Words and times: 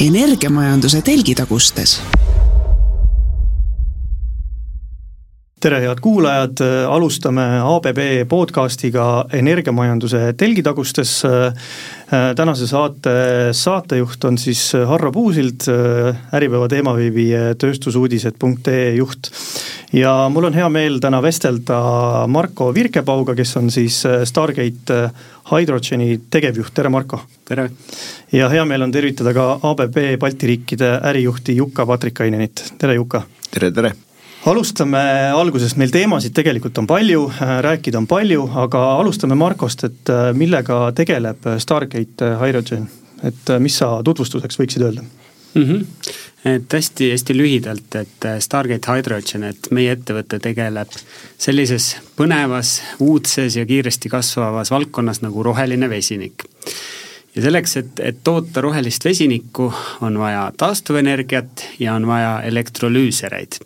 energiamajanduse 0.00 1.00
telgitagustes 1.02 1.98
tere, 5.58 5.80
head 5.82 5.98
kuulajad, 5.98 6.60
alustame 6.86 7.42
ABB 7.66 7.98
podcastiga 8.30 9.24
energiamajanduse 9.34 10.20
telgitagustes. 10.38 11.22
tänase 12.36 12.66
saate 12.70 13.14
saatejuht 13.52 14.24
on 14.24 14.38
siis 14.38 14.70
Harro 14.86 15.10
Puusild, 15.12 15.66
Äripäeva 16.34 16.68
teemaveebi 16.70 17.26
tööstusuudised.ee 17.58 18.94
juht. 19.00 19.32
Ja 19.92 20.12
mul 20.32 20.48
on 20.48 20.56
hea 20.56 20.68
meel 20.72 20.98
täna 21.00 21.20
vestelda 21.24 21.78
Marko 22.28 22.72
Virkepauga, 22.74 23.34
kes 23.34 23.56
on 23.60 23.70
siis 23.72 24.02
Stargate 24.28 24.98
Hydrogeni 25.50 26.20
tegevjuht, 26.30 26.74
tere 26.74 26.92
Marko! 26.92 27.22
tere! 27.48 27.70
ja 28.32 28.48
hea 28.52 28.64
meel 28.68 28.84
on 28.84 28.92
tervitada 28.92 29.32
ka 29.36 29.48
ABB 29.62 29.96
Balti 30.20 30.52
riikide 30.52 30.98
ärijuhti 31.12 31.56
Jukka 31.56 31.86
Patrikainenit, 31.86 32.64
tere 32.78 32.98
Jukka! 32.98 33.22
tere, 33.50 33.72
tere! 33.72 33.94
alustame 34.46 35.00
algusest, 35.34 35.76
meil 35.80 35.92
teemasid 35.92 36.34
tegelikult 36.36 36.78
on 36.78 36.86
palju, 36.88 37.24
rääkida 37.64 37.98
on 37.98 38.06
palju, 38.08 38.46
aga 38.62 38.84
alustame 39.00 39.36
Markost, 39.38 39.84
et 39.88 40.12
äh, 40.12 40.30
millega 40.36 40.88
tegeleb 40.96 41.48
Stargate 41.58 42.34
Hydrogen, 42.40 42.86
et 43.22 43.50
äh, 43.50 43.60
mis 43.62 43.76
sa 43.80 43.98
tutvustuseks 44.04 44.60
võiksid 44.60 44.84
öelda 44.84 45.04
mm? 45.54 45.62
-hmm. 45.62 45.86
et 46.44 46.72
hästi-hästi 46.72 47.36
lühidalt, 47.36 47.94
et 47.94 48.24
äh, 48.24 48.38
Stargate 48.40 48.92
Hydrogen, 48.92 49.44
et 49.44 49.70
meie 49.70 49.92
ettevõte 49.96 50.38
tegeleb 50.38 50.88
sellises 51.38 51.96
põnevas, 52.16 52.80
uudses 52.98 53.56
ja 53.56 53.66
kiiresti 53.66 54.08
kasvavas 54.08 54.70
valdkonnas 54.70 55.22
nagu 55.22 55.42
roheline 55.42 55.90
vesinik 55.90 56.44
ja 57.36 57.42
selleks, 57.42 57.76
et, 57.76 58.00
et 58.00 58.16
toota 58.24 58.60
rohelist 58.60 59.04
vesinikku, 59.04 59.72
on 60.00 60.18
vaja 60.18 60.52
taastuvenergiat 60.56 61.64
ja 61.78 61.94
on 61.94 62.06
vaja 62.06 62.42
elektrolüüsereid. 62.42 63.60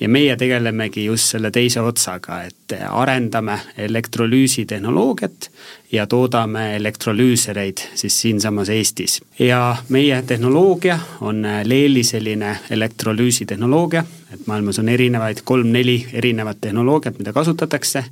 ja 0.00 0.08
meie 0.08 0.36
tegelemegi 0.36 1.04
just 1.04 1.30
selle 1.30 1.50
teise 1.50 1.80
otsaga, 1.80 2.42
et 2.42 2.74
arendame 2.88 3.58
elektrolüüsi 3.78 4.64
tehnoloogiat 4.66 5.50
ja 5.92 6.06
toodame 6.06 6.76
elektrolüüsereid 6.76 7.78
siis 7.94 8.20
siinsamas 8.20 8.68
Eestis. 8.68 9.20
ja 9.38 9.76
meie 9.88 10.22
tehnoloogia 10.22 10.98
on 11.20 11.46
Leeli 11.64 12.04
selline 12.04 12.56
elektrolüüsi 12.70 13.46
tehnoloogia, 13.46 14.04
et 14.34 14.46
maailmas 14.46 14.78
on 14.78 14.88
erinevaid, 14.88 15.44
kolm-neli 15.44 16.06
erinevat 16.12 16.60
tehnoloogiat, 16.60 17.18
mida 17.18 17.32
kasutatakse. 17.32 18.04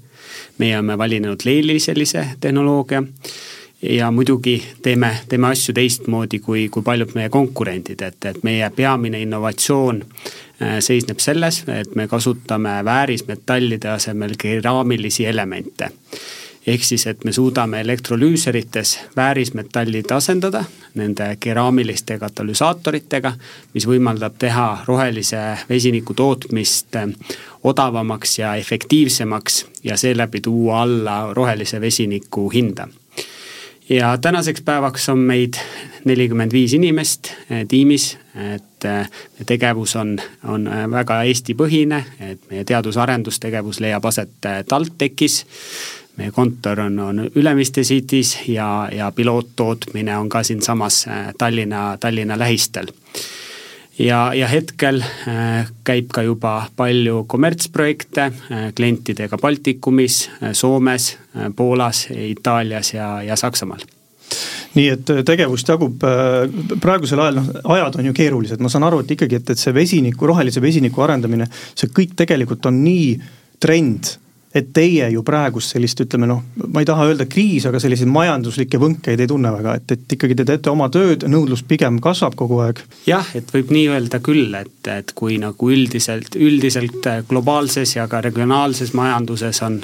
meie 0.59 0.77
oleme 0.77 0.99
valinud 0.99 1.41
Leeli 1.45 1.81
sellise 1.81 2.27
tehnoloogia 2.41 3.03
ja 3.83 4.11
muidugi 4.11 4.63
teeme, 4.83 5.17
teeme 5.29 5.47
asju 5.47 5.75
teistmoodi 5.75 6.39
kui, 6.39 6.69
kui 6.69 6.83
paljud 6.83 7.15
meie 7.15 7.29
konkurendid, 7.29 8.03
et, 8.03 8.25
et 8.25 8.43
meie 8.43 8.71
peamine 8.77 9.21
innovatsioon 9.23 10.03
äh, 10.05 10.79
seisneb 10.85 11.19
selles, 11.19 11.63
et 11.69 11.95
me 11.97 12.09
kasutame 12.09 12.81
väärismetallide 12.85 13.89
asemel 13.89 14.37
keraamilisi 14.39 15.27
elemente. 15.27 15.91
ehk 16.67 16.85
siis, 16.85 17.07
et 17.07 17.25
me 17.25 17.33
suudame 17.33 17.81
elektrolüüserites 17.81 18.99
väärismetallid 19.17 20.11
asendada 20.13 20.65
nende 20.95 21.37
keraamiliste 21.41 22.19
katalüsaatoritega, 22.19 23.33
mis 23.75 23.87
võimaldab 23.89 24.37
teha 24.39 24.85
rohelise 24.87 25.41
vesiniku 25.69 26.15
tootmist 26.15 26.97
äh, 26.97 27.09
odavamaks 27.65 28.39
ja 28.39 28.55
efektiivsemaks 28.55 29.67
ja 29.85 29.97
seeläbi 29.97 30.41
tuua 30.41 30.83
alla 30.83 31.35
rohelise 31.35 31.81
vesiniku 31.81 32.51
hinda 32.51 32.89
ja 33.91 34.19
tänaseks 34.19 34.63
päevaks 34.63 35.09
on 35.09 35.19
meid 35.19 35.55
nelikümmend 36.05 36.53
viis 36.53 36.75
inimest 36.75 37.33
eh, 37.51 37.67
tiimis, 37.69 38.19
et 38.55 38.85
eh, 38.85 39.09
tegevus 39.47 39.97
on, 39.97 40.19
on 40.45 40.67
eh, 40.67 40.85
väga 40.91 41.23
Eesti-põhine, 41.23 42.05
et 42.21 42.45
meie 42.51 42.65
teadus-arendustegevus 42.65 43.81
leiab 43.81 44.05
aset 44.05 44.33
TalTechis. 44.69 45.45
meie 46.17 46.31
kontor 46.31 46.81
on, 46.81 46.99
on 46.99 47.31
Ülemiste 47.35 47.83
City's 47.83 48.39
ja, 48.49 48.89
ja 48.93 49.13
piloottootmine 49.13 50.17
on 50.19 50.29
ka 50.29 50.43
siinsamas 50.43 51.07
Tallinna, 51.39 51.97
Tallinna 52.01 52.39
lähistel 52.39 52.87
ja, 54.01 54.21
ja 54.35 54.49
hetkel 54.51 55.01
äh, 55.03 55.69
käib 55.87 56.11
ka 56.15 56.25
juba 56.25 56.55
palju 56.77 57.25
kommertsprojekte 57.31 58.27
äh, 58.27 58.67
klientidega 58.77 59.39
Baltikumis, 59.39 60.23
äh, 60.41 60.53
Soomes, 60.53 61.17
Poolas, 61.57 62.07
Itaalias 62.11 62.95
ja, 62.95 63.23
ja 63.23 63.37
Saksamaal. 63.37 63.85
Nii 64.75 64.87
et 64.93 65.09
tegevust 65.27 65.67
jagub 65.67 66.05
praegusel 66.83 67.19
ajal, 67.19 67.41
noh 67.41 67.71
ajad 67.75 67.97
on 67.99 68.07
ju 68.07 68.15
keerulised, 68.15 68.61
ma 68.63 68.71
saan 68.71 68.87
aru, 68.87 69.01
et 69.03 69.11
ikkagi, 69.17 69.41
et, 69.41 69.51
et 69.51 69.59
see 69.59 69.75
vesiniku, 69.75 70.29
rohelise 70.31 70.63
vesiniku 70.63 71.03
arendamine, 71.03 71.49
see 71.75 71.91
kõik 71.95 72.15
tegelikult 72.19 72.69
on 72.71 72.79
nii 72.85 73.09
trend 73.63 74.13
et 74.55 74.73
teie 74.75 75.07
ju 75.13 75.23
praegust 75.27 75.75
sellist, 75.75 76.01
ütleme 76.03 76.27
noh, 76.27 76.43
ma 76.75 76.83
ei 76.83 76.89
taha 76.89 77.07
öelda 77.11 77.27
kriis, 77.31 77.67
aga 77.69 77.81
selliseid 77.83 78.11
majanduslikke 78.11 78.81
võnkeid 78.83 79.23
ei 79.23 79.31
tunne 79.31 79.53
väga, 79.55 79.77
et, 79.79 79.95
et 79.95 80.15
ikkagi 80.17 80.37
te 80.41 80.47
teete 80.49 80.73
oma 80.73 80.89
tööd, 80.93 81.27
nõudlus 81.31 81.63
pigem 81.67 82.01
kasvab 82.03 82.35
kogu 82.39 82.59
aeg. 82.65 82.83
jah, 83.07 83.27
et 83.39 83.51
võib 83.55 83.71
nii 83.75 83.87
öelda 83.95 84.23
küll, 84.25 84.55
et, 84.59 84.79
et 84.91 85.15
kui 85.15 85.39
nagu 85.43 85.71
üldiselt, 85.71 86.35
üldiselt 86.35 87.07
globaalses 87.31 87.95
ja 87.97 88.09
ka 88.11 88.23
regionaalses 88.27 88.95
majanduses 88.99 89.63
on, 89.67 89.79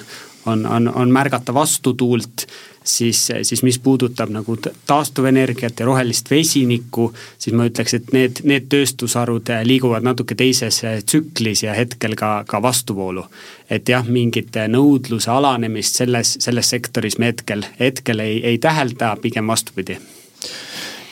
on, 0.47 0.67
on, 0.67 0.89
on 0.95 1.12
märgata 1.12 1.55
vastutuult 1.55 2.47
siis, 2.87 3.29
siis 3.43 3.62
mis 3.62 3.79
puudutab 3.79 4.31
nagu 4.31 4.57
taastuvenergiat 4.87 5.81
ja 5.81 5.87
rohelist 5.87 6.31
vesinikku, 6.31 7.12
siis 7.39 7.57
ma 7.57 7.67
ütleks, 7.67 7.95
et 7.99 8.12
need, 8.15 8.43
need 8.45 8.69
tööstusharud 8.73 9.51
liiguvad 9.67 10.07
natuke 10.07 10.34
teises 10.39 10.83
tsüklis 11.07 11.65
ja 11.67 11.75
hetkel 11.75 12.15
ka, 12.17 12.45
ka 12.47 12.62
vastuvoolu. 12.62 13.27
et 13.71 13.89
jah, 13.89 14.07
mingit 14.07 14.55
nõudluse 14.69 15.31
alanemist 15.31 15.99
selles, 16.03 16.37
selles 16.41 16.71
sektoris 16.71 17.19
me 17.19 17.33
hetkel, 17.33 17.67
hetkel 17.81 18.21
ei, 18.21 18.39
ei 18.45 18.59
tähelda, 18.59 19.17
pigem 19.23 19.47
vastupidi 19.47 19.99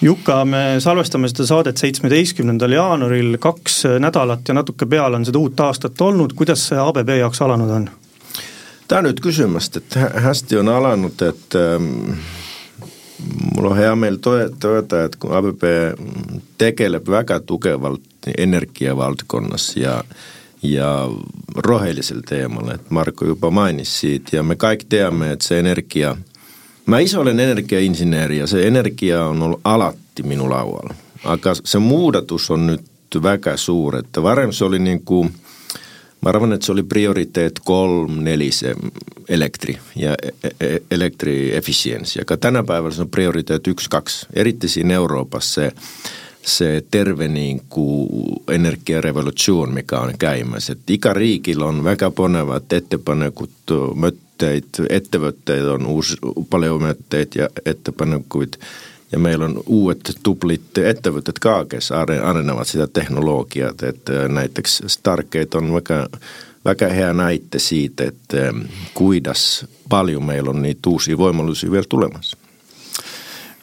Juka, 0.02 0.44
me 0.44 0.76
salvestame 0.78 1.28
seda 1.30 1.46
saadet 1.46 1.80
seitsmeteistkümnendal 1.80 2.72
jaanuaril, 2.76 3.36
kaks 3.40 3.84
nädalat 4.02 4.48
ja 4.48 4.54
natuke 4.54 4.86
peale 4.86 5.16
on 5.16 5.24
seda 5.24 5.38
uut 5.38 5.60
aastat 5.64 6.00
olnud, 6.00 6.34
kuidas 6.36 6.66
see 6.68 6.78
ABB 6.78 7.14
jaoks 7.18 7.40
alanud 7.46 7.70
on? 7.70 7.86
Tänud 8.88 9.20
küsimast, 9.20 9.76
et 9.76 9.96
hästi 9.96 10.58
on 10.60 10.68
alanud, 10.68 11.22
et 11.22 11.56
ähm, 11.58 12.18
mul 13.54 13.70
on 13.70 13.76
hea 13.78 13.94
meel 13.96 14.20
tõdeda, 14.22 15.04
et 15.06 15.16
kui 15.16 15.34
ABB 15.34 15.66
tegeleb 16.58 17.08
väga 17.10 17.40
tugevalt 17.40 18.30
energiavaldkonnas 18.38 19.76
ja 19.76 20.02
ja 20.64 21.10
rohelisel 21.56 22.22
teemal, 22.28 22.70
et 22.74 22.90
Marko 22.90 23.26
juba 23.28 23.50
mainis 23.50 23.90
siit 24.00 24.32
ja 24.32 24.42
me 24.42 24.56
kõik 24.56 24.86
teame, 24.88 25.34
et 25.34 25.44
see 25.44 25.58
energia, 25.60 26.14
ma 26.86 27.00
ise 27.04 27.18
olen 27.20 27.40
energiainsener 27.40 28.32
ja 28.32 28.46
see 28.48 28.64
energia 28.66 29.26
on 29.28 29.42
olnud 29.42 29.60
alati 29.64 30.24
minu 30.24 30.48
laual, 30.48 30.94
aga 31.24 31.52
see 31.60 31.82
muudatus 31.84 32.48
on 32.56 32.66
nüüd 32.70 33.20
väga 33.22 33.58
suur, 33.60 34.00
et 34.00 34.22
varem 34.22 34.52
see 34.52 34.64
oli 34.66 34.80
nagu 34.82 35.20
ma 36.24 36.32
arvan, 36.32 36.56
et 36.56 36.64
see 36.64 36.72
oli 36.72 36.86
prioriteet 36.88 37.60
kolm-neli, 37.68 38.48
see 38.52 38.72
elektri 39.28 39.76
ja 40.00 40.16
e-, 40.16 40.54
e-, 40.56 40.80
elektri 40.96 41.52
efficiency, 41.56 42.22
aga 42.24 42.38
tänapäeval 42.48 42.94
see 42.96 43.04
on 43.04 43.12
prioriteet 43.12 43.68
üks-kaks, 43.74 44.24
eriti 44.32 44.70
siin 44.72 44.94
Euroopas 44.96 45.54
see 45.58 45.72
see 46.44 46.82
terve 46.90 47.24
nagu 47.32 47.86
energiarevolutsioon, 48.52 49.72
mikä 49.72 50.00
on 50.00 50.18
käimas, 50.18 50.70
et 50.70 50.90
iga 50.92 51.14
riigil 51.16 51.62
on 51.64 51.80
väga 51.84 52.10
põnevad 52.12 52.72
ettepanekud, 52.76 53.72
mõtteid, 53.96 54.82
ettevõtteid 54.90 55.70
on 55.76 55.86
uus, 55.88 56.14
palju 56.50 56.80
mõtteid 56.82 57.38
ja 57.40 57.48
ettepanekuid 57.64 58.60
ja 59.14 59.18
meil 59.18 59.42
on 59.46 59.60
uued 59.70 60.10
tublid 60.26 60.78
ettevõtted 60.82 61.38
ka, 61.42 61.60
kes 61.70 61.92
arenevad 61.94 62.66
seda 62.66 62.88
tehnoloogiat, 62.90 63.84
et 63.86 64.10
äh, 64.10 64.26
näiteks 64.26 64.80
Stargate 64.90 65.60
on 65.60 65.70
väga, 65.76 66.00
väga 66.66 66.88
hea 66.90 67.12
näite 67.14 67.62
siitä, 67.62 68.10
et 68.10 68.34
ähm, 68.34 68.64
kuidas 68.94 69.66
palju 69.88 70.20
meil 70.20 70.50
on 70.50 70.64
neid 70.66 70.82
uusi 70.90 71.14
võimalusi 71.14 71.70
veel 71.70 71.86
tulemas. 71.88 72.34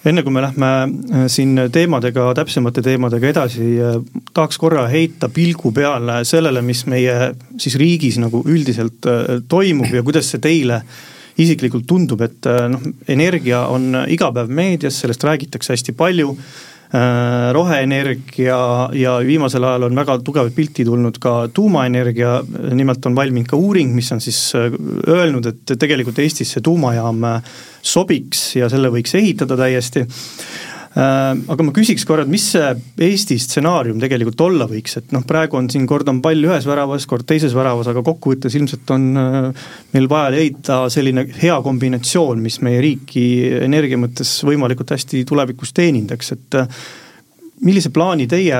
Enne 0.06 0.24
kui 0.24 0.34
me 0.34 0.42
lähme 0.48 0.72
äh, 0.88 1.28
siin 1.28 1.68
teemadega, 1.72 2.32
täpsemate 2.40 2.82
teemadega 2.82 3.34
edasi, 3.36 3.72
äh, 3.84 4.00
tahaks 4.34 4.58
korra 4.58 4.88
heita 4.88 5.30
pilgu 5.30 5.76
peale 5.76 6.22
sellele, 6.24 6.64
mis 6.64 6.86
meie 6.88 7.34
siis 7.60 7.76
riigis 7.76 8.24
nagu 8.24 8.46
üldiselt 8.48 9.04
toimub 9.52 9.92
ja 9.92 10.08
kuidas 10.08 10.32
see 10.32 10.40
teile 10.40 10.80
äh, 10.80 11.02
isiklikult 11.40 11.88
tundub, 11.88 12.22
et 12.26 12.50
äh, 12.50 12.68
noh, 12.72 12.84
energia 13.12 13.66
on 13.72 14.04
iga 14.12 14.32
päev 14.36 14.52
meedias, 14.52 15.00
sellest 15.04 15.24
räägitakse 15.28 15.74
hästi 15.76 15.96
palju 15.98 16.34
äh, 16.34 17.52
roheenergia 17.56 18.58
ja 18.98 19.18
viimasel 19.26 19.64
ajal 19.68 19.88
on 19.90 20.02
väga 20.02 20.18
tugevat 20.26 20.56
pilti 20.56 20.86
tulnud 20.88 21.22
ka 21.24 21.36
tuumaenergia, 21.54 22.40
nimelt 22.76 23.06
on 23.08 23.16
valminud 23.16 23.50
ka 23.52 23.60
uuring, 23.60 23.96
mis 23.96 24.12
on 24.12 24.24
siis 24.24 24.42
äh, 24.60 24.68
öelnud, 25.08 25.48
et 25.54 25.78
tegelikult 25.80 26.20
Eestis 26.20 26.56
see 26.56 26.66
tuumajaam 26.66 27.24
sobiks 27.82 28.52
ja 28.60 28.70
selle 28.70 28.92
võiks 28.94 29.16
ehitada 29.18 29.58
täiesti 29.58 30.06
aga 30.92 31.64
ma 31.64 31.72
küsiks 31.72 32.04
korra, 32.08 32.26
et 32.26 32.32
mis 32.32 32.44
see 32.52 32.72
Eesti 33.06 33.38
stsenaarium 33.40 34.00
tegelikult 34.02 34.42
olla 34.44 34.66
võiks, 34.68 34.98
et 35.00 35.14
noh, 35.16 35.24
praegu 35.28 35.56
on 35.56 35.70
siin 35.72 35.86
kord 35.88 36.10
on 36.12 36.20
pall 36.24 36.44
ühes 36.44 36.66
väravas, 36.68 37.06
kord 37.08 37.24
teises 37.30 37.54
väravas, 37.56 37.88
aga 37.88 38.04
kokkuvõttes 38.04 38.58
ilmselt 38.60 38.92
on 38.92 39.06
äh, 39.22 39.70
meil 39.94 40.10
vaja 40.12 40.34
leida 40.36 40.82
selline 40.92 41.24
hea 41.40 41.56
kombinatsioon, 41.64 42.42
mis 42.44 42.60
meie 42.66 42.82
riiki 42.84 43.24
energia 43.62 44.00
mõttes 44.02 44.34
võimalikult 44.48 44.92
hästi 44.92 45.24
tulevikus 45.30 45.72
teenindaks, 45.78 46.34
et 46.36 46.60
äh, 46.60 46.82
millise 47.64 47.94
plaani 47.96 48.28
teie 48.32 48.60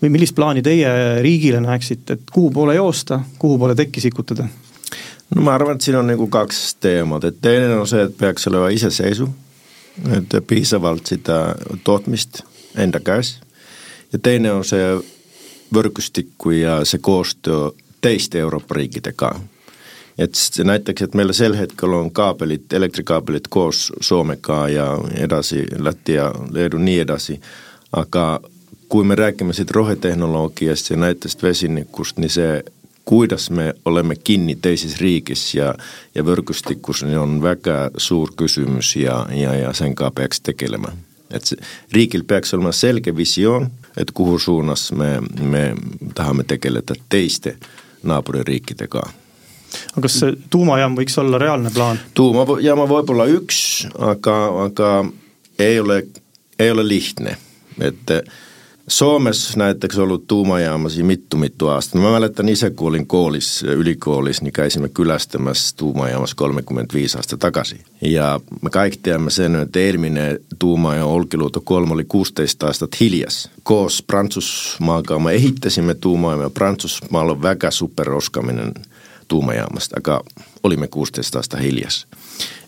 või 0.00 0.10
millist 0.10 0.34
plaani 0.34 0.64
teie 0.66 0.90
riigile 1.22 1.60
näeksite, 1.62 2.16
et 2.16 2.32
kuhu 2.32 2.50
poole 2.56 2.74
joosta, 2.74 3.20
kuhu 3.38 3.60
poole 3.60 3.76
tekki 3.78 4.02
sikutada? 4.02 4.48
no 5.30 5.46
ma 5.46 5.54
arvan, 5.54 5.78
et 5.78 5.86
siin 5.86 6.00
on 6.00 6.10
nagu 6.10 6.26
kaks 6.26 6.80
teemat, 6.82 7.28
et 7.30 7.38
teine 7.38 7.76
on 7.76 7.86
see, 7.86 8.02
et 8.08 8.18
peaks 8.18 8.50
olema 8.50 8.72
iseseisu 8.74 9.28
et 10.16 10.46
piisavalt 10.46 11.06
seda 11.06 11.54
tootmist 11.84 12.42
enda 12.76 13.00
käes 13.00 13.40
ja 14.12 14.18
teine 14.18 14.52
on 14.52 14.64
see 14.64 14.92
võrgustikku 15.74 16.50
ja 16.50 16.80
see 16.84 16.98
koostöö 17.02 17.70
teiste 18.00 18.38
Euroopa 18.38 18.74
riikidega. 18.74 19.40
et 20.18 20.34
näiteks, 20.64 21.02
et 21.02 21.14
meil 21.14 21.32
sel 21.32 21.54
hetkel 21.56 21.92
on 21.92 22.10
kaabelid, 22.10 22.72
elektrikaabelid 22.72 23.48
koos 23.48 23.92
Soomega 24.00 24.68
ja 24.68 24.98
edasi 25.16 25.66
Läti 25.78 26.12
ja 26.12 26.32
Leedu 26.50 26.78
nii 26.78 26.98
edasi, 26.98 27.40
aga 27.92 28.40
kui 28.88 29.04
me 29.04 29.14
räägime 29.14 29.52
siit 29.52 29.70
rohetehnoloogiast 29.70 30.90
ja 30.90 30.96
näiteks 30.96 31.42
vesinikust, 31.42 32.18
niin 32.18 32.30
se 32.30 32.64
kuidas 33.10 33.50
me 33.50 33.74
olemme 33.84 34.14
kinni 34.16 34.54
teises 34.62 35.00
riigis 35.00 35.54
ja, 35.54 35.72
ja 36.14 36.22
võrgustikus 36.22 37.00
niin 37.02 37.18
on 37.18 37.40
väga 37.42 37.88
suur 37.98 38.30
kysymys 38.38 38.92
ja, 38.96 39.24
ja, 39.34 39.54
ja 39.58 39.72
sen 39.74 39.96
kanssa 39.98 40.14
peaks 40.14 40.40
tegelemään. 40.46 40.98
Et 41.30 41.44
se, 41.44 41.56
riigil 41.92 42.22
peaks 42.22 42.54
olema 42.54 42.70
selge 42.72 43.16
visioon, 43.16 43.66
että 43.96 44.14
kuhu 44.14 44.38
suunas 44.38 44.92
me, 44.92 45.08
me 45.40 45.74
tahamme 46.14 46.44
tegeleda 46.46 46.94
teiste 47.08 47.56
naapuririikidega. 48.02 49.02
aga 49.02 50.02
kas 50.06 50.20
see 50.22 50.36
tuumajaam 50.50 50.94
võiks 50.98 51.18
olla 51.18 51.38
reaalne 51.38 51.74
plaan? 51.74 51.98
tuumajaama 52.14 52.86
võib 52.94 53.10
olla 53.10 53.26
üks, 53.26 53.88
aga, 53.98 54.36
aga 54.68 54.92
ei 55.58 55.80
ole, 55.80 56.04
ei 56.58 56.70
ole 56.70 56.86
lihtne, 56.88 57.34
et 57.80 58.14
Suomessa 58.88 59.58
näiteks 59.58 59.98
ollut 59.98 60.26
tuumajaamasi 60.26 61.02
mittu 61.02 61.36
mittu 61.36 61.68
aastaa. 61.68 62.02
Mä 62.02 62.10
mäletän 62.10 62.48
itse, 62.48 62.70
kun 62.70 62.88
olin 62.88 63.06
koolis, 63.06 63.62
ylikoolis, 63.62 64.42
niin 64.42 64.52
käisimme 64.52 64.88
kylästämässä 64.88 65.76
tuumajaamassa 65.76 66.36
35 66.36 67.18
aastaa 67.18 67.38
takaisin. 67.38 67.80
Ja 68.00 68.40
me 68.62 68.70
kaikki 68.70 68.98
tiedämme 69.02 69.30
sen, 69.30 69.54
että 69.54 69.78
Elminen 69.78 70.40
tuumaja 70.58 71.04
Olkiluoto 71.04 71.60
3 71.60 71.92
oli 71.92 72.04
16 72.04 72.66
aastat 72.66 73.00
hiljas. 73.00 73.50
Koos 73.62 74.02
Pransusmaakaan 74.02 75.22
me 75.22 75.32
ehittäisimme 75.32 75.94
tuumaajamme. 75.94 76.50
Pransusmaalla 76.50 77.32
on 77.32 77.42
väkä 77.42 77.70
superoskaminen 77.70 78.72
tuumajaamasta, 79.28 79.96
aga 79.98 80.20
olimme 80.62 80.88
16 80.88 81.38
aastat 81.38 81.62
hiljas. 81.62 82.06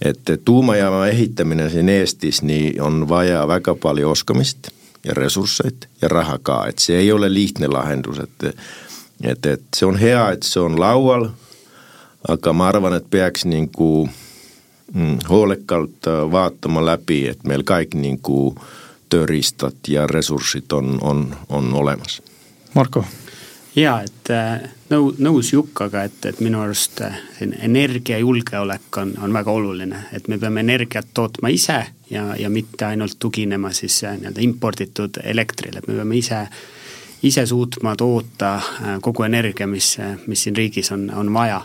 Että 0.02 0.36
tuumajaaman 0.44 1.08
ehittäminen 1.08 1.70
siinä 1.70 1.92
Eestis 1.92 2.42
niin 2.42 2.82
on 2.82 3.08
vajaa 3.08 3.48
väga 3.48 3.74
paljon 3.74 4.10
oskamista– 4.10 4.70
ja 5.04 5.14
resursseita 5.14 5.86
ja 6.02 6.08
rahakaan. 6.08 6.68
Et 6.68 6.78
se 6.78 6.96
ei 6.96 7.12
ole 7.12 7.34
lihtne 7.34 7.68
lahendus. 7.68 8.18
Et, 8.18 8.56
et, 9.22 9.46
et 9.46 9.62
se 9.76 9.86
on 9.86 9.96
hea, 9.96 10.30
että 10.30 10.48
se 10.48 10.60
on 10.60 10.80
laualla, 10.80 11.30
aga 12.28 12.52
mä 12.52 12.68
arvan, 12.68 12.94
että 12.94 13.08
peaks 13.10 13.44
niinku, 13.44 14.08
mm, 14.94 15.18
huolekkaalt 15.28 16.06
vaattama 16.30 16.86
läpi, 16.86 17.28
että 17.28 17.48
meillä 17.48 17.64
kaikki 17.64 17.98
niinku 17.98 18.54
töristat 19.08 19.76
ja 19.88 20.06
resurssit 20.06 20.72
on, 20.72 20.98
on, 21.00 21.36
on 21.48 21.74
olemas. 21.74 22.22
Marko 22.74 23.04
jaa, 23.76 24.02
et 24.04 24.30
äh, 24.30 24.64
nõu-, 24.90 25.14
nõus 25.22 25.52
Jukkaga, 25.52 26.04
et, 26.08 26.18
et 26.28 26.40
minu 26.44 26.60
arust 26.62 27.00
äh, 27.04 27.16
energiajulgeolek 27.40 28.98
on, 29.02 29.14
on 29.22 29.34
väga 29.34 29.52
oluline, 29.52 30.04
et 30.12 30.28
me 30.28 30.38
peame 30.38 30.64
energiat 30.64 31.12
tootma 31.14 31.52
ise 31.52 31.78
ja, 32.10 32.26
ja 32.38 32.50
mitte 32.50 32.86
ainult 32.90 33.18
tuginema 33.18 33.72
siis 33.72 34.02
äh, 34.04 34.18
nii-öelda 34.20 34.44
imporditud 34.44 35.22
elektrile, 35.24 35.80
et 35.80 35.88
me 35.88 36.00
peame 36.00 36.18
ise, 36.20 36.42
ise 37.22 37.46
suutma 37.46 37.96
toota 37.96 38.58
kogu 39.00 39.24
energia, 39.24 39.66
mis, 39.66 39.96
mis 40.26 40.42
siin 40.42 40.56
riigis 40.56 40.92
on, 40.92 41.08
on 41.16 41.32
vaja 41.34 41.62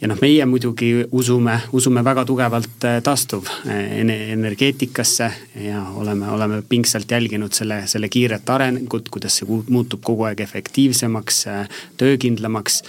ja 0.00 0.08
noh, 0.08 0.18
meie 0.22 0.46
muidugi 0.46 1.04
usume, 1.12 1.60
usume 1.72 2.04
väga 2.04 2.24
tugevalt 2.28 2.84
äh, 2.86 3.02
taastuvenergeetikasse 3.02 5.24
äh, 5.24 5.38
ja 5.68 5.82
oleme, 5.94 6.30
oleme 6.30 6.62
pingsalt 6.68 7.10
jälginud 7.10 7.52
selle, 7.52 7.82
selle 7.86 8.08
kiiret 8.08 8.50
arengut, 8.50 9.08
kuidas 9.10 9.36
see 9.40 9.46
muutub 9.68 10.00
kogu 10.04 10.22
aeg 10.28 10.40
efektiivsemaks, 10.46 11.46
äh, 11.46 11.68
töökindlamaks. 11.96 12.82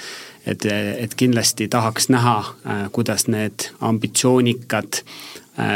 et, 0.47 0.65
et 0.65 1.15
kindlasti 1.15 1.67
tahaks 1.67 2.09
näha, 2.09 2.43
kuidas 2.91 3.27
need 3.27 3.53
ambitsioonikad 3.85 5.01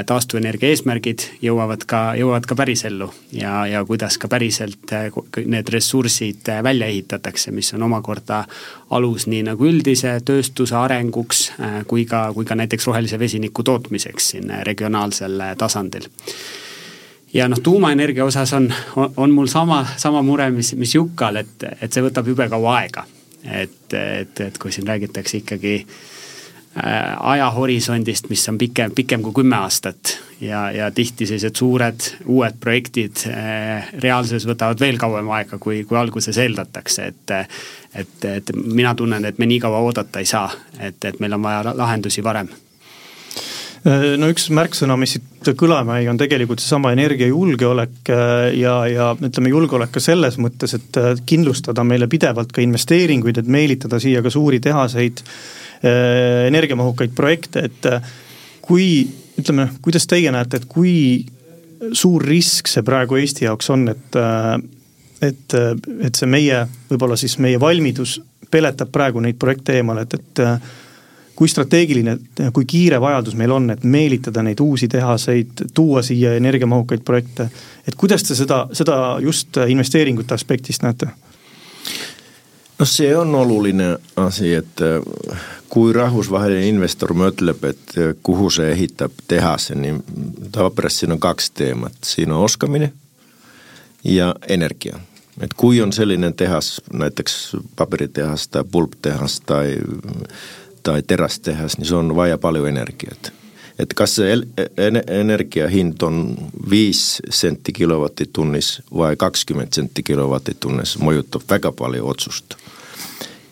taastuvenergia 0.05 0.71
eesmärgid 0.71 1.25
jõuavad 1.43 1.83
ka, 1.89 2.01
jõuavad 2.15 2.45
ka 2.47 2.55
pärisellu 2.55 3.09
ja, 3.35 3.65
ja 3.67 3.81
kuidas 3.85 4.17
ka 4.21 4.29
päriselt 4.31 4.93
äh, 4.95 5.09
need 5.49 5.69
ressursid 5.73 6.49
äh, 6.49 6.61
välja 6.63 6.87
ehitatakse, 6.87 7.51
mis 7.51 7.73
on 7.75 7.83
omakorda 7.89 8.43
alus 8.95 9.27
nii 9.27 9.43
nagu 9.49 9.67
üldise 9.67 10.15
tööstuse 10.25 10.77
arenguks 10.79 11.45
kui 11.87 12.05
ka, 12.09 12.25
kui 12.35 12.45
ka 12.45 12.55
näiteks 12.55 12.87
rohelise 12.87 13.19
vesiniku 13.19 13.63
tootmiseks 13.63 14.29
siin 14.33 14.53
regionaalsel 14.67 15.41
tasandil 15.57 16.07
ja 17.33 17.49
noh, 17.49 17.59
tuumaenergia 17.63 18.25
osas 18.25 18.53
on, 18.53 18.69
on, 18.95 19.31
mul 19.31 19.49
sama, 19.51 19.83
sama 19.97 20.21
mure, 20.21 20.49
mis, 20.53 20.75
mis 20.79 20.95
Jukal, 20.95 21.41
et, 21.43 21.69
et 21.81 21.91
see 21.91 22.05
võtab 22.05 22.29
jube 22.29 22.47
kaua 22.49 22.79
aega. 22.83 23.07
et, 23.43 23.93
et, 23.93 24.39
et 24.39 24.57
kui 24.57 24.71
siin 24.71 24.87
räägitakse 24.87 25.41
ikkagi 25.41 25.75
äh, 25.81 25.95
Äh, 25.95 26.12
ajahorisondist, 27.19 28.29
mis 28.29 28.49
on 28.49 28.57
pikem, 28.57 28.91
pikem 28.95 29.21
kui 29.21 29.33
kümme 29.33 29.55
aastat. 29.55 30.17
Ja, 30.41 30.71
ja 30.71 30.89
tihti 30.91 31.27
sellised 31.29 31.55
suured 31.55 32.07
uued 32.25 32.57
projektid 32.59 33.21
äh, 33.29 33.91
reaalsuses 34.03 34.47
võtavad 34.49 34.81
veel 34.81 34.97
kauem 34.99 35.29
aega, 35.31 35.59
kui, 35.61 35.83
kui 35.87 35.97
alguses 35.97 36.37
eeldatakse, 36.37 37.05
et 37.13 37.35
et, 37.93 38.25
et 38.25 38.49
mina 38.65 38.95
tunnen, 38.97 39.25
et 39.25 39.37
me 39.37 39.45
nii 39.45 39.59
kaua 39.61 39.79
oodata 39.85 40.19
ei 40.19 40.25
saa, 40.25 40.49
et, 40.79 40.97
et 41.05 41.19
meil 41.21 41.37
on 41.37 41.43
vaja 41.45 41.75
lahendusi 41.77 42.23
varem. 42.25 42.49
äh, 42.49 42.72
no 43.83 44.29
üks 44.31 44.45
märksõna, 44.55 44.95
mis 44.95 45.17
siit 45.17 45.49
kõlama 45.59 45.97
jäi, 45.99 46.05
on 46.07 46.19
tegelikult 46.21 46.61
seesama 46.63 46.93
energiajulgeolek 46.95 48.11
ja, 48.55 48.75
ja 48.87 49.09
ütleme, 49.17 49.51
julgeolek 49.51 49.91
ka 49.91 50.03
selles 50.03 50.37
mõttes, 50.39 50.77
et 50.77 50.99
kindlustada 51.27 51.83
meile 51.83 52.07
pidevalt 52.07 52.53
ka 52.55 52.63
investeeringuid, 52.63 53.41
et 53.41 53.51
meelitada 53.51 53.99
siia 53.99 54.23
ka 54.23 54.31
suuri 54.31 54.61
tehaseid 54.63 55.19
Äh, 55.83 56.47
energiamahukaid 56.47 57.11
projekte, 57.15 57.59
et 57.59 57.85
äh, 57.85 58.03
kui 58.63 58.85
ütleme, 59.35 59.65
kuidas 59.83 60.05
teie 60.07 60.31
näete, 60.31 60.61
et 60.61 60.67
kui 60.71 60.93
suur 61.91 62.23
risk 62.23 62.69
see 62.71 62.85
praegu 62.87 63.17
Eesti 63.19 63.43
jaoks 63.43 63.67
on, 63.73 63.89
et 63.91 64.15
äh, 64.15 64.53
et, 65.23 65.55
et 66.07 66.15
see 66.15 66.29
meie, 66.31 66.61
võib-olla 66.87 67.17
siis 67.19 67.35
meie 67.43 67.59
valmidus 67.59 68.15
peletab 68.51 68.93
praegu 68.95 69.19
neid 69.23 69.35
projekte 69.39 69.75
eemale, 69.75 70.05
et, 70.07 70.15
et 70.19 70.41
kui 71.35 71.49
strateegiline, 71.49 72.17
kui 72.53 72.65
kiire 72.65 73.01
vajadus 73.01 73.35
meil 73.35 73.51
on, 73.51 73.69
et 73.73 73.83
meelitada 73.83 74.43
neid 74.45 74.59
uusi 74.61 74.87
tehaseid, 74.87 75.65
tuua 75.73 76.03
siia 76.05 76.35
energiamahukaid 76.37 77.01
projekte, 77.05 77.49
et 77.87 77.95
kuidas 77.97 78.23
te 78.23 78.37
seda, 78.37 78.67
seda 78.73 79.17
just 79.21 79.57
investeeringute 79.67 80.33
aspektist 80.33 80.85
näete? 80.85 81.09
no 82.79 82.85
see 82.85 83.15
on 83.17 83.35
oluline 83.35 83.97
asi, 84.15 84.53
et 84.53 84.81
kui 85.73 85.93
rahvusvaheline 85.93 86.67
investor 86.69 87.13
mõtleb, 87.17 87.63
et 87.65 87.95
kuhu 88.23 88.49
see 88.53 88.69
ehitab 88.73 89.23
tehase, 89.27 89.75
niin 89.75 90.03
tavapärast 90.51 91.01
siin 91.01 91.15
on 91.15 91.21
kaksi 91.21 91.51
teemat. 91.53 91.95
Siinä 92.05 92.35
on 92.35 92.43
oskaminen 92.45 92.93
ja 94.03 94.35
energia. 94.47 94.99
Et 95.41 95.53
kui 95.57 95.81
on 95.81 95.93
sellainen 95.93 96.33
tehas, 96.33 96.81
näiteks 96.93 97.57
paperitehas 97.75 98.47
tai 98.47 98.63
pulptehas 98.71 99.39
tai, 99.41 99.77
tai 100.83 101.03
terästehas, 101.07 101.77
niin 101.77 101.87
se 101.87 101.95
on 101.95 102.15
vaja 102.15 102.37
paljon 102.37 102.67
energiaa. 102.67 103.15
Et 103.79 103.93
kas 103.95 104.15
se 104.15 104.37
energiahint 105.07 106.03
on 106.03 106.37
5 106.69 107.23
sentti 107.29 107.73
kilowattitunnis 107.73 108.81
vai 108.97 109.15
20 109.15 109.75
sentti 109.75 110.03
kilowattitunnis, 110.03 110.99
mojuttaa 110.99 111.41
väga 111.49 111.71
paljon 111.71 112.07
otsusta. 112.07 112.57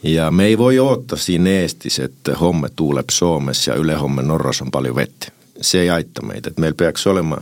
Ja 0.03 0.31
me 0.31 0.45
ei 0.45 0.57
voi 0.57 0.79
odottaa 0.79 1.17
siinä 1.17 1.49
Eestis, 1.49 1.99
että 1.99 2.37
homme 2.37 2.69
tuuleb 2.75 3.09
Suomessa 3.11 3.71
ja 3.71 3.77
ylehomme 3.77 4.21
Norras 4.21 4.61
on 4.61 4.71
paljon 4.71 4.95
vettä. 4.95 5.27
Se 5.61 5.81
ei 5.81 5.89
aita 5.89 6.21
meitä. 6.21 6.49
Et 6.49 6.57
meillä 6.57 6.75
peaks 6.75 7.07
olema 7.07 7.37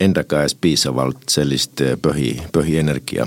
enda 0.00 0.24
käes 0.24 0.54
piisavalt 0.54 1.16
sellist 1.28 1.80
põhi, 1.80 2.42
põhienergia 2.58 3.26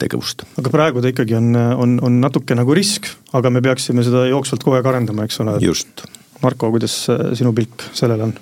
tegevusta. 0.00 0.48
aga 0.60 0.72
praegu 0.72 1.02
ta 1.02 1.12
ikkagi 1.12 1.36
on, 1.38 1.52
on, 1.56 1.98
on 2.06 2.20
natuke 2.22 2.56
nagu 2.58 2.76
risk, 2.76 3.10
aga 3.36 3.52
me 3.52 3.62
peaksime 3.64 4.04
seda 4.06 4.26
jooksvalt 4.30 4.64
kogu 4.64 4.80
aeg 4.80 4.90
arendama, 4.92 5.28
eks 5.28 5.40
ole. 5.44 5.58
just. 5.64 6.06
Marko, 6.40 6.70
kuidas 6.72 6.94
sinu 7.36 7.52
pilk 7.52 7.90
sellele 7.92 8.30
on? 8.30 8.34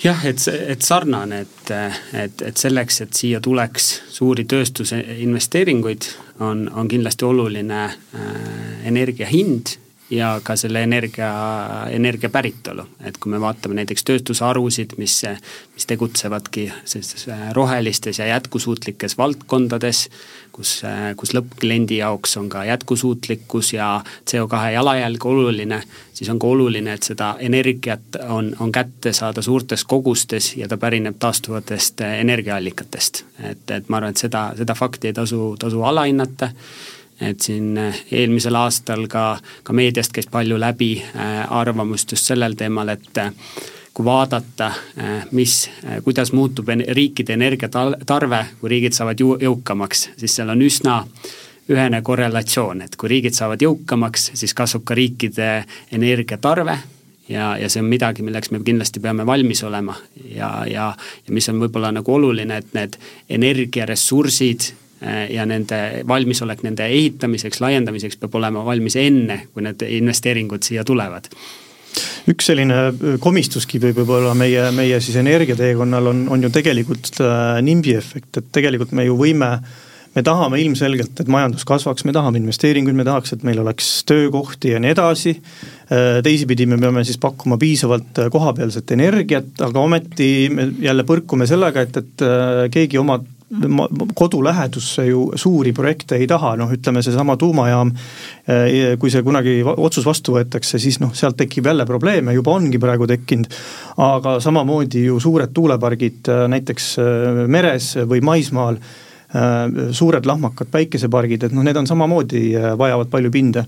jah, 0.00 0.24
et 0.26 0.40
et 0.48 0.82
sarnane, 0.82 1.42
et, 1.44 1.72
et, 2.16 2.42
et 2.48 2.56
selleks, 2.56 3.02
et 3.04 3.14
siia 3.22 3.40
tuleks 3.44 3.90
suuri 4.08 4.46
tööstuse 4.48 4.98
investeeringuid, 5.20 6.08
on, 6.40 6.64
on 6.72 6.88
kindlasti 6.88 7.28
oluline 7.28 7.84
äh, 7.84 8.34
energia 8.88 9.28
hind 9.28 9.76
ja 10.10 10.40
ka 10.42 10.56
selle 10.56 10.82
energia, 10.82 11.30
energia 11.90 12.30
päritolu. 12.30 12.82
et 13.04 13.18
kui 13.18 13.30
me 13.32 13.40
vaatame 13.40 13.74
näiteks 13.78 14.04
tööstusharusid, 14.04 14.96
mis, 14.98 15.22
mis 15.74 15.86
tegutsevadki 15.86 16.66
sellistes 16.84 17.28
äh, 17.28 17.52
rohelistes 17.54 18.18
ja 18.18 18.26
jätkusuutlikes 18.26 19.18
valdkondades, 19.18 20.08
kus, 20.52 20.80
äh, 20.84 21.14
kus 21.16 21.34
lõppkliendi 21.34 22.00
jaoks 22.02 22.36
on 22.36 22.48
ka 22.48 22.64
jätkusuutlikkus 22.64 23.72
ja 23.72 23.92
CO2 24.30 24.72
jalajälg 24.74 25.26
oluline, 25.26 25.82
siis 26.12 26.30
on 26.30 26.38
ka 26.38 26.46
oluline, 26.46 26.92
et 26.98 27.06
seda 27.06 27.36
energiat 27.38 28.20
on, 28.28 28.54
on 28.60 28.72
kätte 28.72 29.12
saada 29.12 29.42
suurtes 29.42 29.84
kogustes 29.84 30.56
ja 30.56 30.68
ta 30.68 30.76
pärineb 30.76 31.18
taastuvatest 31.18 32.00
äh, 32.00 32.20
energiaallikatest. 32.26 33.24
et, 33.50 33.70
et 33.70 33.88
ma 33.88 34.02
arvan, 34.02 34.10
et 34.10 34.26
seda, 34.26 34.50
seda 34.58 34.74
fakti 34.74 35.12
ei 35.12 35.20
tasu, 35.22 35.54
tasu 35.58 35.82
alahinnata 35.82 36.50
et 37.20 37.40
siin 37.40 37.76
eh, 37.78 38.04
eelmisel 38.12 38.56
aastal 38.56 39.06
ka, 39.10 39.24
ka 39.62 39.76
meediast 39.76 40.14
käis 40.16 40.28
palju 40.30 40.58
läbi 40.60 40.92
eh, 41.00 41.42
arvamust 41.48 42.16
just 42.16 42.30
sellel 42.30 42.56
teemal, 42.58 42.88
et 42.94 43.20
eh, 43.20 43.30
kui 43.94 44.06
vaadata, 44.06 44.68
mis, 45.34 45.54
kuidas 46.04 46.30
muutub 46.32 46.68
riikide 46.94 47.34
energiatarve, 47.34 48.38
kui 48.60 48.70
riigid 48.70 48.94
saavad 48.94 49.18
ju 49.20 49.34
jõukamaks, 49.42 50.04
siis 50.16 50.36
seal 50.38 50.52
on 50.54 50.62
üsna 50.62 51.00
ühene 51.68 51.98
korrelatsioon, 52.06 52.84
et 52.86 52.94
kui 52.96 53.10
riigid 53.10 53.34
saavad 53.34 53.60
jõukamaks, 53.66 54.30
siis 54.38 54.54
kasvab 54.54 54.86
ka 54.86 54.94
riikide 54.94 55.50
energiatarve 55.92 56.78
ja, 57.28 57.56
ja 57.58 57.68
see 57.68 57.82
on 57.82 57.90
midagi, 57.90 58.22
milleks 58.22 58.54
me 58.54 58.62
kindlasti 58.64 59.02
peame 59.02 59.26
valmis 59.26 59.64
olema. 59.66 59.98
Ja, 60.22 60.52
ja, 60.70 60.92
ja 61.26 61.34
mis 61.34 61.50
on 61.50 61.58
võib-olla 61.60 61.90
nagu 61.92 62.14
oluline, 62.14 62.62
et 62.62 62.70
need 62.78 62.96
energiaressursid 63.40 64.70
Äh, 64.70 64.79
ja 65.00 65.46
nende 65.48 66.04
valmisolek 66.08 66.60
nende 66.66 66.84
ehitamiseks, 66.92 67.62
laiendamiseks 67.64 68.18
peab 68.20 68.34
olema 68.36 68.64
valmis 68.66 68.98
enne, 69.00 69.46
kui 69.54 69.64
need 69.64 69.80
investeeringud 70.00 70.66
siia 70.66 70.84
tulevad 70.84 71.30
üks 72.30 72.50
selline 72.50 72.80
äh, 72.90 73.12
komistuskivi 73.22 73.92
võib-olla 73.96 74.34
meie, 74.38 74.70
meie 74.76 74.98
siis 75.02 75.18
energiateekonnal 75.20 76.10
on, 76.12 76.24
on 76.32 76.46
ju 76.46 76.50
tegelikult 76.54 77.12
äh, 77.24 77.60
NIMBY 77.64 77.94
efekt, 77.98 78.32
et 78.38 78.50
tegelikult 78.54 78.94
me 78.96 79.06
ju 79.08 79.16
võime 79.18 79.56
me 80.10 80.24
tahame 80.26 80.58
ilmselgelt, 80.58 81.20
et 81.22 81.28
majandus 81.30 81.62
kasvaks, 81.62 82.02
me 82.02 82.10
tahame 82.10 82.40
investeeringuid, 82.40 82.96
me 82.98 83.04
tahaks, 83.06 83.30
et 83.36 83.44
meil 83.46 83.60
oleks 83.62 83.92
töökohti 84.10 84.72
ja 84.72 84.80
nii 84.82 84.90
edasi. 84.90 85.36
teisipidi 86.26 86.66
me 86.66 86.80
peame 86.82 87.04
siis 87.06 87.18
pakkuma 87.22 87.54
piisavalt 87.62 88.18
kohapealset 88.34 88.90
energiat, 88.96 89.52
aga 89.62 89.84
ometi 89.86 90.48
me 90.50 90.66
jälle 90.82 91.06
põrkume 91.06 91.46
sellega, 91.46 91.86
et, 91.86 92.00
et 92.02 92.26
keegi 92.74 92.98
oma 92.98 93.20
kodu 94.14 94.44
lähedusse 94.44 95.04
ju 95.06 95.24
suuri 95.34 95.72
projekte 95.74 96.14
ei 96.20 96.26
taha, 96.30 96.52
noh 96.60 96.70
ütleme 96.70 97.02
seesama 97.02 97.34
tuumajaam, 97.36 97.90
eh, 98.46 98.96
kui 98.98 99.10
see 99.10 99.24
kunagi 99.26 99.56
otsus 99.66 100.06
vastu 100.06 100.36
võetakse, 100.36 100.78
siis 100.78 101.00
noh, 101.02 101.10
sealt 101.14 101.36
tekib 101.40 101.66
jälle 101.66 101.86
probleeme, 101.86 102.34
juba 102.34 102.54
ongi 102.54 102.78
praegu 102.78 103.08
tekkinud, 103.10 103.50
aga 104.06 104.38
samamoodi 104.40 105.04
ju 105.08 105.18
suured 105.20 105.54
tuulepargid 105.54 106.30
eh, 106.30 106.42
näiteks 106.54 106.90
eh, 107.02 107.46
meres 107.46 107.94
või 108.06 108.22
maismaal, 108.22 108.82
suured 109.94 110.24
lahmakad 110.26 110.66
päikesepargid, 110.74 111.44
et 111.46 111.52
noh, 111.54 111.62
need 111.62 111.76
on 111.78 111.86
samamoodi, 111.86 112.48
vajavad 112.78 113.06
palju 113.12 113.30
pinda. 113.30 113.62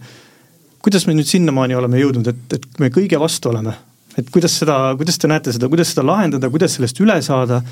kuidas 0.82 1.06
me 1.06 1.14
nüüd 1.14 1.28
sinnamaani 1.30 1.76
oleme 1.78 2.00
jõudnud, 2.00 2.26
et, 2.26 2.56
et 2.56 2.80
me 2.82 2.88
kõige 2.90 3.20
vastu 3.22 3.52
oleme? 3.52 3.70
et 4.18 4.26
kuidas 4.30 4.58
seda, 4.58 4.96
kuidas 4.98 5.18
te 5.18 5.30
näete 5.30 5.52
seda, 5.54 5.68
kuidas 5.70 5.94
seda 5.94 6.02
lahendada, 6.06 6.50
kuidas 6.50 6.74
sellest 6.74 6.98
üle 7.00 7.20
saada 7.22 7.62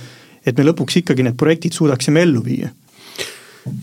et 0.47 0.57
me 0.57 0.65
lõpuks 0.65 1.01
ikkagi 1.03 1.25
need 1.27 1.39
projektid 1.41 1.77
suudaksime 1.77 2.23
ellu 2.27 2.43
viia? 2.45 2.71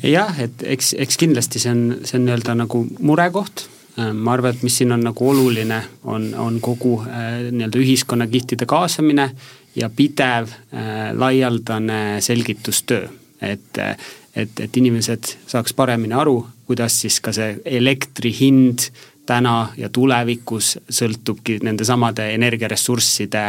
jah, 0.03 0.37
et 0.41 0.63
eks, 0.65 0.93
eks 0.97 1.19
kindlasti 1.21 1.61
see 1.61 1.73
on, 1.73 1.83
see 2.03 2.17
on 2.19 2.25
nii-öelda 2.27 2.55
nagu 2.57 2.83
murekoht 3.05 3.65
äh, 3.99 4.11
ma 4.13 4.33
arvan, 4.35 4.55
et 4.55 4.65
mis 4.65 4.77
siin 4.81 4.93
on 4.95 5.03
nagu 5.05 5.29
oluline, 5.29 5.81
on, 6.09 6.31
on 6.41 6.59
kogu 6.63 6.99
äh, 7.05 7.47
nii-öelda 7.51 7.81
ühiskonnakihtide 7.81 8.67
kaasamine 8.69 9.29
ja 9.77 9.89
pidev 9.89 10.51
äh, 10.51 11.11
laialdane 11.13 12.21
selgitustöö. 12.25 13.07
et, 13.41 13.77
et, 14.35 14.59
et 14.59 14.77
inimesed 14.77 15.29
saaks 15.47 15.73
paremini 15.77 16.13
aru, 16.17 16.39
kuidas 16.65 16.95
siis 17.01 17.19
ka 17.21 17.31
see 17.31 17.59
elektri 17.65 18.31
hind 18.33 18.87
täna 19.29 19.73
ja 19.77 19.89
tulevikus 19.93 20.77
sõltubki 20.89 21.59
nendesamade 21.61 22.31
energiaressursside 22.33 23.43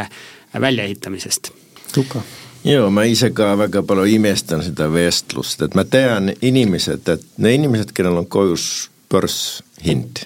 väljaehitamisest. 0.61 1.51
Tuka 1.93 2.21
joo, 2.63 2.89
ma 2.89 3.03
ise 3.03 3.31
ka 3.35 3.53
väga 3.57 3.83
palju 3.83 4.05
imestan 4.05 4.63
seda 4.63 4.89
vestlust, 4.91 5.61
et 5.61 5.75
ma 5.75 5.83
tean 5.83 6.33
inimesed, 6.41 7.07
et 7.09 7.25
need 7.37 7.59
inimesed, 7.59 7.93
kellel 7.95 8.21
on 8.21 8.27
kodus 8.27 8.89
börshind, 9.09 10.25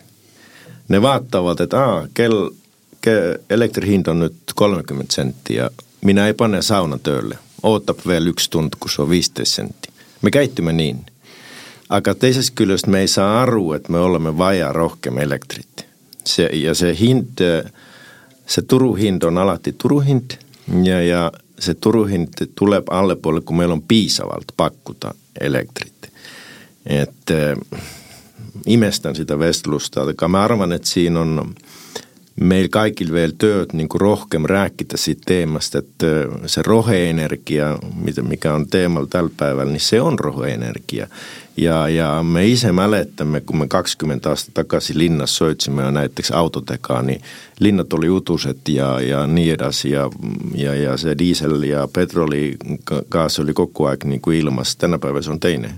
ne 0.90 1.02
vaatavad, 1.02 1.64
et 1.64 1.74
aa, 1.78 2.04
kell, 2.14 2.50
kell, 3.02 3.38
elektri 3.50 3.94
hind 3.94 4.08
on 4.12 4.30
kolmekümmend 4.56 5.12
senti 5.12 5.56
ja 5.60 5.70
mina 6.02 6.28
ei 6.28 6.34
pane 6.38 6.62
sauna 6.62 7.00
tööle, 7.00 7.40
ootab 7.64 8.04
veel 8.08 8.32
üks 8.34 8.50
tund, 8.52 8.78
kus 8.80 9.00
on 9.00 9.10
viisteist 9.10 9.62
senti. 9.62 9.90
me 10.22 10.32
käitume 10.32 10.74
nii. 10.74 10.96
aga 11.90 12.16
teisest 12.16 12.56
küljest 12.56 12.88
me 12.88 13.02
ei 13.02 13.08
saa 13.08 13.42
aru, 13.42 13.74
et 13.74 13.90
me 13.90 14.00
oleme 14.00 14.38
vaja 14.38 14.72
rohkem 14.74 15.18
elektrit. 15.18 15.86
see 16.26 16.50
ja 16.54 16.74
see 16.76 16.96
hind, 16.96 17.42
see 18.48 18.62
turuhind 18.68 19.24
on 19.24 19.38
alati 19.38 19.74
turuhind 19.74 20.38
ja, 20.84 21.02
ja 21.02 21.32
see 21.64 21.80
turuhind 21.80 22.48
tuleb 22.56 22.90
allapoole, 22.92 23.42
kui 23.42 23.58
meil 23.58 23.72
on 23.72 23.82
piisavalt 23.82 24.52
pakkuda 24.58 25.14
elektrit. 25.42 26.12
et 26.86 27.32
äh, 27.32 27.58
imestan 28.68 29.16
seda 29.16 29.40
vestlust, 29.40 29.98
aga 29.98 30.28
ma 30.28 30.44
arvan, 30.44 30.72
et 30.76 30.86
siin 30.86 31.18
on 31.18 31.56
meil 32.42 32.68
kaikil 32.74 33.12
veel 33.14 33.36
tööd 33.38 33.76
nagu 33.78 34.00
rohkem 34.02 34.48
rääkida 34.50 34.98
siit 34.98 35.22
teemast, 35.26 35.76
et 35.76 36.06
äh, 36.08 36.26
see 36.50 36.66
roheenergia, 36.66 37.78
mida, 37.96 38.24
mikä 38.26 38.54
on 38.54 38.68
teemal 38.68 39.06
tällä 39.06 39.32
päeval, 39.38 39.70
niin 39.70 39.84
se 39.84 40.02
on 40.02 40.20
roheenergia 40.20 41.08
ja, 41.58 41.90
ja 41.90 42.24
me 42.24 42.48
ise 42.48 42.72
mäletame, 42.72 43.42
kui 43.42 43.58
me 43.58 43.68
kakskümmend 43.68 44.26
aastat 44.26 44.54
tagasi 44.58 44.98
linnas 44.98 45.36
sõitsime 45.38 45.86
näiteks 45.94 46.32
autodega, 46.32 47.02
nii 47.06 47.20
linnad 47.60 47.94
oli 47.94 48.10
utused 48.10 48.70
ja, 48.74 48.96
ja 49.02 49.28
nii 49.28 49.50
edasi 49.54 49.94
ja, 49.94 50.10
ja, 50.56 50.76
ja 50.76 50.98
see 50.98 51.18
diisel 51.18 51.62
ja 51.70 51.88
petroligaas 51.88 53.40
oli 53.40 53.54
kogu 53.54 53.92
aeg 53.92 54.08
nagu 54.10 54.32
ilmas, 54.32 54.76
tänapäeval 54.76 55.22
see 55.22 55.36
on 55.38 55.40
teine. 55.40 55.76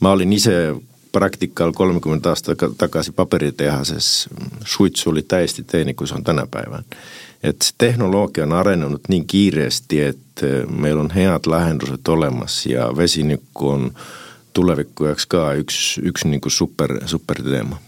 ma 0.00 0.12
olin 0.12 0.32
ise 0.32 0.74
praktikal 1.14 1.72
kolmkümmend 1.72 2.26
aastat 2.26 2.64
tagasi 2.78 3.12
paberitehases, 3.14 4.28
suits 4.64 5.06
oli 5.06 5.22
täiesti 5.22 5.62
teine, 5.62 5.94
kui 5.94 6.10
see 6.10 6.18
on 6.18 6.24
tänapäeval. 6.24 6.82
et 7.42 7.74
tehnoloogia 7.78 8.44
on 8.44 8.52
arenenud 8.52 9.08
nii 9.08 9.24
kiiresti, 9.28 10.00
et 10.00 10.44
meil 10.68 10.98
on 10.98 11.10
head 11.12 11.46
lahendused 11.46 12.08
olemas 12.08 12.66
ja 12.66 12.88
vesinikku 12.96 13.68
on 13.68 13.90
tuleviku 14.52 15.10
jaoks 15.10 15.26
ka 15.26 15.50
üks, 15.60 15.80
üks 16.02 16.24
nagu 16.30 16.50
super, 16.50 16.98
super 17.06 17.42
teema 17.42 17.80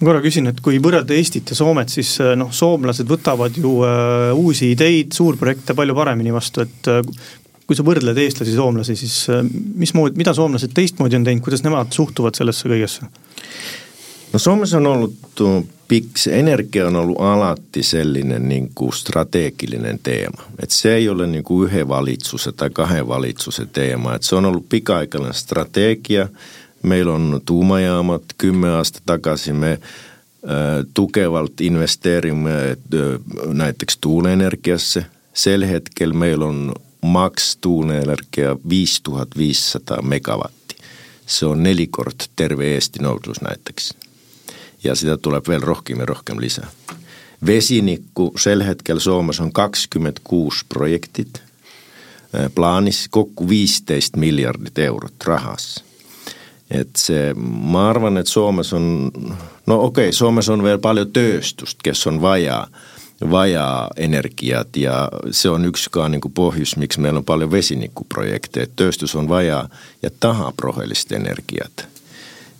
ma 0.00 0.08
korra 0.08 0.22
küsin, 0.24 0.48
et 0.50 0.60
kui 0.64 0.78
võrrelda 0.82 1.14
Eestit 1.16 1.50
ja 1.52 1.56
Soomet, 1.58 1.92
siis 1.92 2.14
äh, 2.22 2.32
noh, 2.38 2.52
soomlased 2.54 3.08
võtavad 3.08 3.56
ju 3.60 3.74
äh, 3.84 4.30
uusi 4.36 4.70
ideid, 4.74 5.12
suurprojekte 5.16 5.76
palju 5.76 5.96
paremini 5.96 6.32
vastu, 6.32 6.64
et 6.64 6.90
äh, 6.90 7.02
kui 7.70 7.78
sa 7.78 7.86
võrdled 7.86 8.18
eestlasi, 8.18 8.56
soomlasi, 8.56 8.96
siis 8.98 9.16
äh, 9.30 9.44
mismoodi, 9.78 10.18
mida 10.18 10.34
soomlased 10.34 10.72
teistmoodi 10.74 11.20
on 11.20 11.26
teinud, 11.28 11.44
kuidas 11.46 11.62
nemad 11.62 11.92
suhtuvad 11.94 12.34
sellesse 12.34 12.66
kõigesse? 12.66 13.06
no 14.32 14.38
Suomessa 14.38 14.78
on 14.78 14.86
ollut 14.86 15.42
pikk, 15.88 16.18
energia 16.30 16.86
on 16.86 16.96
ollut 16.96 17.20
alati 17.20 17.82
sellainen 17.82 18.48
niin 18.48 18.70
kuin 18.74 18.92
strateginen 18.92 20.00
teema. 20.02 20.42
Et 20.62 20.70
se 20.70 20.94
ei 20.94 21.08
ole 21.08 21.26
niin 21.26 21.44
kuin 21.44 21.70
yhden 21.70 21.88
valitsus 21.88 22.48
tai 22.56 22.70
kahden 22.70 23.08
valitsus 23.08 23.62
teema. 23.72 24.14
Et 24.14 24.22
se 24.22 24.36
on 24.36 24.44
ollut 24.44 24.68
pikaikainen 24.68 25.34
strategia. 25.34 26.28
Meillä 26.82 27.12
on 27.12 27.40
tuumajaamat 27.44 28.22
kymmenen 28.38 28.76
aastat 28.76 29.02
takaisin. 29.06 29.56
Me 29.56 29.70
äh, 29.72 29.78
tukevalt 30.94 31.60
investeerimme 31.60 32.70
äh, 32.70 32.76
näiteks 33.52 33.98
tuuleenergiassa. 34.00 35.02
Sel 35.34 35.66
hetkellä 35.66 36.14
meillä 36.14 36.44
on 36.44 36.74
max 37.02 37.56
tuuleenergia 37.60 38.56
5500 38.68 40.02
megawatti. 40.02 40.76
Se 41.26 41.46
on 41.46 41.62
nelikort 41.62 42.30
terve 42.36 42.74
Eesti 42.74 42.98
nousus 42.98 43.40
näiteks 43.40 43.94
ja 44.84 44.94
sitä 44.94 45.16
tulee 45.16 45.40
vielä 45.48 45.64
rohkeammin 45.64 46.08
rohkeammin 46.08 46.44
lisää. 46.44 46.70
Vesinikku, 47.46 48.32
sel 48.38 48.62
hetkellä 48.62 49.00
Suomessa 49.00 49.42
on 49.42 49.52
26 49.52 50.64
projektit, 50.68 51.42
plaanis 52.54 53.08
kokku 53.10 53.48
15 53.48 54.18
miljardit 54.18 54.78
eurot 54.78 55.24
rahassa. 55.24 55.84
Et 56.70 56.88
se, 56.96 57.34
mä 57.70 57.88
arvan, 57.88 58.16
että 58.16 58.32
Suomessa 58.32 58.76
on, 58.76 59.10
no 59.66 59.80
okei, 59.80 60.12
Suomessa 60.12 60.52
on 60.52 60.62
vielä 60.62 60.78
paljon 60.78 61.12
tööstust, 61.12 61.78
kes 61.82 62.06
on 62.06 62.22
vajaa 62.22 62.66
vaja 63.20 63.90
energiat 63.96 64.76
ja 64.76 65.08
see 65.30 65.50
on 65.50 65.66
üks 65.68 65.88
ka 65.92 66.08
nagu 66.08 66.30
põhjus, 66.32 66.76
miks 66.80 66.98
meil 66.98 67.20
on 67.20 67.24
palju 67.24 67.50
vesinikuprojekte, 67.52 68.64
et 68.64 68.76
tööstus 68.76 69.14
on 69.14 69.28
vaja 69.28 69.66
ja 70.02 70.10
tahab 70.20 70.60
rohelist 70.60 71.12
energiat. 71.12 71.86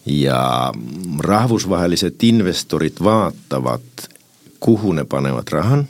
ja 0.07 0.73
rahvusvahelised 1.19 2.23
investorid 2.23 3.03
vaatavad, 3.05 4.09
kuhu 4.61 4.93
ne 4.93 5.05
panevad 5.05 5.49
rahan 5.53 5.89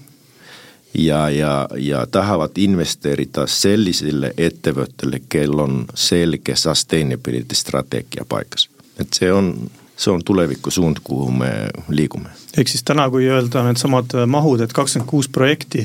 ja, 0.95 1.31
ja, 1.31 1.69
ja 1.77 2.07
tahavad 2.07 2.51
investeerida 2.57 3.47
sellisele 3.47 4.35
ettevõttele, 4.37 5.23
kel 5.29 5.59
on 5.59 5.85
selge 5.95 6.57
sustainability 6.57 7.55
strateegia 7.55 8.25
paigas. 8.29 8.69
et 8.99 9.15
see 9.15 9.33
on 9.33 9.71
see 10.01 10.13
on 10.13 10.25
tulevikusuund, 10.25 11.03
kuhu 11.05 11.31
me 11.31 11.51
liigume. 11.89 12.33
ehk 12.57 12.69
siis 12.69 12.85
täna, 12.87 13.09
kui 13.13 13.29
öelda 13.29 13.65
needsamad 13.67 14.17
mahud, 14.27 14.63
et 14.65 14.73
kakskümmend 14.73 15.09
kuus 15.11 15.29
projekti, 15.29 15.85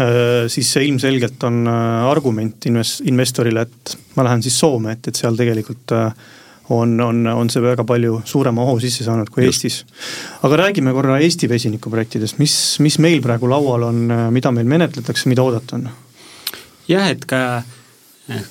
äh, 0.00 0.44
siis 0.52 0.72
see 0.76 0.86
ilmselgelt 0.88 1.42
on 1.48 1.64
äh, 1.70 2.06
argument 2.10 2.68
inves-, 2.70 3.00
investorile, 3.08 3.66
et 3.66 3.98
ma 4.16 4.26
lähen 4.28 4.44
siis 4.44 4.58
Soome, 4.60 4.98
et, 4.98 5.08
et 5.08 5.20
seal 5.20 5.36
tegelikult 5.38 5.96
äh, 5.96 6.10
on, 6.74 6.94
on, 7.00 7.26
on 7.32 7.50
see 7.52 7.64
väga 7.64 7.84
palju 7.88 8.22
suurema 8.28 8.64
ohu 8.64 8.78
sisse 8.80 9.04
saanud 9.04 9.28
kui 9.32 9.44
Just. 9.44 9.64
Eestis. 9.64 9.84
aga 10.44 10.60
räägime 10.64 10.92
korra 10.96 11.18
Eesti 11.20 11.48
vesinikuprojektidest, 11.48 12.40
mis, 12.40 12.56
mis 12.84 12.98
meil 13.00 13.24
praegu 13.24 13.48
laual 13.50 13.88
on, 13.90 14.04
mida 14.32 14.52
meil 14.52 14.68
menetletakse, 14.68 15.28
mida 15.32 15.44
oodata 15.44 15.80
on? 15.80 15.88
jah, 16.88 17.08
et 17.08 17.24
ka 17.28 17.62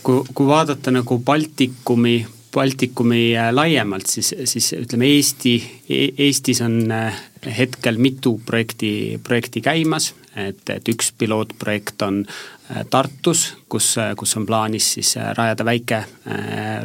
kui, 0.01 0.21
kui 0.33 0.47
vaadata 0.49 0.93
nagu 0.93 1.19
Baltikumi 1.25 2.21
Baltikumi 2.53 3.33
äh, 3.37 3.49
laiemalt, 3.53 4.07
siis, 4.07 4.33
siis 4.49 4.73
ütleme 4.77 5.09
Eesti, 5.15 5.55
e-, 5.89 6.11
Eestis 6.27 6.61
on 6.65 6.91
äh, 6.91 7.21
hetkel 7.57 7.97
mitu 8.01 8.37
projekti, 8.45 9.19
projekti 9.23 9.63
käimas, 9.65 10.13
et, 10.35 10.61
et 10.69 10.93
üks 10.93 11.11
pilootprojekt 11.17 12.05
on 12.05 12.23
äh, 12.23 12.37
Tartus, 12.89 13.41
kus, 13.69 13.89
kus 14.17 14.37
on 14.39 14.45
plaanis 14.47 14.85
siis 14.95 15.09
rajada 15.35 15.65
väike 15.67 15.99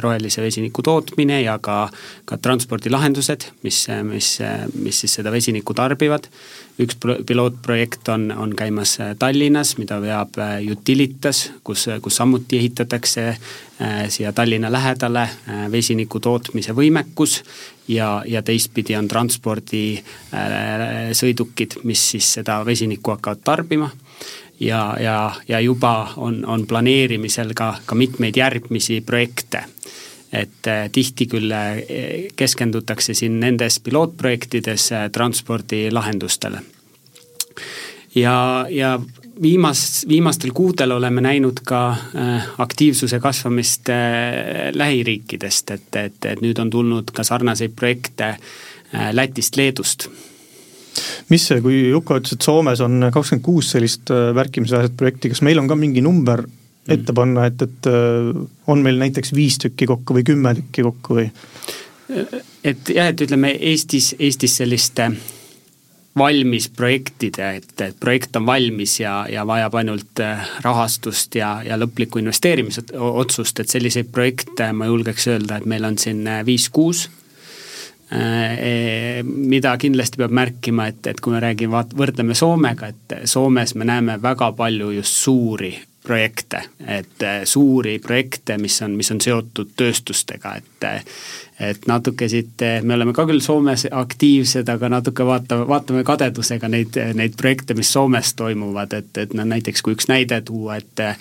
rohelise 0.03 0.43
vesiniku 0.43 0.83
tootmine 0.83 1.39
ja 1.41 1.55
ka, 1.63 1.87
ka 2.27 2.37
transpordilahendused, 2.37 3.47
mis, 3.63 3.85
mis, 4.03 4.33
mis 4.75 4.99
siis 4.99 5.15
seda 5.19 5.31
vesinikku 5.31 5.73
tarbivad. 5.73 6.27
Üks 6.79 6.95
pilootprojekt 7.27 8.07
on, 8.09 8.31
on 8.31 8.55
käimas 8.55 8.99
äh, 9.03 9.11
Tallinnas, 9.19 9.77
mida 9.77 9.99
veab 9.99 10.37
äh, 10.39 10.63
Utilitas, 10.71 11.51
kus, 11.63 11.87
kus 12.01 12.15
samuti 12.15 12.57
ehitatakse 12.61 13.27
äh, 13.27 13.37
siia 14.07 14.33
Tallinna 14.33 14.71
lähedale 14.71 15.29
vesiniku 15.71 16.19
tootmise 16.23 16.71
võimekus 16.75 17.43
ja, 17.91 18.23
ja 18.25 18.41
teistpidi 18.47 18.95
on 18.95 19.07
transpordisõidukid, 19.11 21.75
mis 21.83 22.11
siis 22.13 22.33
seda 22.39 22.65
vesinikku 22.65 23.11
hakkavad 23.11 23.39
tarbima 23.43 23.91
ja, 24.59 24.97
ja, 24.99 25.35
ja 25.47 25.59
juba 25.59 26.13
on, 26.17 26.45
on 26.45 26.67
planeerimisel 26.67 27.53
ka, 27.55 27.75
ka 27.85 27.95
mitmeid 27.95 28.37
järgmisi 28.37 29.01
projekte. 29.05 29.63
Et 30.33 30.67
tihti 30.93 31.25
küll 31.25 31.49
keskendutakse 32.37 33.15
siin 33.17 33.39
nendes 33.41 33.79
pilootprojektides 33.79 34.89
transpordilahendustele. 35.11 36.61
ja, 38.15 38.65
ja 38.69 38.99
viimas, 39.41 40.05
viimastel 40.07 40.51
kuudel 40.53 40.91
oleme 40.91 41.21
näinud 41.21 41.63
ka 41.65 41.95
aktiivsuse 42.57 43.19
kasvamist 43.19 43.89
äh, 43.89 44.69
lähiriikidest, 44.73 45.71
et, 45.71 45.95
et, 45.95 46.25
et 46.25 46.41
nüüd 46.41 46.61
on 46.61 46.69
tulnud 46.69 47.11
ka 47.13 47.23
sarnaseid 47.23 47.73
projekte 47.75 48.35
Lätist, 49.13 49.57
Leedust 49.57 50.07
mis 51.29 51.47
see, 51.49 51.61
kui 51.65 51.81
Juko 51.89 52.19
ütles, 52.19 52.35
et 52.35 52.45
Soomes 52.45 52.83
on 52.85 53.09
kakskümmend 53.13 53.45
kuus 53.45 53.73
sellist 53.75 54.11
märkimisväärset 54.11 54.95
projekti, 54.97 55.33
kas 55.33 55.43
meil 55.45 55.61
on 55.61 55.69
ka 55.69 55.77
mingi 55.79 56.03
number 56.05 56.45
ette 56.89 57.13
panna, 57.13 57.45
et, 57.49 57.61
et 57.61 57.89
on 58.71 58.79
meil 58.81 58.97
näiteks 58.97 59.35
viis 59.37 59.59
tükki 59.61 59.85
kokku 59.89 60.15
või 60.17 60.23
kümme 60.25 60.55
tükki 60.57 60.85
kokku 60.87 61.19
või? 61.19 61.27
et 62.63 62.89
jah, 62.89 63.11
et 63.11 63.21
ütleme 63.21 63.51
Eestis, 63.69 64.15
Eestis 64.17 64.55
selliste 64.57 65.11
valmis 66.17 66.69
projektide, 66.69 67.51
et, 67.59 67.81
et 67.81 67.99
projekt 67.99 68.35
on 68.35 68.45
valmis 68.45 68.99
ja, 68.99 69.21
ja 69.29 69.45
vajab 69.47 69.77
ainult 69.79 70.21
äh, 70.23 70.49
rahastust 70.65 71.35
ja, 71.39 71.59
ja 71.65 71.77
lõplikku 71.79 72.21
investeerimisotsust, 72.21 73.61
et 73.61 73.71
selliseid 73.71 74.09
projekte 74.11 74.71
ma 74.75 74.89
julgeks 74.89 75.29
öelda, 75.31 75.59
et 75.59 75.69
meil 75.69 75.85
on 75.87 75.97
siin 76.01 76.25
äh, 76.27 76.41
viis-kuus 76.47 77.05
äh, 77.07 77.18
mida 79.23 79.75
kindlasti 79.77 80.17
peab 80.17 80.33
märkima, 80.33 80.87
et, 80.89 81.07
et 81.11 81.19
kui 81.21 81.33
me 81.35 81.41
räägime, 81.43 81.75
vaat-, 81.75 81.93
võrdleme 81.97 82.33
Soomega, 82.33 82.89
et 82.89 83.13
Soomes 83.29 83.75
me 83.77 83.85
näeme 83.85 84.15
väga 84.21 84.51
palju 84.57 84.89
just 84.95 85.19
suuri 85.21 85.75
projekte, 86.03 86.63
et 86.87 87.25
suuri 87.45 87.99
projekte, 88.01 88.57
mis 88.57 88.79
on, 88.81 88.95
mis 88.97 89.11
on 89.13 89.21
seotud 89.21 89.75
tööstustega, 89.77 90.55
et 90.57 90.78
et 91.59 91.87
natuke 91.87 92.27
siit, 92.31 92.61
me 92.87 92.95
oleme 92.95 93.11
ka 93.13 93.25
küll 93.27 93.41
Soomes 93.43 93.83
aktiivsed, 93.91 94.69
aga 94.71 94.89
natuke 94.89 95.25
vaatame, 95.27 95.65
vaatame 95.67 96.03
kadedusega 96.07 96.69
neid, 96.71 96.95
neid 97.19 97.35
projekte, 97.37 97.75
mis 97.75 97.91
Soomes 97.93 98.31
toimuvad, 98.39 98.93
et, 98.95 99.11
et 99.19 99.35
no 99.35 99.43
näiteks 99.47 99.83
kui 99.83 99.97
üks 99.97 100.07
näide 100.07 100.39
tuua, 100.47 100.77
et 100.79 101.03
eh, 101.03 101.17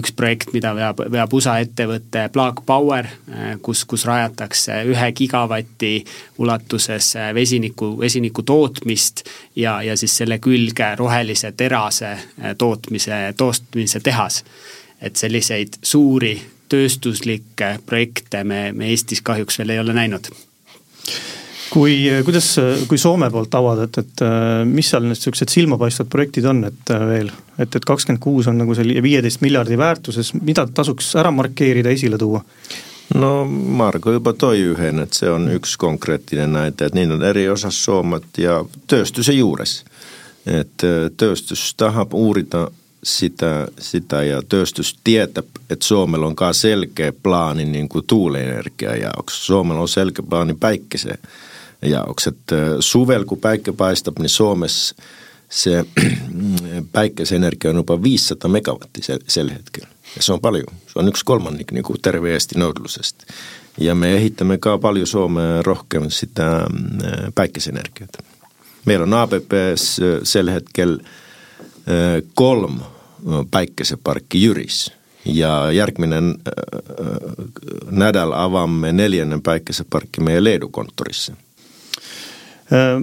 üks 0.00 0.14
projekt, 0.16 0.54
mida 0.56 0.72
veab, 0.76 1.04
veab 1.12 1.36
USA 1.36 1.58
ettevõte 1.60 2.24
Plug 2.32 2.64
Power, 2.66 3.10
eh, 3.28 3.52
kus, 3.62 3.84
kus 3.84 4.06
rajatakse 4.08 4.80
ühe 4.88 5.12
gigavati 5.20 5.92
ulatuses 6.40 7.12
eh, 7.20 7.30
vesiniku, 7.36 7.92
vesiniku 8.00 8.46
tootmist 8.48 9.26
ja, 9.60 9.82
ja 9.84 9.96
siis 10.00 10.16
selle 10.22 10.40
külge 10.40 10.94
rohelise 10.96 11.52
terase 11.52 12.16
tootmise, 12.58 13.20
tootmise 13.36 14.00
tehas. 14.00 14.44
et 15.00 15.16
selliseid 15.16 15.74
suuri 15.84 16.55
tööstuslikke 16.68 17.76
projekte 17.86 18.44
me, 18.44 18.70
me 18.72 18.90
Eestis 18.92 19.22
kahjuks 19.22 19.58
veel 19.60 19.76
ei 19.76 19.82
ole 19.82 19.96
näinud 19.96 20.30
kui, 21.70 21.96
kuidas, 22.24 22.48
kui 22.88 22.98
Soome 22.98 23.28
poolt 23.30 23.54
avada, 23.58 23.86
et, 23.86 23.98
et 24.00 24.24
mis 24.68 24.88
seal 24.90 25.06
need 25.06 25.20
siuksed 25.20 25.52
silmapaistvad 25.52 26.10
projektid 26.12 26.48
on, 26.48 26.64
et 26.70 26.92
veel, 27.10 27.30
et, 27.58 27.68
et 27.68 27.86
kakskümmend 27.86 28.22
kuus 28.22 28.48
on 28.50 28.58
nagu 28.60 28.74
selline 28.76 29.02
viieteist 29.04 29.42
miljardi 29.44 29.78
väärtuses, 29.78 30.32
mida 30.40 30.66
tasuks 30.66 31.14
ära 31.20 31.32
markeerida, 31.34 31.92
esile 31.92 32.18
tuua? 32.20 32.42
no 33.14 33.44
Margo 33.46 34.16
juba 34.16 34.32
tõi 34.34 34.64
ühe, 34.72 34.90
et 35.02 35.14
see 35.14 35.28
on 35.30 35.46
üks 35.54 35.76
konkreetne 35.78 36.48
näide, 36.50 36.88
et 36.88 36.96
neid 36.96 37.12
on 37.14 37.22
eri 37.22 37.46
osas 37.48 37.78
Soomet 37.84 38.40
ja 38.42 38.58
tööstuse 38.90 39.36
juures. 39.36 39.84
et 40.46 40.82
tööstus 41.18 41.72
tahab 41.74 42.14
uurida 42.14 42.68
sitä, 43.06 43.68
sitä 43.78 44.22
ja 44.22 44.42
tööstus 44.42 44.98
tietää, 45.04 45.42
että 45.70 45.86
Suomella 45.86 46.26
on 46.26 46.54
selkeä 46.54 47.12
plaani 47.22 47.64
niin 47.64 47.88
kuin 47.88 48.06
tuulienergia 48.06 48.96
jaoksi. 48.96 49.44
Suomella 49.44 49.80
on 49.80 49.88
selkeä 49.88 50.24
plaani 50.28 50.54
päikkäisen 50.54 51.18
jaoksi. 51.82 52.28
Että 52.28 52.56
suvel 52.80 53.24
kun 53.24 53.38
päikkä 53.38 53.72
paistaa, 53.72 54.14
niin 54.18 54.28
Suomessa 54.28 54.94
se 55.48 55.84
päikkäisenergia 56.92 57.70
on 57.70 57.76
jopa 57.76 58.02
500 58.02 58.50
megawattia 58.50 59.18
sel 59.28 59.50
hetkellä. 59.50 59.88
Ja 60.16 60.22
se 60.22 60.32
on 60.32 60.40
paljon. 60.40 60.66
Se 60.86 60.98
on 60.98 61.08
yksi 61.08 61.24
kolmannik 61.24 61.72
niin 61.72 61.84
kuin 61.84 62.02
terveesti 62.02 62.58
noudellisesti. 62.58 63.26
Ja 63.78 63.94
me 63.94 64.14
ehittämme 64.14 64.58
paljon 64.80 65.06
Suomeen 65.06 65.64
rohkeammin 65.64 66.10
sitä 66.10 66.66
päikkäisenergiaa. 67.34 68.08
Meillä 68.84 69.02
on 69.02 69.14
APPs 69.14 70.00
sel 70.22 70.50
hetkellä 70.50 71.02
kolme 72.34 72.95
päikkäseparkki 73.50 74.42
Jyris. 74.42 74.92
Ja 75.26 75.72
järgminen 75.72 76.34
nädal 77.90 78.32
avaamme 78.32 78.92
neljännen 78.92 79.42
päikkäseparkki 79.42 80.20
meie 80.20 80.44
Leedu 80.44 80.68
kontorisse. 80.68 81.32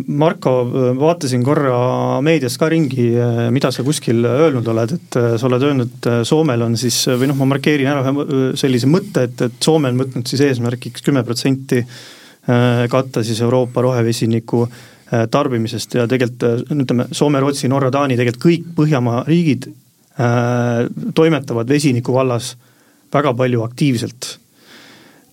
Marko, 0.07 0.53
vaatasin 0.99 1.43
korra 1.43 1.75
meedias 2.21 2.57
ka 2.59 2.67
ringi, 2.69 3.13
mida 3.55 3.71
sa 3.71 3.83
kuskil 3.83 4.25
öelnud 4.27 4.67
oled, 4.67 4.95
et 4.97 5.17
sa 5.39 5.47
oled 5.47 5.63
öelnud, 5.63 6.09
Soomel 6.27 6.65
on 6.65 6.75
siis 6.79 6.97
või 7.07 7.29
noh, 7.31 7.37
ma 7.39 7.47
markeerin 7.53 7.87
ära 7.87 8.03
ühe 8.11 8.49
sellise 8.59 8.89
mõtte, 8.91 9.23
et, 9.29 9.45
et 9.47 9.59
Soome 9.63 9.91
on 9.93 10.01
võtnud 10.03 10.27
siis 10.27 10.43
eesmärgiks 10.49 11.05
kümme 11.05 11.23
protsenti 11.23 11.79
katta 12.91 13.23
siis 13.23 13.39
Euroopa 13.39 13.85
rohevesiniku 13.85 14.65
tarbimisest 15.31 15.95
ja 15.95 16.09
tegelikult 16.11 16.67
ütleme, 16.75 17.07
Soome, 17.15 17.39
Rootsi, 17.39 17.71
Norra, 17.71 17.91
Taani, 17.91 18.19
tegelikult 18.19 18.43
kõik 18.43 18.67
Põhjamaa 18.75 19.23
riigid 19.29 19.69
Äh, 19.71 19.82
toimetavad 21.15 21.69
vesiniku 21.69 22.13
vallas 22.13 22.51
väga 23.13 23.33
palju 23.33 23.61
aktiivselt. 23.63 24.39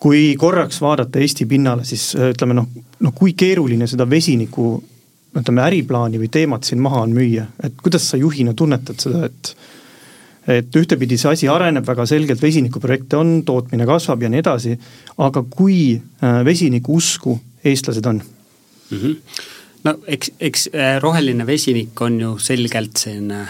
kui 0.00 0.34
korraks 0.40 0.78
vaadata 0.80 1.20
Eesti 1.20 1.44
pinnale, 1.46 1.84
siis 1.84 2.14
äh, 2.16 2.30
ütleme 2.32 2.54
noh, 2.56 2.68
noh 3.04 3.12
kui 3.12 3.34
keeruline 3.36 3.84
seda 3.86 4.06
vesiniku 4.08 4.78
ütleme 5.36 5.60
äriplaani 5.60 6.16
või 6.22 6.30
teemat 6.32 6.64
siin 6.64 6.80
maha 6.80 7.02
on 7.04 7.12
müüa, 7.12 7.44
et 7.62 7.76
kuidas 7.82 8.06
sa 8.08 8.16
juhina 8.16 8.54
tunnetad 8.56 8.96
seda, 8.96 9.26
et 9.28 9.54
et 10.50 10.76
ühtepidi 10.76 11.18
see 11.20 11.28
asi 11.28 11.48
areneb 11.52 11.84
väga 11.86 12.06
selgelt, 12.08 12.40
vesinikuprojekte 12.42 13.18
on, 13.18 13.34
tootmine 13.44 13.84
kasvab 13.86 14.22
ja 14.24 14.30
nii 14.32 14.40
edasi, 14.40 14.72
aga 15.20 15.44
kui 15.50 16.00
äh, 16.00 16.40
vesiniku 16.48 16.96
usku 16.96 17.36
eestlased 17.64 18.06
on 18.06 18.22
mm? 18.22 18.98
-hmm 18.98 19.16
no 19.84 19.94
eks, 20.06 20.32
eks 20.40 20.68
äh, 20.72 20.96
roheline 21.00 21.46
vesinik 21.46 22.00
on 22.00 22.20
ju 22.20 22.38
selgelt 22.38 22.96
selline 22.96 23.46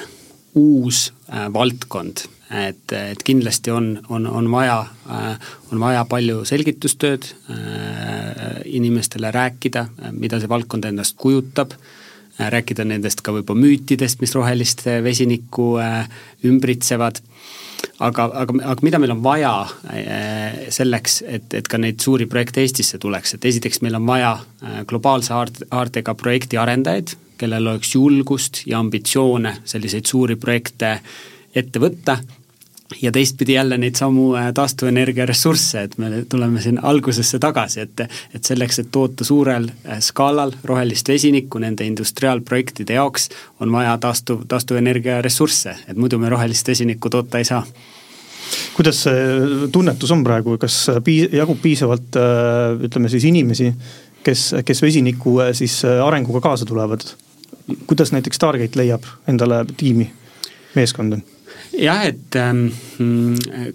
uus 0.54 1.12
äh, 1.32 1.46
valdkond, 1.52 2.24
et, 2.50 2.92
et 2.92 3.22
kindlasti 3.24 3.70
on, 3.70 3.92
on, 4.08 4.26
on 4.26 4.50
vaja 4.50 4.80
äh,, 5.10 5.50
on 5.72 5.80
vaja 5.80 6.04
palju 6.10 6.44
selgitustööd 6.48 7.30
äh, 7.50 8.60
inimestele 8.64 9.30
rääkida, 9.34 9.86
mida 10.12 10.40
see 10.40 10.50
valdkond 10.50 10.88
endast 10.90 11.18
kujutab 11.20 11.76
rääkida 12.40 12.86
nendest 12.88 13.20
ka 13.20 13.34
võib-olla 13.36 13.60
müütidest, 13.66 14.22
mis 14.22 14.32
rohelist 14.32 14.86
vesinikku 15.04 15.74
ümbritsevad. 16.48 17.18
Aga, 18.00 18.24
aga, 18.32 18.54
aga 18.64 18.86
mida 18.86 19.00
meil 19.02 19.12
on 19.12 19.20
vaja 19.20 19.50
selleks, 20.72 21.18
et, 21.28 21.52
et 21.52 21.68
ka 21.68 21.76
neid 21.76 22.00
suuri 22.00 22.24
projekte 22.30 22.62
Eestisse 22.64 22.96
tuleks, 23.02 23.34
et 23.36 23.44
esiteks 23.44 23.82
meil 23.84 23.98
on 23.98 24.08
vaja 24.08 24.30
globaalse 24.88 25.34
haart-, 25.36 25.66
haardega 25.68 26.14
projekti 26.16 26.56
arendajaid, 26.60 27.12
kellel 27.40 27.72
oleks 27.72 27.94
julgust 27.94 28.62
ja 28.66 28.79
ambitsioone 28.79 29.57
selliseid 29.64 30.07
suuri 30.07 30.37
projekte 30.37 30.98
ette 31.55 31.81
võtta. 31.83 32.18
Ja 33.03 33.12
teistpidi 33.14 33.55
jälle 33.55 33.76
neid 33.79 33.94
samu 33.94 34.33
äh, 34.35 34.48
taastuvenergia 34.55 35.22
ressursse, 35.26 35.85
et 35.87 35.92
me 35.98 36.24
tuleme 36.29 36.59
siin 36.61 36.81
algusesse 36.83 37.38
tagasi, 37.38 37.85
et 37.85 38.00
et 38.35 38.44
selleks, 38.44 38.81
et 38.83 38.88
toota 38.90 39.24
suurel 39.24 39.68
äh, 39.70 40.00
skaalal 40.03 40.57
rohelist 40.66 41.09
vesinikku 41.09 41.62
nende 41.62 41.87
industriaalprojektide 41.87 42.98
jaoks, 42.98 43.29
on 43.61 43.70
vaja 43.72 43.94
taastuv, 44.03 44.42
taastuvenergia 44.48 45.20
ressursse, 45.22 45.76
et 45.87 45.96
muidu 45.96 46.18
me 46.18 46.29
rohelist 46.35 46.68
vesinikku 46.68 47.11
toota 47.11 47.38
ei 47.38 47.46
saa. 47.46 47.62
Kuidas 48.74 49.05
see 49.07 49.70
tunnetus 49.72 50.11
on 50.11 50.26
praegu, 50.26 50.59
kas 50.59 50.83
pii-, 51.07 51.29
jagub 51.38 51.62
piisavalt 51.62 52.18
ütleme 52.83 53.09
siis 53.12 53.24
inimesi, 53.31 53.70
kes, 54.26 54.48
kes 54.66 54.83
vesiniku 54.83 55.38
siis 55.55 55.85
arenguga 55.87 56.42
kaasa 56.42 56.66
tulevad? 56.66 57.07
Kuidas 57.87 58.12
näiteks 58.12 58.37
Stargate 58.37 58.78
leiab 58.80 59.06
endale 59.28 59.64
tiimi, 59.76 60.11
meeskonda? 60.74 61.20
jah, 61.78 62.04
et 62.06 62.37
ähm, 62.37 62.66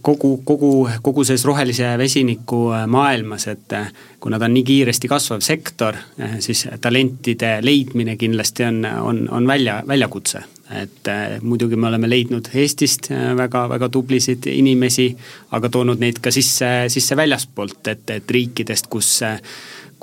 kogu, 0.01 0.37
kogu, 0.43 0.87
kogu 1.01 1.23
selles 1.23 1.45
rohelise 1.47 1.95
vesiniku 1.99 2.69
äh, 2.75 2.85
maailmas, 2.87 3.47
et 3.51 3.73
äh, 3.73 3.91
kuna 4.19 4.39
ta 4.39 4.49
on 4.49 4.55
nii 4.55 4.65
kiiresti 4.67 5.09
kasvav 5.11 5.43
sektor, 5.45 5.97
äh, 6.19 6.37
siis 6.43 6.65
talentide 6.81 7.57
leidmine 7.63 8.17
kindlasti 8.19 8.67
on, 8.67 8.83
on, 8.85 9.23
on 9.31 9.47
välja, 9.47 9.81
väljakutse. 9.87 10.43
et 10.73 11.07
muidugi 11.45 11.77
me 11.77 11.87
oleme 11.87 12.07
leidnud 12.09 12.47
Eestist 12.57 13.11
väga, 13.37 13.67
väga 13.69 13.85
tublisid 13.89 14.47
inimesi, 14.49 15.11
aga 15.53 15.69
toonud 15.69 16.01
neid 16.01 16.17
ka 16.17 16.31
sisse, 16.33 16.69
sisse 16.89 17.15
väljaspoolt, 17.15 17.87
et, 17.87 18.09
et 18.09 18.31
riikidest, 18.33 18.87
kus 18.89 19.11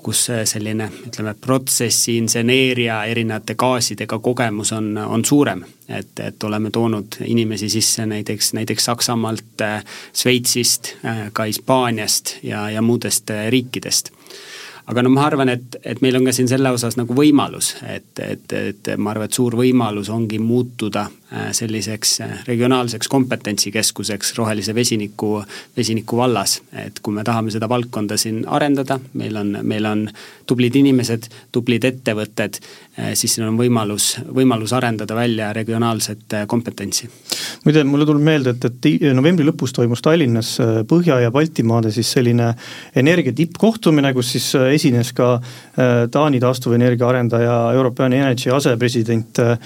kus 0.03 0.25
selline 0.45 0.89
ütleme, 1.07 1.35
protsessi 1.41 2.17
inseneeria 2.19 3.03
erinevate 3.11 3.55
gaasidega 3.59 4.19
kogemus 4.19 4.73
on, 4.73 4.97
on 4.99 5.25
suurem. 5.25 5.65
et, 5.89 6.21
et 6.21 6.45
oleme 6.45 6.71
toonud 6.71 7.21
inimesi 7.25 7.69
sisse 7.69 8.07
näiteks, 8.07 8.53
näiteks 8.53 8.85
Saksamaalt, 8.85 9.65
Šveitsist, 10.15 10.95
ka 11.33 11.45
Hispaaniast 11.45 12.37
ja, 12.43 12.71
ja 12.71 12.83
muudest 12.83 13.31
riikidest 13.51 14.13
aga 14.87 15.03
no 15.03 15.11
ma 15.15 15.27
arvan, 15.27 15.49
et, 15.49 15.77
et 15.85 16.01
meil 16.03 16.17
on 16.19 16.25
ka 16.27 16.33
siin 16.35 16.49
selle 16.51 16.71
osas 16.75 16.97
nagu 16.99 17.15
võimalus, 17.15 17.77
et, 17.87 18.19
et, 18.19 18.53
et 18.53 18.95
ma 18.99 19.13
arvan, 19.13 19.31
et 19.31 19.37
suur 19.37 19.55
võimalus 19.57 20.11
ongi 20.11 20.41
muutuda 20.43 21.07
äh, 21.07 21.22
selliseks 21.53 22.21
äh, 22.21 22.33
regionaalseks 22.47 23.09
kompetentsikeskuseks 23.09 24.35
rohelise 24.39 24.75
vesiniku, 24.75 25.43
vesiniku 25.77 26.17
vallas. 26.17 26.61
et 26.85 27.01
kui 27.03 27.15
me 27.15 27.25
tahame 27.25 27.51
seda 27.51 27.69
valdkonda 27.69 28.17
siin 28.17 28.43
arendada, 28.47 28.99
meil 29.15 29.37
on, 29.37 29.57
meil 29.63 29.87
on 29.89 30.07
tublid 30.47 30.77
inimesed, 30.77 31.29
tublid 31.53 31.85
ettevõtted, 31.85 32.59
äh, 32.99 33.13
siis 33.15 33.37
siin 33.37 33.47
on 33.49 33.57
võimalus, 33.57 34.17
võimalus 34.29 34.75
arendada 34.77 35.17
välja 35.17 35.53
regionaalset 35.53 36.37
kompetentsi. 36.47 37.09
muide, 37.65 37.85
mulle 37.85 38.07
tuleb 38.07 38.23
meelde, 38.23 38.57
et, 38.57 38.65
et 38.69 39.15
novembri 39.15 39.47
lõpus 39.47 39.73
toimus 39.73 40.03
Tallinnas 40.03 40.59
Põhja- 40.89 41.21
ja 41.23 41.31
Baltimaade 41.31 41.91
siis 41.93 42.13
selline 42.13 42.53
energia 42.97 43.33
tippkohtumine, 43.33 44.13
kus 44.15 44.35
siis 44.37 44.51
esines 44.75 45.13
ka 45.17 45.33
äh, 45.35 46.09
Taani 46.11 46.41
taastuvenergia 46.41 47.09
arendaja 47.09 47.57
European 47.73 48.13
Energy 48.13 48.51
asepresident 48.53 49.39
äh, 49.39 49.59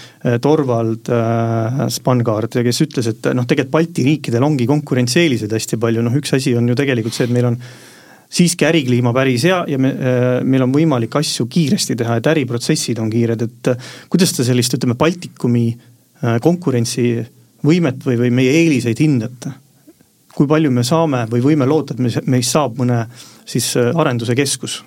Torvald 0.42 1.10
äh, 1.10 1.55
Spangard, 1.92 2.56
kes 2.66 2.80
ütles, 2.84 3.10
et 3.12 3.28
noh, 3.36 3.46
tegelikult 3.48 3.74
Balti 3.74 4.06
riikidel 4.06 4.44
ongi 4.46 4.66
konkurentsieeliseid 4.68 5.52
hästi 5.56 5.78
palju, 5.82 6.04
noh 6.04 6.16
üks 6.18 6.34
asi 6.36 6.54
on 6.58 6.68
ju 6.70 6.76
tegelikult 6.78 7.16
see, 7.16 7.28
et 7.28 7.34
meil 7.34 7.50
on 7.50 7.58
siiski 8.36 8.66
ärikliima 8.66 9.12
päris 9.14 9.44
hea 9.46 9.60
ja 9.70 9.78
me, 9.78 9.92
meil 10.44 10.66
on 10.66 10.72
võimalik 10.74 11.14
asju 11.20 11.46
kiiresti 11.50 11.96
teha, 11.98 12.18
et 12.18 12.30
äriprotsessid 12.32 12.98
on 13.02 13.10
kiired, 13.12 13.44
et 13.46 13.70
kuidas 14.12 14.34
te 14.34 14.46
sellist, 14.46 14.74
ütleme, 14.78 14.98
Baltikumi 14.98 15.68
konkurentsivõimet 16.42 18.02
või, 18.06 18.18
või 18.24 18.34
meie 18.42 18.58
eeliseid 18.64 19.04
hindate? 19.04 19.54
kui 20.36 20.44
palju 20.44 20.68
me 20.68 20.82
saame 20.84 21.22
või 21.30 21.40
võime 21.40 21.64
loota, 21.64 21.94
et 21.94 22.00
me, 22.04 22.10
meist 22.28 22.52
saab 22.52 22.74
mõne 22.76 23.06
siis 23.48 23.70
arenduse 23.80 24.34
keskus? 24.36 24.82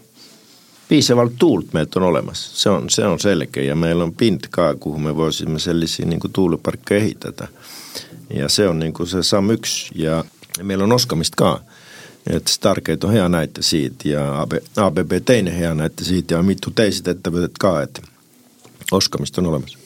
Piisavalt 0.89 1.33
tuult 1.39 1.73
meilt 1.73 1.95
on 1.95 2.03
olemas, 2.03 2.41
see 2.61 2.71
on, 2.71 2.89
see 2.89 3.05
on 3.05 3.19
selge 3.19 3.63
ja 3.63 3.75
meil 3.75 4.01
on 4.01 4.13
pind 4.13 4.49
ka, 4.49 4.73
kuhu 4.75 4.99
me 4.99 5.15
voisime 5.15 5.59
sellisi 5.59 6.05
niin 6.05 6.19
kuin 6.19 6.33
tuuleparke 6.33 6.97
ehitada. 6.97 7.47
ja 8.29 8.49
see 8.49 8.67
on 8.67 8.79
niin 8.79 8.93
kuin 8.93 9.07
se 9.07 9.23
samm 9.23 9.49
üks 9.49 9.91
ja 9.95 10.23
meil 10.61 10.81
on 10.81 10.91
oskamist 10.91 11.35
ka. 11.35 11.61
et 12.29 12.47
Stargate 12.47 13.07
on 13.07 13.13
hea 13.13 13.29
näite 13.29 13.61
siitä 13.61 14.09
ja 14.09 14.41
AB, 14.41 14.53
ABB 14.77 15.11
teine 15.25 15.59
hea 15.59 15.73
näite 15.73 16.03
siitä 16.03 16.35
ja 16.35 16.43
mitu 16.43 16.71
teiset 16.71 17.07
ettevõtet 17.07 17.57
ka, 17.59 17.81
et 17.81 18.01
oskamist 18.91 19.37
on 19.37 19.45
olemas 19.45 19.77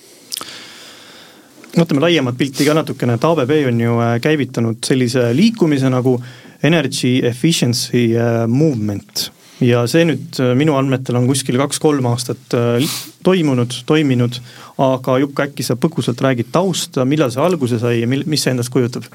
vaatame 1.77 2.01
laiemat 2.01 2.37
pilti 2.37 2.65
ka 2.65 2.73
natukene, 2.73 3.13
et 3.13 3.23
ABB 3.23 3.51
on 3.67 3.81
ju 3.81 3.99
äh, 3.99 4.19
käivitanud 4.21 4.77
sellise 4.85 5.35
liikumise 5.35 5.89
nagu 5.89 6.23
Energy 6.63 7.19
Efficiency 7.27 8.13
äh, 8.17 8.47
Movement 8.47 9.31
ja 9.61 9.83
see 9.89 10.05
nüüd 10.07 10.39
äh, 10.41 10.53
minu 10.57 10.77
andmetel 10.79 11.17
on 11.19 11.27
kuskil 11.29 11.59
kaks-kolm 11.61 12.07
aastat 12.09 12.55
äh, 12.57 12.87
toimunud, 13.23 13.75
toiminud, 13.85 14.39
aga 14.81 15.19
Jukka, 15.21 15.49
äkki 15.49 15.65
sa 15.65 15.77
põgusalt 15.79 16.21
räägid 16.23 16.49
tausta, 16.51 17.05
millal 17.05 17.31
see 17.33 17.43
alguse 17.43 17.79
sai 17.81 17.99
ja 18.01 18.09
mil-, 18.09 18.25
mis 18.29 18.45
see 18.45 18.53
endast 18.55 18.73
kujutab? 18.73 19.07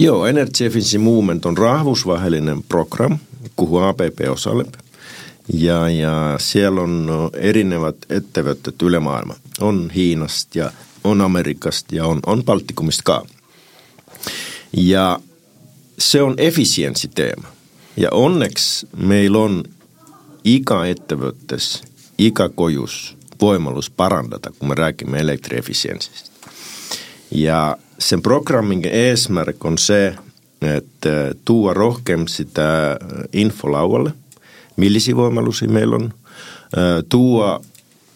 Joo, 0.00 0.24
Energy 0.26 0.64
Efficiency 0.64 0.98
Movement 0.98 1.46
on 1.46 1.58
rahvusvaheline 1.58 2.60
programm, 2.68 3.18
kuhu 3.56 3.82
ABB 3.84 4.24
osaleb 4.32 4.76
ja, 5.52 5.88
ja 5.88 6.14
seal 6.40 6.78
on 6.78 7.08
erinevad 7.34 8.06
ettevõtted 8.08 8.80
üle 8.86 9.00
maailma, 9.02 9.36
on 9.60 9.88
Hiinast 9.94 10.56
ja 10.56 10.70
on 11.04 11.20
Ameerikast 11.20 11.92
ja 11.92 12.06
on, 12.06 12.20
on 12.26 12.44
Baltikumist 12.44 13.02
ka. 13.02 13.22
ja 14.72 15.20
see 15.98 16.22
on 16.22 16.34
efitsientsi 16.38 17.08
teema 17.08 17.48
ja 18.00 18.10
õnneks 18.16 18.86
meil 18.96 19.36
on 19.36 19.60
iga 20.44 20.84
ettevõttes, 20.88 21.82
iga 22.18 22.48
kojus 22.48 23.14
võimalus 23.40 23.90
parandada, 23.90 24.52
kui 24.56 24.68
me 24.68 24.76
räägime 24.78 25.20
elektriefitsientsist. 25.20 26.30
ja 27.30 27.76
see 27.98 28.18
programmi 28.18 28.80
eesmärk 28.88 29.64
on 29.64 29.78
see, 29.78 30.10
et 30.60 31.06
äh, 31.06 31.30
tuua 31.44 31.74
rohkem 31.74 32.26
seda 32.28 32.98
info 33.32 33.70
lauale, 33.72 34.12
millisi 34.76 35.14
võimalusi 35.16 35.68
meil 35.68 35.94
on, 35.94 36.10
äh, 36.76 37.04
tuua 37.08 37.60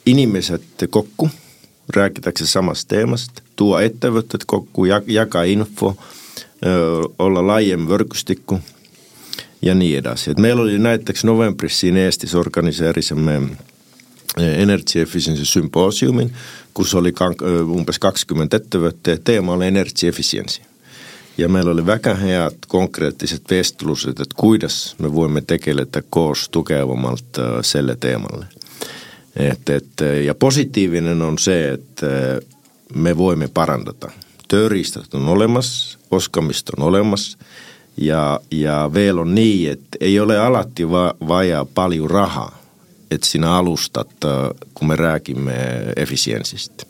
inimesed 0.06 0.88
kokku, 0.90 1.30
räägitakse 1.88 2.46
samast 2.46 2.88
teemast, 2.88 3.40
tuua 3.56 3.82
ettevõtted 3.84 4.44
kokku, 4.46 4.88
jaga 4.88 5.44
info, 5.44 5.94
äh, 5.94 7.04
olla 7.18 7.46
laiem 7.46 7.88
võrgustikku 7.88 8.60
ja 9.62 9.74
nii 9.74 9.94
edasi, 9.96 10.30
et 10.30 10.38
meil 10.38 10.58
oli 10.58 10.78
näiteks 10.78 11.24
novembris 11.24 11.80
siin 11.80 11.96
Eestis 11.96 12.34
organiseerisime 12.34 13.34
eh, 14.38 14.62
Energy 14.62 15.00
Efficiency 15.00 15.44
sümpoosiumin, 15.44 16.32
kus 16.74 16.94
oli 16.94 17.08
eh, 17.08 17.60
umbes 17.76 17.98
kakskümmend 17.98 18.54
ettevõtte, 18.54 19.18
teema 19.24 19.52
oli 19.52 19.66
energy 19.66 20.08
efficiency. 20.08 20.62
ja 21.38 21.48
meil 21.48 21.68
oli 21.68 21.86
väga 21.86 22.14
head 22.14 22.66
konkreettised 22.68 23.42
vestlused, 23.50 24.20
et 24.20 24.34
kuidas 24.34 24.94
me 24.98 25.12
voimme 25.12 25.40
tegeleda 25.40 26.02
koos 26.10 26.48
tugevamalt 26.48 27.40
selle 27.62 27.96
teemalle. 27.96 28.46
et, 29.36 29.70
et 29.70 30.00
ja 30.24 30.34
positiivinen 30.34 31.22
on 31.22 31.38
see, 31.38 31.72
et 31.72 32.00
me 32.94 33.16
voimme 33.16 33.48
parandada, 33.48 34.10
tööriistad 34.48 35.14
on 35.14 35.28
olemas, 35.28 35.98
oskamist 36.10 36.70
on 36.76 36.82
olemas 36.82 37.36
ja, 37.96 38.40
ja 38.50 38.90
veel 38.94 39.18
on 39.18 39.34
nii, 39.34 39.68
et 39.68 39.96
ei 40.00 40.20
ole 40.20 40.38
alati 40.38 40.88
va 40.90 41.14
vaja 41.28 41.64
palju 41.74 42.08
raha, 42.08 42.52
et 43.10 43.22
sinä 43.22 43.56
alustat, 43.56 44.10
kun 44.74 44.88
me 44.88 44.96
räägime 44.96 45.54
efitsienssistä. 45.96 46.84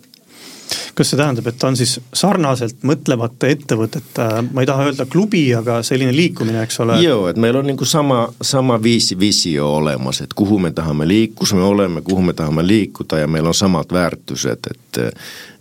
kas 0.95 1.11
see 1.11 1.19
tähendab, 1.19 1.47
et 1.47 1.64
on 1.67 1.77
siis 1.77 1.99
sarnaselt 2.14 2.85
mõtlevate 2.87 3.51
ettevõtete, 3.53 4.27
ma 4.55 4.62
ei 4.62 4.67
taha 4.67 4.87
öelda 4.88 5.07
klubi, 5.11 5.43
aga 5.55 5.81
selline 5.83 6.14
liikumine, 6.14 6.62
eks 6.62 6.81
ole? 6.81 7.01
joo, 7.03 7.27
et 7.29 7.37
meil 7.37 7.57
on 7.59 7.67
nagu 7.67 7.85
sama, 7.85 8.29
sama 8.43 8.79
viisi 8.83 9.19
visio 9.19 9.69
olemas, 9.77 10.23
et 10.25 10.35
kuhu 10.35 10.59
me 10.59 10.71
tahame 10.71 11.07
liik-, 11.11 11.35
kus 11.35 11.53
me 11.55 11.62
oleme, 11.62 12.03
kuhu 12.03 12.23
me 12.23 12.33
tahame 12.33 12.67
liikuda 12.67 13.19
ja 13.19 13.29
meil 13.29 13.47
on 13.47 13.55
samad 13.55 13.93
väärtused, 13.93 14.71
et 14.71 14.99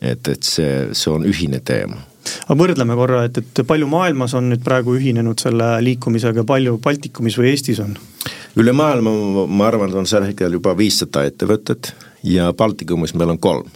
et, 0.02 0.28
et 0.28 0.44
see, 0.44 0.88
see 0.94 1.12
on 1.12 1.26
ühine 1.26 1.60
teema 1.66 1.98
aga 2.46 2.58
võrdleme 2.60 2.96
korra, 3.00 3.24
et, 3.28 3.38
et 3.38 3.64
palju 3.68 3.88
maailmas 3.92 4.34
on 4.40 4.50
nüüd 4.52 4.64
praegu 4.66 4.96
ühinenud 4.98 5.40
selle 5.44 5.76
liikumisega, 5.84 6.46
palju 6.48 6.80
Baltikumis 6.84 7.38
või 7.40 7.52
Eestis 7.54 7.84
on? 7.84 7.96
üle 8.60 8.74
maailma 8.76 9.12
ma 9.50 9.70
arvan, 9.70 9.94
on 9.98 10.10
sel 10.10 10.28
hetkel 10.28 10.60
juba 10.60 10.76
viissada 10.78 11.26
ettevõtet 11.30 11.94
ja 12.24 12.52
Baltikumis 12.58 13.16
meil 13.18 13.36
on 13.36 13.42
kolm 13.42 13.72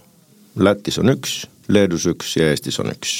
Lätis 0.57 0.97
on 0.97 1.11
üks, 1.13 1.43
Leedus 1.69 2.07
üks 2.09 2.37
ja 2.39 2.47
Eestis 2.49 2.79
on 2.81 2.89
üks. 2.89 3.19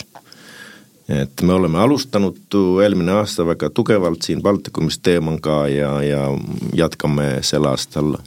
et 1.07 1.41
me 1.41 1.53
oleme 1.53 1.79
alustanud 1.79 2.55
eelmine 2.83 3.13
aasta 3.21 3.45
väga 3.47 3.69
tugevalt 3.69 4.25
siin 4.25 4.41
Baltikumis 4.43 4.99
teemaga 4.99 5.67
ja, 5.71 5.91
ja 6.03 6.23
jätkame 6.75 7.37
sel 7.47 7.65
aastal 7.69 8.17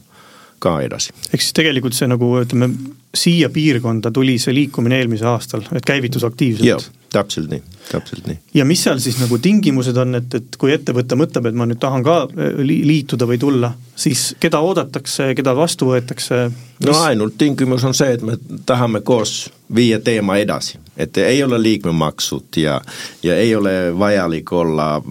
ka 0.61 0.79
edasi. 0.85 1.15
ehk 1.33 1.43
siis 1.43 1.57
tegelikult 1.57 1.97
see 1.97 2.09
nagu 2.11 2.31
ütleme, 2.41 2.71
siia 3.15 3.51
piirkonda 3.51 4.13
tuli 4.15 4.39
see 4.39 4.55
liikumine 4.55 5.01
eelmisel 5.01 5.33
aastal, 5.33 5.67
et 5.75 5.87
käivitus 5.87 6.25
aktiivselt? 6.27 6.91
täpselt 7.11 7.51
nii, 7.51 7.63
täpselt 7.91 8.27
nii. 8.29 8.39
ja 8.55 8.65
mis 8.69 8.83
seal 8.85 9.01
siis 9.03 9.19
nagu 9.21 9.39
tingimused 9.43 9.97
on, 9.99 10.15
et, 10.21 10.35
et 10.39 10.59
kui 10.61 10.73
ettevõte 10.75 11.19
mõtleb, 11.19 11.49
et 11.51 11.59
ma 11.59 11.67
nüüd 11.67 11.81
tahan 11.83 12.05
ka 12.07 12.19
eh, 12.31 12.61
liituda 12.67 13.27
või 13.27 13.41
tulla, 13.43 13.73
siis 13.99 14.31
keda 14.41 14.61
oodatakse, 14.65 15.33
keda 15.39 15.57
vastu 15.59 15.91
võetakse? 15.91 16.43
no 16.87 16.99
ainult 17.03 17.39
tingimus 17.41 17.85
on 17.89 17.97
see, 17.97 18.15
et 18.19 18.23
me 18.27 18.39
tahame 18.67 19.03
koos 19.07 19.49
viia 19.75 19.99
teema 20.05 20.39
edasi, 20.43 20.79
et 20.97 21.17
ei 21.17 21.43
ole 21.43 21.63
liikmemaksud 21.63 22.57
ja, 22.57 22.81
ja 23.23 23.37
ei 23.37 23.55
ole 23.57 23.99
vajalik 23.99 24.53
olla 24.53 25.03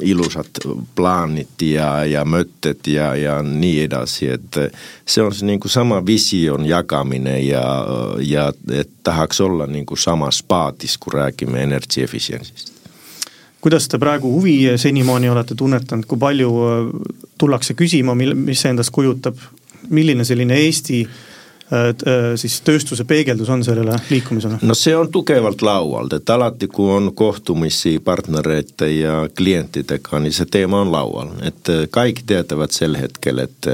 ilusad 0.00 0.60
plaanid 0.94 1.62
ja, 1.62 2.04
ja 2.04 2.24
mõtted 2.24 2.86
ja, 2.86 3.14
ja 3.16 3.38
nii 3.42 3.80
edasi, 3.86 4.28
et 4.34 4.58
see 5.06 5.24
on 5.24 5.34
see 5.34 5.48
nagu 5.48 5.68
sama 5.68 6.00
visioon 6.06 6.66
jagamine 6.68 7.38
ja, 7.40 7.62
ja 8.20 8.48
et 8.72 8.90
tahaks 9.02 9.40
olla 9.40 9.66
nagu 9.66 9.96
samas 9.96 10.42
paadis, 10.42 10.98
kui 10.98 11.14
räägime 11.14 11.62
energy 11.62 12.02
efficiency'st. 12.02 12.74
Kuidas 13.60 13.88
te 13.90 13.98
praegu 13.98 14.30
huvi 14.30 14.60
senimaani 14.78 15.30
olete 15.32 15.54
tunnetanud, 15.58 16.06
kui 16.06 16.18
palju 16.18 16.50
tullakse 17.38 17.74
küsima, 17.74 18.14
mil, 18.14 18.36
mis 18.38 18.60
see 18.62 18.70
endast 18.70 18.94
kujutab, 18.94 19.40
milline 19.90 20.24
selline 20.24 20.54
Eesti 20.62 21.00
äh, 21.02 21.16
siis 22.36 22.60
tööstuse 22.64 23.04
peegeldus 23.04 23.48
on 23.52 23.64
sellele 23.64 23.96
liikumisele? 24.10 24.60
no 24.62 24.74
see 24.74 24.96
on 24.96 25.10
tugevalt 25.12 25.62
laual, 25.62 26.08
et 26.16 26.30
alati, 26.30 26.66
kui 26.72 26.90
on 26.94 27.10
kohtumisi 27.14 27.98
partnerite 28.04 28.88
ja 28.90 29.28
klientidega, 29.36 30.22
niin 30.24 30.32
see 30.32 30.48
teema 30.50 30.80
on 30.80 30.92
laual, 30.92 31.34
et 31.44 31.72
kõik 31.92 32.24
teatavad 32.26 32.72
sel 32.72 32.96
hetkel, 32.96 33.44
et, 33.44 33.68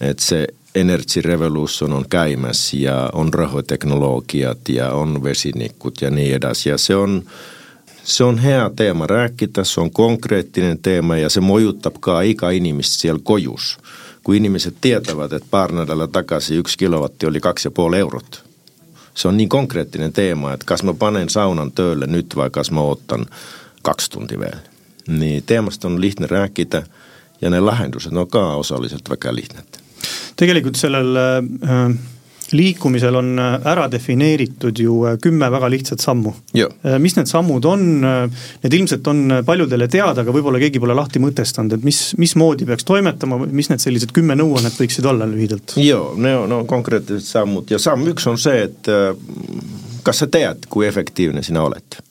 et 0.00 0.20
see 0.20 0.44
Energy 0.74 1.22
Revolution 1.22 1.92
on 1.92 2.04
käimässä 2.10 2.76
ja 2.76 3.10
on 3.12 3.34
rõhuteknoloogiat 3.34 4.68
ja 4.68 4.92
on 4.92 5.24
vesinikud 5.24 5.92
ja 6.00 6.10
nii 6.10 6.32
edasi 6.32 6.68
ja 6.68 6.78
se 6.78 6.96
on, 6.96 7.22
se 8.04 8.24
on 8.24 8.38
hea 8.38 8.70
teema 8.76 9.06
rääkida, 9.06 9.64
se 9.64 9.80
on 9.80 9.90
konkreettinen 9.90 10.78
teema 10.78 11.16
ja 11.16 11.28
se 11.28 11.40
mojutab 11.40 12.00
ka 12.00 12.20
iga 12.20 12.50
inimest 12.50 13.00
siellä 13.00 13.20
kojus. 13.24 13.78
Kun 14.24 14.34
ihmiset 14.34 14.74
tietävät, 14.80 15.32
että 15.32 15.48
paar 15.50 15.72
nädala 15.72 16.06
takaisin 16.06 16.58
yksi 16.58 16.78
kilowatti 16.78 17.26
oli 17.26 17.40
kaksi 17.40 17.66
ja 17.66 17.70
puoli 17.70 17.98
eurot. 17.98 18.44
Se 19.14 19.28
on 19.28 19.36
niin 19.36 19.48
konkreettinen 19.48 20.12
teema, 20.12 20.52
että 20.52 20.66
kas 20.66 20.82
mä 20.82 20.94
panen 20.94 21.28
saunan 21.28 21.72
töölle 21.72 22.06
nyt 22.06 22.36
vai 22.36 22.50
kas 22.50 22.70
mä 22.70 22.80
otan 22.80 23.26
kaksi 23.82 24.10
tuntia 24.10 24.38
vielä. 24.38 24.58
Niin 25.08 25.42
teemasta 25.46 25.88
on 25.88 26.00
lihtne 26.00 26.26
rääkida 26.26 26.82
ja 27.40 27.50
ne 27.50 27.60
lahendused 27.60 28.12
on 28.12 28.28
ka 28.28 28.54
osaliselt 28.54 29.10
väga 29.10 29.34
lihtned 29.34 29.82
tegelikult 30.36 30.78
sellel 30.80 31.16
äh, 31.16 31.96
liikumisel 32.52 33.16
on 33.16 33.38
äh, 33.38 33.54
ära 33.72 33.88
defineeritud 33.90 34.78
ju 34.78 34.98
äh, 35.06 35.16
kümme 35.22 35.50
väga 35.50 35.70
lihtsat 35.72 36.00
sammu. 36.00 36.32
mis 36.98 37.16
need 37.16 37.28
sammud 37.28 37.64
on, 37.64 37.82
need 38.62 38.74
ilmselt 38.74 39.06
on 39.06 39.38
paljudele 39.46 39.88
teada, 39.88 40.22
aga 40.22 40.34
võib-olla 40.34 40.60
keegi 40.62 40.80
pole 40.82 40.94
lahti 40.96 41.20
mõtestanud, 41.22 41.76
et 41.76 41.84
mis, 41.86 42.00
mismoodi 42.18 42.66
peaks 42.68 42.84
toimetama, 42.88 43.38
mis 43.46 43.70
need 43.70 43.82
sellised 43.82 44.12
kümme 44.14 44.36
nõuannet 44.38 44.76
võiksid 44.78 45.06
olla 45.08 45.28
lühidalt? 45.28 45.76
joo, 45.80 46.12
no, 46.16 46.46
no 46.50 46.62
konkreetsed 46.68 47.24
sammud 47.24 47.70
ja 47.72 47.80
samm 47.82 48.08
üks 48.12 48.26
on 48.30 48.40
see, 48.40 48.68
et 48.68 48.92
kas 50.02 50.24
sa 50.24 50.30
tead, 50.30 50.66
kui 50.68 50.86
efektiivne 50.88 51.44
sina 51.46 51.64
oled 51.64 52.02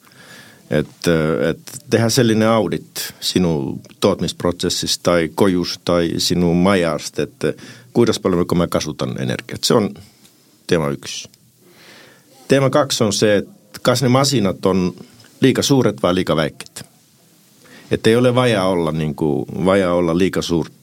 et, 0.72 1.08
et 1.50 1.74
teha 1.92 2.10
selline 2.10 2.48
audit 2.48 3.04
sinu 3.20 3.80
tootmisprotsessist 4.00 5.04
tai 5.04 5.30
kojust 5.36 5.84
tai 5.86 6.16
sinu 6.24 6.54
majast, 6.56 7.20
et 7.20 7.48
kuidas 7.94 8.20
paljon 8.20 8.46
mä 8.56 8.68
kasutan 8.68 9.22
energiat. 9.22 9.64
Se 9.64 9.74
on 9.74 9.94
teema 10.68 10.90
yksi. 10.90 11.30
Teema 12.48 12.70
kaksi 12.70 13.04
on 13.04 13.14
se, 13.14 13.36
että 13.36 13.80
kas 13.82 14.02
ne 14.02 14.10
masinat 14.10 14.66
on 14.66 14.96
liika 15.42 15.62
suuret 15.62 16.04
vai 16.04 16.16
liika 16.16 16.36
väikket. 16.36 16.86
Että 17.92 18.10
ei 18.10 18.16
ole 18.16 18.36
vaja 18.36 18.64
olla, 18.64 18.92
niin 18.92 19.16
kuin, 19.16 19.46
vaja 19.66 19.94
olla 19.94 20.18
liika 20.18 20.42
suurt, 20.42 20.74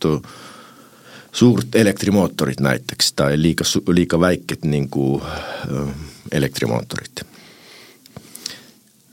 suurt 1.33 1.75
elektrimoottorit 1.75 2.61
näiteks 2.61 3.13
tai 3.13 3.43
liika, 3.43 3.65
liika 3.89 4.21
väikket 4.21 4.65
niin 4.65 4.89
kuin, 4.89 5.23
elektrimoottorit. 6.33 7.13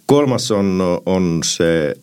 Kolmas 0.05 0.51
on, 0.51 0.81
on 1.05 1.39
se 1.45 1.95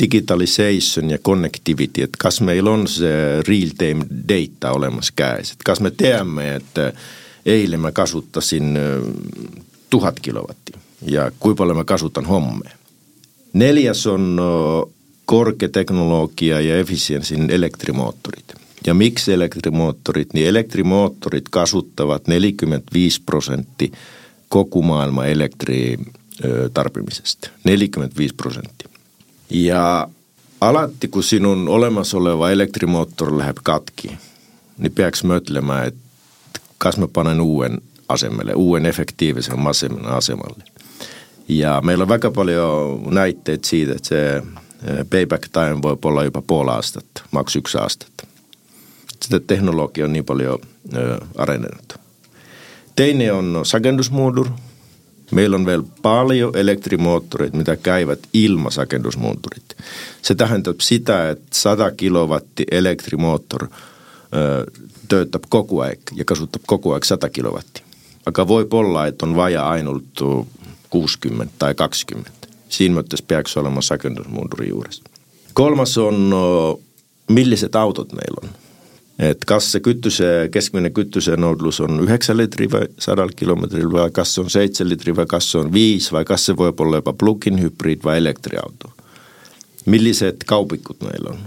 digitalization 0.00 1.10
ja 1.10 1.18
connectivity, 1.18 2.02
että 2.02 2.16
kas 2.18 2.40
meillä 2.40 2.70
on 2.70 2.88
se 2.88 3.08
real-time 3.48 4.06
data 4.28 4.72
olemassa 4.72 5.12
kädessä. 5.16 5.54
Kas 5.64 5.80
me 5.80 5.90
tiedämme, 5.90 6.54
että 6.54 6.92
eilen 7.46 7.80
mä 7.80 7.92
kasuttasin 7.92 8.78
tuhat 9.90 10.20
kilowattia 10.20 10.78
ja 11.02 11.30
kuinka 11.38 11.58
paljon 11.58 11.76
mä 11.76 11.84
kasutan 11.84 12.26
hommea. 12.26 12.70
Neljäs 13.52 14.06
on 14.06 14.40
korkeateknologia 15.24 16.60
ja 16.60 16.78
efficiensin 16.78 17.50
elektrimoottorit. 17.50 18.44
Ja 18.86 18.94
miksi 18.94 19.32
elektrimoottorit? 19.32 20.34
Niin 20.34 20.48
elektrimoottorit 20.48 21.48
kasuttavat 21.48 22.26
45 22.26 23.22
prosenttia 23.22 23.96
koko 24.48 24.82
maailman 24.82 25.28
elektri 25.28 25.98
tarbimisesta, 26.74 27.50
45 27.64 28.34
prosenttia. 28.34 28.88
Ja 29.50 30.08
alatti 30.60 31.08
kun 31.08 31.22
sinun 31.22 31.68
olemassa 31.68 32.16
oleva 32.16 32.50
elektrimoottori 32.50 33.38
läheb 33.38 33.56
katki, 33.62 34.10
niin 34.78 34.92
peaks 34.92 35.24
mötlemään, 35.24 35.88
että 35.88 36.00
kas 36.80 36.96
mä 36.98 37.08
panen 37.08 37.40
uuden 37.40 37.78
asemalle, 38.08 38.52
uuden 38.54 38.86
efektiivisen 38.86 39.66
asemalle. 40.04 40.64
Ja 41.48 41.80
meillä 41.84 42.02
on 42.02 42.08
väga 42.08 42.30
paljon 42.30 43.02
näitteet 43.10 43.64
siitä, 43.64 43.92
että 43.92 44.08
se 44.08 44.42
payback 45.10 45.48
time 45.52 45.82
voi 45.82 45.96
olla 46.04 46.24
jopa 46.24 46.42
puoli 46.42 46.70
astetta, 46.70 47.22
maks 47.30 47.56
yksi 47.56 47.78
astetta. 47.78 48.26
Sitä 49.22 49.40
teknologia 49.40 50.04
on 50.04 50.12
niin 50.12 50.24
paljon 50.24 50.58
arenenut. 51.36 51.94
Teine 52.96 53.32
on 53.32 53.60
sakendusmuodur, 53.64 54.46
Meillä 55.30 55.56
on 55.56 55.66
vielä 55.66 55.82
paljon 56.02 56.56
elektrimoottoreita, 56.56 57.56
mitä 57.56 57.76
käyvät 57.76 58.18
ilmasakennusmoottorit. 58.32 59.76
Se 60.22 60.34
tähendää 60.34 60.74
sitä, 60.80 61.30
että 61.30 61.46
100 61.52 61.90
kilowatti 61.90 62.64
elektrimoottor 62.70 63.68
töötab 65.08 65.46
kogu 65.48 65.80
aeg 65.82 66.12
ja 66.14 66.24
kasutab 66.24 66.62
kogu 66.66 66.94
aeg 66.94 67.04
100 67.04 67.30
kilowatti. 67.34 67.82
Aga 68.26 68.44
võib 68.46 68.74
olla, 68.74 69.06
että 69.06 69.26
on 69.26 69.34
vaja 69.36 69.64
ainult 69.68 70.22
60 70.90 71.52
tai 71.58 71.74
20. 71.74 72.30
Siinä 72.68 73.00
mõttes 73.00 73.22
peaks 73.22 73.56
olema 73.56 73.82
sakendusmuunduri 73.82 74.68
juures. 74.68 75.02
Kolmas 75.52 75.96
on, 75.98 76.30
millised 77.28 77.74
autod 77.74 78.12
meil 78.14 78.38
on 78.42 78.52
et 79.20 79.44
kas 79.44 79.68
see 79.74 79.82
kütuse, 79.84 80.28
keskmine 80.52 80.90
kütusenõudlus 80.96 81.82
on 81.84 82.00
üheksa 82.06 82.34
liitri 82.36 82.70
või 82.72 82.88
sadal 83.00 83.32
kilomeetril 83.36 83.90
või 83.92 84.08
kas 84.16 84.34
see 84.34 84.44
on 84.44 84.52
seitse 84.52 84.86
liitri 84.86 85.12
või 85.16 85.28
kas 85.28 85.50
see 85.52 85.60
on 85.60 85.72
viis 85.74 86.08
või 86.14 86.24
kas 86.28 86.46
see 86.48 86.56
võib 86.56 86.80
olla 86.80 87.02
juba 87.02 87.12
plug-in 87.12 87.60
hübriid 87.60 88.04
või 88.06 88.16
elektriauto. 88.22 88.94
millised 89.86 90.44
kaubikud 90.46 91.04
meil 91.04 91.26
on, 91.32 91.38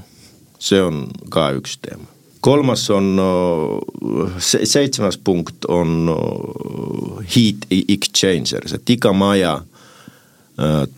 see 0.60 0.82
on 0.82 1.08
ka 1.34 1.52
üks 1.58 1.78
teema. 1.82 2.13
Kolmas 2.44 2.90
on, 2.92 3.14
se 4.38 4.66
seitsmes 4.68 5.18
punkt 5.18 5.66
on 5.72 6.10
heat 7.36 7.68
exchangers, 7.72 8.74
et 8.76 8.90
iga 8.90 9.14
maja 9.16 9.62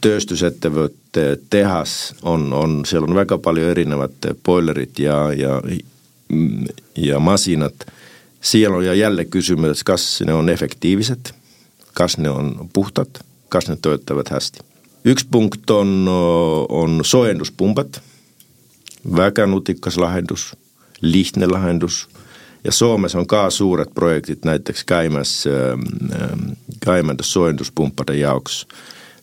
tööstusettevõtte 0.01 1.25
tehas 1.49 2.15
on, 2.27 2.49
on, 2.53 2.79
seal 2.89 3.05
on 3.05 3.15
väga 3.15 3.37
palju 3.37 3.69
erinevat 3.71 4.31
boilerit 4.43 4.99
ja, 4.99 5.19
ja 5.37 5.61
ja 6.95 7.19
masinat. 7.19 7.85
Siellä 8.41 8.77
on 8.77 8.97
jälle 8.97 9.25
kysymys, 9.25 9.83
kas 9.83 10.21
ne 10.25 10.33
on 10.33 10.49
efektiiviset, 10.49 11.33
kas 11.93 12.17
ne 12.17 12.29
on 12.29 12.69
puhtad, 12.73 13.21
kas 13.49 13.69
need 13.69 13.81
töötavad 13.81 14.29
hästi. 14.29 14.59
üks 15.05 15.25
punkt 15.31 15.69
on, 15.69 16.09
on 16.69 16.99
soojenduspumbad, 17.05 18.01
väga 19.15 19.45
nutikas 19.45 19.97
lahendus, 19.97 20.55
lihtne 21.01 21.47
lahendus 21.47 22.07
ja 22.63 22.71
Soomes 22.71 23.15
on 23.15 23.27
ka 23.27 23.49
suured 23.49 23.91
projektid 23.95 24.45
näiteks 24.45 24.83
käimas, 24.83 25.45
käimas 26.79 27.33
soojenduspumpade 27.33 28.15
jaoks. 28.17 28.67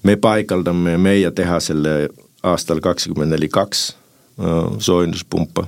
me 0.02 0.16
paigaldame 0.16 0.98
meie 0.98 1.30
tehasele 1.30 2.08
aastal 2.42 2.80
kakskümmend 2.80 3.30
neli 3.30 3.48
kaks 3.48 3.96
soojenduspumpa 4.78 5.66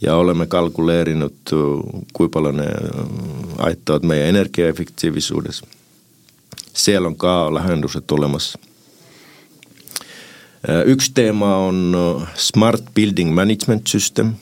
ja 0.00 0.16
oleme 0.16 0.46
kalkuleerinud, 0.46 1.52
kui 2.12 2.28
palju 2.28 2.52
ne 2.52 2.68
aitavad 3.58 4.02
meie 4.02 4.28
energiaefektiivisuudes. 4.28 5.62
seal 6.72 7.04
on 7.04 7.16
ka 7.16 7.54
lahendused 7.54 8.10
olemas. 8.10 8.58
üks 10.86 11.10
teema 11.14 11.56
on 11.56 11.96
smart 12.34 12.84
building 12.94 13.34
management 13.34 13.86
system, 13.86 14.32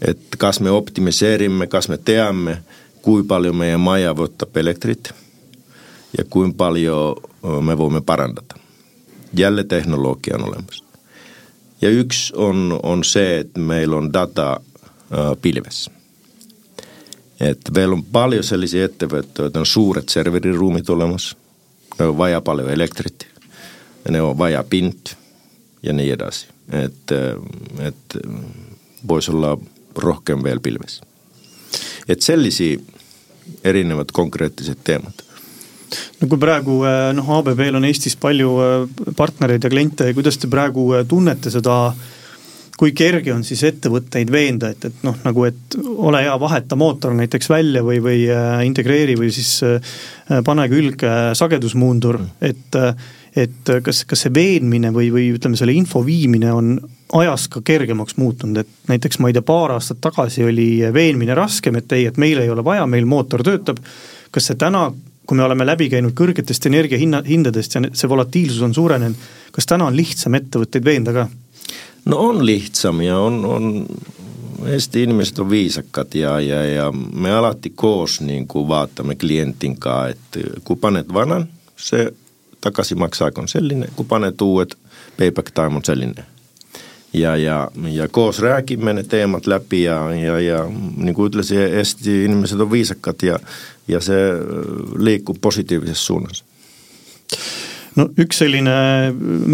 et 0.00 0.36
kas 0.38 0.60
me 0.60 0.70
optimiseerime, 0.70 1.66
kas 1.66 1.88
me 1.88 1.98
teame, 1.98 2.58
kui 3.02 3.22
palju 3.22 3.52
meie 3.52 3.76
maja 3.76 4.14
võtab 4.14 4.56
elektrit 4.56 5.12
ja 6.18 6.24
kui 6.24 6.52
palju 6.52 6.96
me 7.62 7.74
võime 7.74 8.00
parandada. 8.00 8.54
jälle 9.32 9.64
tehnoloogia 9.64 10.34
on 10.36 10.44
olemas 10.48 10.86
ja 11.80 11.90
üks 11.90 12.30
on, 12.36 12.80
on 12.82 13.04
see, 13.04 13.42
et 13.42 13.58
meil 13.58 13.94
on 13.94 14.10
data 14.12 14.56
äh, 14.56 15.32
pilves. 15.42 15.86
et 17.40 17.74
veel 17.74 17.92
on 17.92 18.02
palju 18.12 18.42
selliseid 18.42 18.90
ettevõtteid, 18.90 19.56
on 19.60 19.66
suured 19.68 20.08
serveriruumid 20.08 20.88
olemas, 20.88 21.34
neil 21.98 22.14
on 22.14 22.18
vaja 22.18 22.40
palju 22.40 22.70
elektrit, 22.72 23.26
neil 24.08 24.30
on 24.30 24.38
vaja 24.38 24.62
pind 24.64 25.12
ja 25.84 25.92
nii 25.92 26.10
edasi, 26.14 26.48
et, 26.72 27.12
äh, 27.12 27.88
et 27.88 28.18
võis 29.06 29.28
olla 29.32 29.56
rohkem 30.02 30.42
veel 30.44 30.60
pilves. 30.60 31.00
et 32.08 32.22
sellisi 32.22 32.74
erinevad 33.64 34.12
konkreetsed 34.12 34.82
teemad 34.84 35.26
no 36.20 36.28
kui 36.30 36.40
praegu 36.40 36.80
eh, 36.88 37.08
noh, 37.16 37.32
ABB-l 37.38 37.78
on 37.78 37.88
Eestis 37.88 38.16
palju 38.20 38.52
eh, 38.62 38.76
partnereid 39.16 39.64
ja 39.64 39.72
kliente, 39.72 40.12
kuidas 40.16 40.38
te 40.40 40.50
praegu 40.52 40.92
eh, 40.96 41.06
tunnete 41.08 41.52
seda 41.54 41.78
kui 42.76 42.92
kerge 42.92 43.32
on 43.32 43.40
siis 43.46 43.62
ettevõtteid 43.64 44.28
veenda, 44.28 44.68
et, 44.74 44.82
et 44.84 45.04
noh, 45.06 45.14
nagu 45.24 45.46
et 45.48 45.76
ole 45.80 46.20
hea, 46.26 46.34
vaheta 46.40 46.76
mootor 46.76 47.14
näiteks 47.16 47.48
välja 47.48 47.80
või, 47.80 48.02
või 48.04 48.26
integreeri 48.68 49.14
või 49.16 49.30
siis 49.32 49.62
pane 50.44 50.66
külge 50.68 51.12
sagedusmuundur, 51.40 52.18
et 52.44 52.76
et 53.36 53.72
kas, 53.84 54.04
kas 54.08 54.26
see 54.26 54.34
veenmine 54.34 54.92
või, 54.94 55.10
või 55.12 55.26
ütleme, 55.36 55.58
selle 55.60 55.74
info 55.76 56.00
viimine 56.06 56.52
on 56.52 56.76
ajas 57.20 57.46
ka 57.52 57.60
kergemaks 57.64 58.16
muutunud, 58.16 58.62
et 58.62 58.90
näiteks 58.90 59.20
ma 59.20 59.30
ei 59.30 59.36
tea, 59.36 59.44
paar 59.46 59.76
aastat 59.76 60.00
tagasi 60.00 60.44
oli 60.44 60.68
veenmine 60.92 61.36
raskem, 61.36 61.76
et 61.76 61.92
ei, 61.92 62.06
et 62.08 62.16
meil 62.16 62.40
ei 62.42 62.50
ole 62.50 62.64
vaja, 62.64 62.86
meil 62.90 63.06
mootor 63.06 63.44
töötab. 63.46 63.82
kas 64.30 64.50
see 64.50 64.56
täna 64.58 64.90
kui 65.26 65.36
me 65.36 65.42
oleme 65.42 65.66
läbi 65.66 65.88
käinud 65.90 66.14
kõrgetest 66.16 66.68
energiahinna, 66.70 67.22
hindadest 67.26 67.74
ja 67.74 67.82
see 67.92 68.08
volatiilsus 68.08 68.62
on 68.62 68.74
suurenenud, 68.74 69.26
kas 69.52 69.66
täna 69.66 69.88
on 69.90 69.96
lihtsam 69.96 70.38
ettevõtteid 70.38 70.86
veenda 70.86 71.14
ka? 71.16 71.26
no 72.06 72.20
on 72.30 72.44
lihtsam 72.46 73.02
ja 73.02 73.18
on, 73.18 73.44
on, 73.44 73.74
Eesti 74.66 75.02
inimesed 75.04 75.38
on 75.42 75.50
viisakad 75.50 76.14
ja, 76.16 76.38
ja, 76.40 76.62
ja 76.64 76.86
me 76.92 77.30
alati 77.34 77.70
koos 77.76 78.20
niin 78.24 78.46
kuin 78.48 78.68
vaatame 78.68 79.14
klientin 79.14 79.76
kanssa, 79.78 80.08
että 80.08 80.60
kun 80.64 80.78
panet 80.78 81.12
vanan, 81.12 81.48
se 81.76 82.12
takaisinmaksaako 82.66 83.46
on 83.46 83.48
sellainen, 83.48 83.92
kun 83.96 84.06
panet 84.06 84.40
uudet, 84.42 84.76
payback 85.16 85.54
time 85.54 85.80
on 85.80 85.84
sellainen 85.84 86.26
ja, 87.16 87.36
ja, 87.36 87.68
ja 87.92 88.08
koos 88.08 88.40
räägime 88.40 88.92
ne 88.92 89.04
teemat 89.04 89.46
läpi 89.46 89.82
ja, 89.82 90.14
ja, 90.14 90.40
ja 90.40 90.64
niin 90.96 91.14
kuin 91.14 91.30
ütlesin, 91.30 91.60
Eesti 91.60 92.24
inimesed 92.24 92.60
on 92.60 92.70
viisakad 92.70 93.22
ja, 93.22 93.38
ja 93.88 94.00
see 94.00 94.32
liikub 94.98 95.40
positiivses 95.40 96.06
suunas 96.06 96.44
no 97.96 98.08
üks 98.20 98.42
selline 98.42 98.76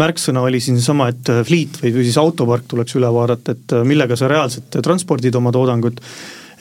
märksõna 0.03 0.43
oli 0.43 0.59
siin 0.63 0.77
seesama, 0.79 1.09
et 1.13 1.31
fleet 1.47 1.79
või, 1.81 1.93
või 1.95 2.07
siis 2.07 2.19
autopark 2.21 2.67
tuleks 2.67 2.97
üle 2.99 3.09
vaadata, 3.13 3.55
et 3.55 3.75
millega 3.87 4.17
sa 4.19 4.29
reaalselt 4.31 4.81
transpordid 4.83 5.35
oma 5.39 5.53
toodangut. 5.55 6.01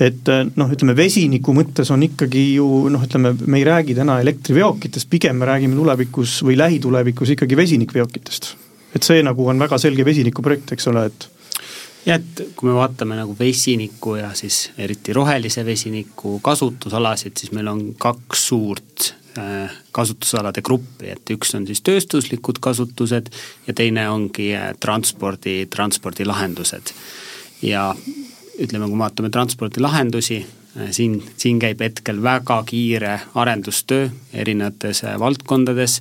Et 0.03 0.29
noh, 0.57 0.71
ütleme 0.73 0.97
vesiniku 0.99 1.55
mõttes 1.55 1.91
on 1.95 2.03
ikkagi 2.03 2.43
ju 2.57 2.67
noh, 2.91 3.05
ütleme, 3.07 3.37
me 3.47 3.61
ei 3.61 3.69
räägi 3.69 3.95
täna 3.95 4.19
elektriveokitest, 4.25 5.11
pigem 5.13 5.39
me 5.39 5.47
räägime 5.47 5.79
tulevikus 5.79 6.41
või 6.47 6.59
lähitulevikus 6.59 7.37
ikkagi 7.37 7.59
vesinikveokitest 7.61 8.53
et 8.95 9.07
see 9.07 9.23
nagu 9.25 9.47
on 9.49 9.63
väga 9.63 9.79
selge 9.81 10.05
vesinikuprojekt, 10.07 10.75
eks 10.75 10.89
ole, 10.93 11.07
et 11.09 11.27
jah, 12.07 12.19
et 12.19 12.45
kui 12.59 12.69
me 12.69 12.77
vaatame 12.77 13.17
nagu 13.19 13.35
vesiniku 13.39 14.17
ja 14.21 14.33
siis 14.39 14.67
eriti 14.81 15.15
rohelise 15.17 15.65
vesiniku 15.67 16.39
kasutusalasid, 16.45 17.37
siis 17.39 17.53
meil 17.57 17.71
on 17.73 17.83
kaks 18.01 18.47
suurt 18.51 19.13
äh, 19.39 19.73
kasutusalade 19.95 20.65
gruppi, 20.65 21.13
et 21.15 21.35
üks 21.35 21.55
on 21.59 21.67
siis 21.69 21.85
tööstuslikud 21.87 22.61
kasutused 22.63 23.33
ja 23.69 23.77
teine 23.77 24.09
ongi 24.13 24.53
äh, 24.57 24.73
transpordi, 24.81 25.63
transpordilahendused. 25.73 26.95
ja 27.63 27.93
ütleme, 28.63 28.89
kui 28.89 28.97
me 28.97 29.05
vaatame 29.05 29.31
transpordilahendusi, 29.31 30.39
äh, 30.77 30.91
siin, 30.91 31.19
siin 31.37 31.59
käib 31.63 31.81
hetkel 31.85 32.23
väga 32.23 32.63
kiire 32.67 33.19
arendustöö 33.35 34.09
erinevates 34.33 35.03
valdkondades. 35.19 36.01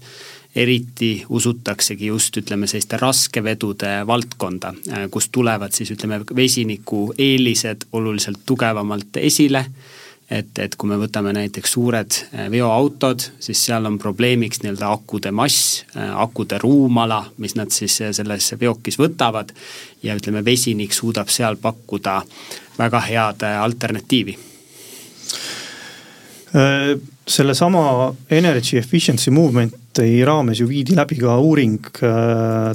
Eriti 0.55 1.23
usutaksegi 1.31 2.09
just 2.09 2.35
ütleme 2.37 2.67
selliste 2.67 2.97
raskevedude 2.99 4.01
valdkonda, 4.07 4.73
äh, 4.91 5.07
kust 5.11 5.31
tulevad 5.31 5.71
siis 5.71 5.91
ütleme 5.91 6.21
vesiniku 6.35 7.13
eelised 7.17 7.87
oluliselt 7.93 8.43
tugevamalt 8.45 9.17
esile 9.17 9.65
et, 10.31 10.51
et 10.63 10.75
kui 10.79 10.89
me 10.89 10.97
võtame 11.01 11.33
näiteks 11.35 11.73
suured 11.75 12.17
äh, 12.31 12.47
veoautod, 12.51 13.27
siis 13.43 13.65
seal 13.67 13.85
on 13.89 13.97
probleemiks 14.01 14.63
nii-öelda 14.63 14.91
akude 14.95 15.33
mass, 15.35 15.83
äh, 15.95 16.11
akude 16.23 16.59
ruumala, 16.61 17.23
mis 17.43 17.57
nad 17.59 17.73
siis 17.75 17.99
selles 18.15 18.53
veokis 18.61 18.99
võtavad 19.01 19.51
ja 20.03 20.15
ütleme, 20.17 20.45
vesinik 20.45 20.95
suudab 20.95 21.29
seal 21.29 21.59
pakkuda 21.61 22.21
väga 22.79 23.03
head 23.09 23.43
alternatiivi 23.51 24.37
sellesama 27.31 28.13
Energy 28.29 28.77
Efficiency 28.77 29.31
Movement'i 29.31 30.23
raames 30.25 30.59
ju 30.59 30.67
viidi 30.67 30.95
läbi 30.95 31.15
ka 31.21 31.37
uuring 31.39 31.79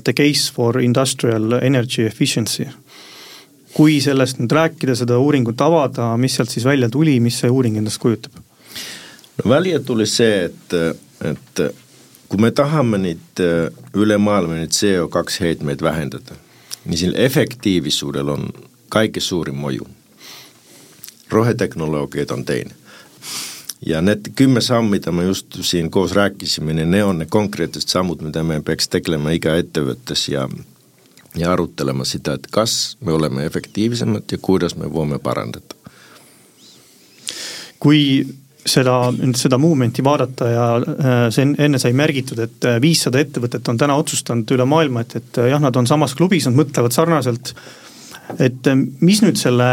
The 0.04 0.12
Case 0.16 0.52
for 0.52 0.80
Industrial 0.80 1.58
Energy 1.60 2.06
Efficiency. 2.06 2.68
Kui 3.76 3.98
sellest 4.00 4.38
nüüd 4.40 4.52
rääkida, 4.56 4.94
seda 4.96 5.18
uuringut 5.20 5.60
avada, 5.60 6.14
mis 6.20 6.38
sealt 6.38 6.52
siis 6.52 6.64
välja 6.64 6.88
tuli, 6.92 7.18
mis 7.20 7.40
see 7.42 7.50
uuring 7.52 7.76
endast 7.76 8.00
kujutab? 8.00 8.38
no 9.36 9.50
välja 9.50 9.80
tuli 9.84 10.06
see, 10.08 10.46
et, 10.48 10.76
et 11.30 11.60
kui 12.28 12.40
me 12.40 12.50
tahame 12.50 12.98
neid 13.02 13.44
üle 13.94 14.16
maailma 14.18 14.56
neid 14.56 14.72
CO2 14.72 15.40
heitmeid 15.40 15.84
vähendada, 15.84 16.38
niin 16.84 16.98
sillä 16.98 17.18
efektiivisuudella 17.18 18.32
on 18.32 18.48
kaikkein 18.88 19.22
suurin 19.22 19.54
mõju. 19.60 19.86
rohetehnoloogiat 21.30 22.30
on 22.30 22.44
teine 22.44 22.74
ja 23.86 24.00
need 24.02 24.30
kümme 24.36 24.60
sammu, 24.60 24.90
mida 24.90 25.12
me 25.12 25.24
just 25.24 25.58
siin 25.60 25.90
koos 25.90 26.12
rääkisime, 26.12 26.72
need 26.72 27.02
on 27.02 27.18
need 27.18 27.28
konkreetsed 27.30 27.88
sammud, 27.88 28.22
mida 28.22 28.42
me 28.42 28.60
peaks 28.62 28.88
tegelema 28.88 29.30
iga 29.30 29.56
ettevõttes 29.56 30.28
ja 30.28 30.48
ja 31.36 31.52
arutlema 31.52 32.04
seda, 32.08 32.36
et 32.36 32.48
kas 32.52 32.96
me 33.04 33.14
oleme 33.16 33.46
efektiivsemad 33.46 34.32
ja 34.32 34.38
kuidas 34.42 34.76
me 34.76 34.90
võime 34.90 35.18
parandada. 35.22 35.74
kui 37.78 38.24
seda, 38.66 39.12
seda 39.36 39.58
movement'i 39.60 40.02
vaadata 40.04 40.46
ja 40.50 40.66
äh, 40.76 41.16
see 41.34 41.50
enne 41.66 41.78
sai 41.78 41.92
märgitud, 41.96 42.40
et 42.42 42.64
äh, 42.66 42.78
viissada 42.82 43.20
ettevõtet 43.22 43.68
on 43.68 43.78
täna 43.78 43.98
otsustanud 44.00 44.50
üle 44.56 44.66
maailma, 44.68 45.04
et, 45.04 45.18
et 45.20 45.42
jah, 45.52 45.60
nad 45.62 45.76
on 45.76 45.86
samas 45.86 46.16
klubis, 46.18 46.48
nad 46.48 46.56
mõtlevad 46.58 46.96
sarnaselt 46.96 47.52
et 48.42 48.66
mis 49.06 49.20
nüüd 49.22 49.38
selle 49.38 49.66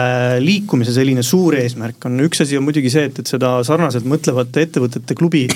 liikumise 0.43 0.93
selline 0.93 1.23
suur 1.25 1.55
eesmärk 1.57 2.05
on, 2.05 2.19
üks 2.27 2.43
asi 2.43 2.59
on 2.59 2.67
muidugi 2.67 2.91
see, 2.93 3.07
et, 3.09 3.23
et 3.23 3.31
seda 3.31 3.55
sarnaselt 3.65 4.05
mõtlevate 4.05 4.67
ettevõtete 4.67 5.17
klubi 5.17 5.47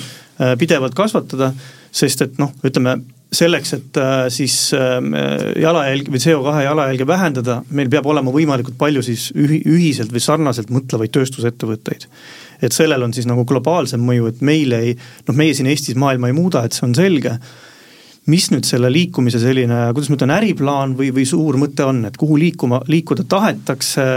pidevalt 0.57 0.97
kasvatada, 0.97 1.51
sest 1.93 2.23
et 2.25 2.41
noh, 2.41 2.55
ütleme 2.65 2.95
selleks, 3.33 3.73
et 3.75 3.99
eh, 3.99 4.15
siis 4.33 4.55
jalajälg 4.71 6.11
või 6.13 6.21
CO2 6.23 6.63
jalajälge 6.63 7.07
vähendada, 7.07 7.61
meil 7.75 7.89
peab 7.91 8.07
olema 8.07 8.31
võimalikult 8.33 8.77
palju 8.79 9.03
siis 9.05 9.29
ühi-, 9.35 9.63
ühiselt 9.67 10.13
või 10.15 10.23
sarnaselt 10.23 10.71
mõtlevaid 10.73 11.13
tööstusettevõtteid. 11.15 12.07
et 12.61 12.73
sellel 12.73 13.03
on 13.03 13.13
siis 13.13 13.27
nagu 13.29 13.43
globaalsem 13.45 14.01
mõju, 14.01 14.31
et 14.31 14.41
meil 14.41 14.71
ei, 14.73 14.93
noh, 15.27 15.35
meie 15.35 15.53
siin 15.53 15.67
Eestis 15.67 15.95
maailma 15.95 16.31
ei 16.31 16.37
muuda, 16.37 16.63
et 16.65 16.73
see 16.73 16.87
on 16.87 16.95
selge 16.95 17.37
mis 18.27 18.49
nüüd 18.51 18.67
selle 18.67 18.89
liikumise 18.91 19.39
selline, 19.39 19.87
kuidas 19.95 20.09
ma 20.11 20.17
ütlen, 20.17 20.33
äriplaan 20.35 20.95
või, 20.99 21.13
või 21.15 21.23
suur 21.27 21.55
mõte 21.59 21.85
on, 21.87 22.01
et 22.09 22.17
kuhu 22.19 22.35
liikuma, 22.39 22.81
liikuda 22.91 23.23
tahetakse, 23.29 24.07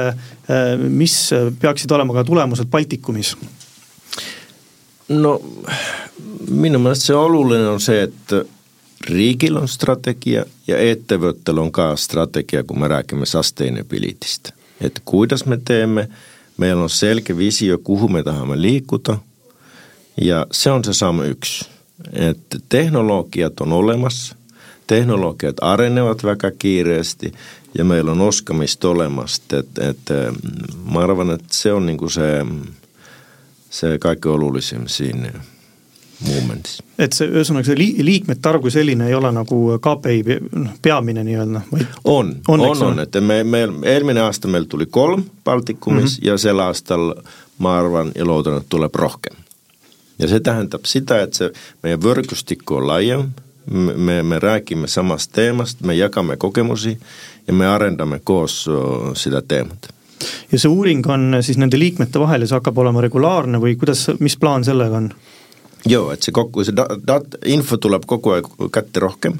mis 0.90 1.14
peaksid 1.62 1.92
olema 1.94 2.16
ka 2.18 2.26
tulemused 2.26 2.70
Baltikumis? 2.72 3.36
no 5.10 5.36
minu 6.50 6.78
meelest 6.78 7.08
see 7.08 7.16
oluline 7.18 7.66
on 7.70 7.80
see, 7.82 8.04
et 8.06 8.34
riigil 9.08 9.56
on 9.56 9.68
strateegia 9.68 10.44
ja 10.66 10.78
ettevõttel 10.78 11.58
on 11.58 11.72
ka 11.72 11.94
strateegia, 11.96 12.64
kui 12.64 12.78
me 12.78 12.88
räägime 12.88 13.26
sustainability'st. 13.26 14.52
et 14.80 15.02
kuidas 15.04 15.46
me 15.46 15.56
teeme, 15.56 16.08
meil 16.56 16.78
on 16.78 16.90
selge 16.90 17.36
visio, 17.36 17.78
kuhu 17.78 18.08
me 18.08 18.22
tahame 18.22 18.62
liikuda 18.62 19.18
ja 20.20 20.46
see 20.52 20.72
on 20.72 20.84
see 20.84 20.94
samm 20.94 21.22
üks, 21.24 21.68
et 22.12 22.56
tehnoloogiad 22.68 23.60
on 23.60 23.72
olemas, 23.72 24.34
tehnoloogiad 24.86 25.60
arenevad 25.62 26.24
väga 26.24 26.50
kiiresti 26.50 27.32
ja 27.78 27.84
meil 27.84 28.08
on 28.08 28.20
oskamist 28.20 28.84
olemas, 28.84 29.40
et, 29.52 29.78
et 29.78 30.12
ma 30.84 31.02
arvan, 31.02 31.30
et 31.30 31.44
see 31.52 31.72
on 31.72 31.86
nagu 31.86 32.08
see, 32.08 32.44
see 33.70 33.98
kõige 34.02 34.32
olulisem 34.32 34.88
siin 34.88 35.28
momendis. 36.26 36.78
et 36.98 37.16
see, 37.16 37.28
ühesõnaga 37.28 37.70
see 37.70 37.78
li-, 37.78 38.04
liikmete 38.04 38.48
arv 38.48 38.64
kui 38.64 38.72
selline 38.74 39.08
ei 39.08 39.14
ole 39.16 39.32
nagu 39.34 39.58
KPI 39.82 40.38
noh, 40.52 40.72
peamine 40.82 41.24
nii-öelda, 41.26 41.62
vaid 41.72 42.00
on, 42.04 42.32
on, 42.48 42.64
on, 42.68 42.82
on, 42.90 43.04
et 43.04 43.20
me, 43.24 43.42
me 43.44 43.62
eelmine 43.92 44.24
aasta 44.24 44.48
meil 44.48 44.68
tuli 44.70 44.86
kolm 44.86 45.24
Baltikumis 45.44 46.18
mm 46.18 46.22
-hmm. 46.22 46.26
ja 46.28 46.38
sel 46.38 46.60
aastal 46.60 47.14
ma 47.58 47.78
arvan 47.78 48.12
ja 48.14 48.26
loodan, 48.26 48.58
et 48.58 48.68
tuleb 48.68 48.94
rohkem. 48.94 49.36
ja 50.18 50.28
see 50.28 50.40
tähendab 50.40 50.84
seda, 50.84 51.22
et 51.22 51.34
see 51.34 51.50
meie 51.82 51.96
võrgustik 51.96 52.70
on 52.70 52.86
laiem, 52.86 53.30
me, 53.96 54.22
me 54.22 54.38
räägime 54.38 54.88
samast 54.88 55.32
teemast, 55.32 55.80
me 55.80 55.94
jagame 55.94 56.36
kogemusi 56.36 56.98
ja 57.46 57.52
me 57.52 57.66
arendame 57.66 58.20
koos 58.24 58.66
seda 59.14 59.42
teemat 59.42 59.88
ja 60.52 60.58
see 60.58 60.68
uuring 60.68 61.06
on 61.06 61.36
siis 61.40 61.58
nende 61.58 61.78
liikmete 61.78 62.20
vahel 62.20 62.44
ja 62.44 62.50
see 62.50 62.58
hakkab 62.58 62.78
olema 62.78 63.00
regulaarne 63.00 63.60
või 63.62 63.76
kuidas, 63.80 64.10
mis 64.20 64.36
plaan 64.36 64.64
sellega 64.64 64.96
on? 64.96 65.12
Joo, 65.88 66.10
et 66.12 66.24
see 66.24 66.34
kokku, 66.34 66.64
see 66.66 66.76
dat-, 66.76 67.38
info 67.48 67.78
tuleb 67.80 68.06
kogu 68.08 68.34
aeg 68.36 68.48
kätte 68.74 69.02
rohkem 69.02 69.38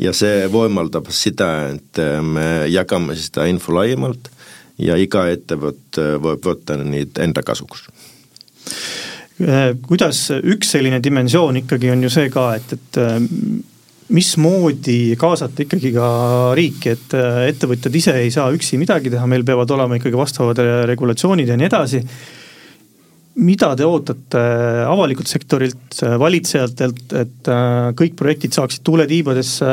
ja 0.00 0.12
see 0.16 0.46
võimaldab 0.52 1.10
seda, 1.14 1.50
et 1.74 2.00
äh, 2.00 2.20
me 2.24 2.66
jagame 2.70 3.16
seda 3.18 3.46
info 3.50 3.74
laiemalt 3.76 4.30
ja 4.80 4.96
iga 5.00 5.26
ettevõte 5.32 6.14
võib 6.22 6.46
võtta 6.46 6.78
neid 6.80 7.20
enda 7.20 7.44
kasuks. 7.44 7.88
Äh, 9.40 9.72
kuidas 9.86 10.26
üks 10.40 10.72
selline 10.76 11.00
dimensioon 11.04 11.62
ikkagi 11.62 11.92
on 11.92 12.06
ju 12.06 12.12
see 12.12 12.32
ka, 12.32 12.50
et, 12.60 12.76
et 12.76 13.00
äh, 13.00 13.18
mismoodi 14.10 15.14
kaasata 15.20 15.64
ikkagi 15.64 15.92
ka 15.94 16.10
riiki, 16.58 16.96
et 16.96 17.12
ettevõtjad 17.46 17.94
ise 17.94 18.16
ei 18.18 18.32
saa 18.34 18.48
üksi 18.50 18.80
midagi 18.80 19.12
teha, 19.12 19.28
meil 19.30 19.44
peavad 19.46 19.70
olema 19.70 20.00
ikkagi 20.00 20.18
vastavad 20.18 20.58
regulatsioonid 20.90 21.52
ja 21.52 21.58
nii 21.60 21.68
edasi 21.68 22.00
mida 23.40 23.72
te 23.76 23.86
ootate 23.88 24.40
avalikult 24.86 25.30
sektorilt, 25.30 26.00
valitsejatelt, 26.20 27.04
et 27.20 27.50
äh, 27.50 27.90
kõik 27.98 28.16
projektid 28.18 28.56
saaksid 28.56 28.84
tuuletiibadesse 28.86 29.68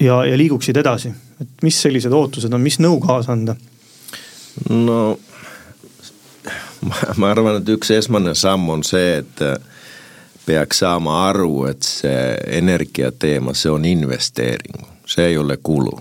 ja, 0.00 0.18
ja 0.28 0.38
liiguksid 0.38 0.76
edasi, 0.80 1.12
et 1.40 1.64
mis 1.64 1.78
sellised 1.86 2.12
ootused 2.12 2.52
on, 2.52 2.62
mis 2.64 2.80
nõu 2.82 3.00
kaasa 3.04 3.34
anda? 3.34 3.56
no 4.70 5.16
ma, 6.84 6.96
ma 7.16 7.30
arvan, 7.32 7.60
et 7.60 7.70
üks 7.74 7.90
esmane 7.94 8.34
samm 8.38 8.68
on 8.76 8.84
see, 8.86 9.20
et 9.22 9.44
äh, 9.44 9.56
peaks 10.46 10.82
saama 10.84 11.22
aru, 11.30 11.64
et 11.70 11.86
see 11.86 12.34
energiateema, 12.58 13.54
see 13.56 13.72
on 13.72 13.86
investeering, 13.88 14.84
see 15.08 15.32
ei 15.32 15.38
ole 15.40 15.56
kulu. 15.56 15.96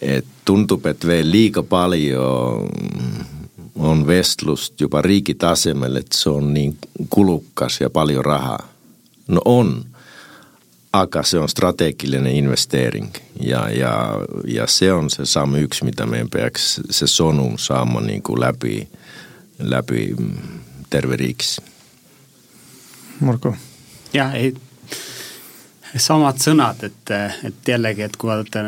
et 0.00 0.26
tundub, 0.46 0.84
et 0.86 1.02
veel 1.06 1.26
liiga 1.26 1.64
palju 1.66 2.26
on 3.78 4.06
vestlust 4.06 4.80
juba 4.80 5.02
riigi 5.02 5.34
tasemel, 5.34 5.96
et 5.96 6.12
see 6.12 6.32
on 6.32 6.52
nii 6.54 6.74
kulukas 7.10 7.80
ja 7.80 7.90
palju 7.90 8.22
raha. 8.22 8.58
no 9.28 9.42
on, 9.44 9.84
aga 10.92 11.22
see 11.22 11.38
on 11.38 11.48
strateegiline 11.48 12.32
investeering 12.32 13.10
ja, 13.40 13.68
ja, 13.70 13.92
ja 14.44 14.66
see 14.66 14.92
on 14.92 15.10
see 15.10 15.26
samm 15.26 15.54
üks, 15.62 15.84
mida 15.86 16.06
me 16.06 16.24
peaks, 16.30 16.80
see 16.90 17.06
sõnum 17.06 17.58
saama 17.58 18.02
nagu 18.02 18.38
läbi, 18.40 18.88
läbi 19.58 20.08
terve 20.90 21.16
riigis. 21.16 21.60
Marko? 23.20 23.54
jah, 24.12 24.34
ei, 24.34 24.54
samad 25.96 26.42
sõnad, 26.42 26.82
et, 26.86 27.16
et 27.46 27.68
jällegi, 27.74 28.02
et 28.02 28.16
kui 28.16 28.30
vaadata 28.32 28.64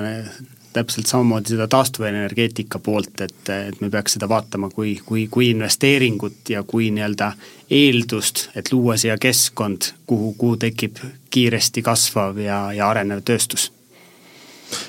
täpselt 0.73 1.07
samamoodi 1.07 1.55
seda 1.55 1.67
taastuvenergeetika 1.71 2.79
poolt, 2.79 3.21
et, 3.21 3.51
et 3.53 3.81
me 3.81 3.91
peaks 3.91 4.17
seda 4.17 4.29
vaatama 4.29 4.71
kui, 4.71 4.95
kui, 5.07 5.27
kui 5.31 5.51
investeeringut 5.53 6.51
ja 6.55 6.63
kui 6.67 6.91
nii-öelda 6.95 7.33
eeldust, 7.73 8.49
et 8.57 8.73
luua 8.73 8.97
siia 9.01 9.19
keskkond, 9.21 9.93
kuhu, 10.07 10.33
kuhu 10.39 10.57
tekib 10.67 11.01
kiiresti 11.33 11.85
kasvav 11.85 12.41
ja, 12.41 12.65
ja 12.77 12.91
arenev 12.91 13.23
tööstus. 13.25 13.71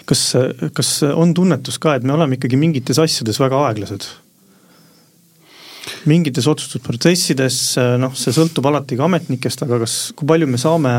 kas, 0.05 0.33
kas 0.73 0.91
on 1.13 1.33
tunnetus 1.33 1.79
ka, 1.79 1.95
et 1.95 2.03
me 2.03 2.13
oleme 2.13 2.39
ikkagi 2.39 2.59
mingites 2.59 2.99
asjades 2.99 3.39
väga 3.39 3.65
aeglased? 3.69 4.09
mingites 6.07 6.47
otsustusprotsessides, 6.47 7.57
noh, 7.99 8.11
see 8.15 8.35
sõltub 8.35 8.65
alati 8.67 8.95
ka 8.99 9.05
ametnikest, 9.07 9.63
aga 9.63 9.79
kas, 9.83 9.95
kui 10.15 10.27
palju 10.27 10.47
me 10.47 10.59
saame 10.59 10.91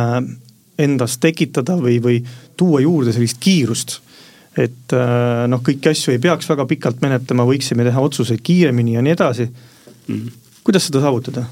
endas 0.81 1.19
tekitada 1.23 1.77
või, 1.81 1.99
või 2.03 2.19
tuua 2.57 2.81
juurde 2.85 3.13
sellist 3.15 3.41
kiirust 3.41 3.99
et 4.59 4.95
äh, 4.95 5.45
noh, 5.51 5.63
kõiki 5.65 5.91
asju 5.91 6.15
ei 6.15 6.23
peaks 6.23 6.49
väga 6.51 6.67
pikalt 6.71 7.03
menetlema, 7.03 7.47
võiksime 7.49 7.87
teha 7.87 8.01
otsuseid 8.01 8.43
kiiremini 8.45 8.97
ja 8.97 9.03
nii 9.03 9.15
edasi 9.17 9.49
mm. 9.49 10.15
-hmm. 10.15 10.57
kuidas 10.65 10.87
seda 10.87 11.03
saavutada? 11.03 11.45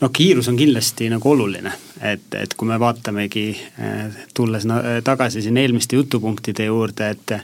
no 0.00 0.08
kiirus 0.08 0.48
on 0.48 0.56
kindlasti 0.56 1.08
nagu 1.12 1.30
oluline, 1.30 1.72
et, 2.00 2.28
et 2.34 2.54
kui 2.54 2.68
me 2.68 2.80
vaatamegi, 2.80 3.48
äh, 3.80 4.24
tulles 4.34 4.66
tagasi 5.04 5.42
siin 5.42 5.56
eelmiste 5.56 5.96
jutupunktide 5.96 6.64
juurde, 6.64 7.10
et 7.10 7.36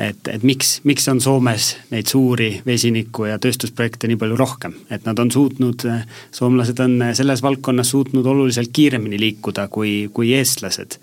et, 0.00 0.28
et 0.28 0.42
miks, 0.42 0.80
miks 0.84 1.08
on 1.08 1.20
Soomes 1.20 1.76
neid 1.90 2.06
suuri 2.08 2.62
vesiniku- 2.66 3.26
ja 3.28 3.38
tööstusprojekte 3.38 4.08
nii 4.08 4.16
palju 4.16 4.36
rohkem, 4.36 4.74
et 4.90 5.04
nad 5.04 5.18
on 5.18 5.30
suutnud, 5.30 5.84
soomlased 6.32 6.80
on 6.80 7.02
selles 7.12 7.42
valdkonnas 7.42 7.90
suutnud 7.90 8.26
oluliselt 8.26 8.70
kiiremini 8.72 9.20
liikuda 9.20 9.68
kui, 9.68 10.08
kui 10.12 10.32
eestlased 10.34 10.96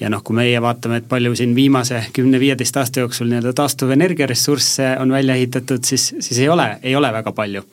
ja 0.00 0.10
noh, 0.10 0.22
kui 0.24 0.36
meie 0.38 0.60
vaatame, 0.62 1.00
et 1.00 1.08
palju 1.08 1.34
siin 1.38 1.54
viimase 1.56 2.04
kümne-viieteist 2.16 2.76
aasta 2.78 3.02
jooksul 3.02 3.30
nii-öelda 3.30 3.52
taastuvenergiaressursse 3.58 4.94
on 5.02 5.12
välja 5.12 5.34
ehitatud, 5.34 5.84
siis, 5.84 6.12
siis 6.20 6.38
ei 6.38 6.48
ole, 6.48 6.68
ei 6.82 6.96
ole 6.96 7.12
väga 7.12 7.32
palju. 7.32 7.64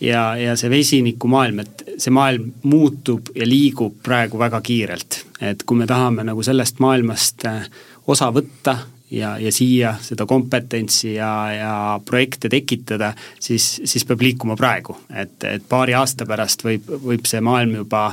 ja, 0.00 0.36
ja 0.36 0.56
see 0.56 0.70
vesinikumaailm, 0.70 1.60
et 1.64 1.84
see 1.96 2.12
maailm 2.12 2.50
muutub 2.62 3.30
ja 3.34 3.46
liigub 3.48 3.96
praegu 4.02 4.38
väga 4.38 4.60
kiirelt. 4.60 5.24
et 5.40 5.62
kui 5.62 5.76
me 5.76 5.86
tahame 5.86 6.24
nagu 6.24 6.42
sellest 6.42 6.80
maailmast 6.84 7.46
äh, 7.48 7.68
osa 8.06 8.30
võtta 8.32 8.78
ja, 9.10 9.38
ja 9.38 9.52
siia 9.52 9.94
seda 10.02 10.26
kompetentsi 10.26 11.14
ja, 11.14 11.32
ja 11.52 11.74
projekte 12.04 12.48
tekitada, 12.48 13.12
siis, 13.40 13.80
siis 13.84 14.04
peab 14.04 14.20
liikuma 14.20 14.56
praegu. 14.56 14.96
et, 15.14 15.36
et 15.44 15.68
paari 15.68 15.94
aasta 15.94 16.26
pärast 16.26 16.64
võib, 16.64 16.88
võib 17.04 17.28
see 17.28 17.40
maailm 17.40 17.78
juba 17.82 18.10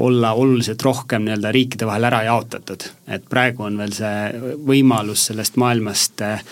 olla 0.00 0.32
oluliselt 0.32 0.82
rohkem 0.82 1.26
nii-öelda 1.26 1.52
riikide 1.52 1.86
vahel 1.86 2.08
ära 2.08 2.22
jaotatud. 2.24 2.88
et 3.08 3.24
praegu 3.28 3.66
on 3.68 3.78
veel 3.78 3.92
see 3.92 4.56
võimalus 4.66 5.26
sellest 5.30 5.56
maailmast 5.60 6.24
eh, 6.26 6.42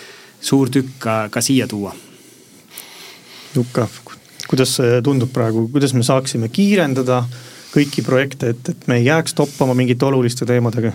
suur 0.40 0.70
tükk 0.70 0.98
ka, 0.98 1.16
ka 1.30 1.40
siia 1.40 1.66
tuua. 1.66 1.94
Jukka, 3.54 3.88
kuidas 4.48 4.76
see 4.78 5.02
tundub 5.02 5.32
praegu, 5.32 5.68
kuidas 5.72 5.94
me 5.94 6.04
saaksime 6.06 6.48
kiirendada 6.48 7.22
kõiki 7.72 8.04
projekte, 8.04 8.54
et, 8.54 8.72
et 8.72 8.88
me 8.88 9.00
ei 9.00 9.08
jääks 9.08 9.34
toppama 9.34 9.74
mingite 9.74 10.04
oluliste 10.08 10.46
teemadega? 10.48 10.92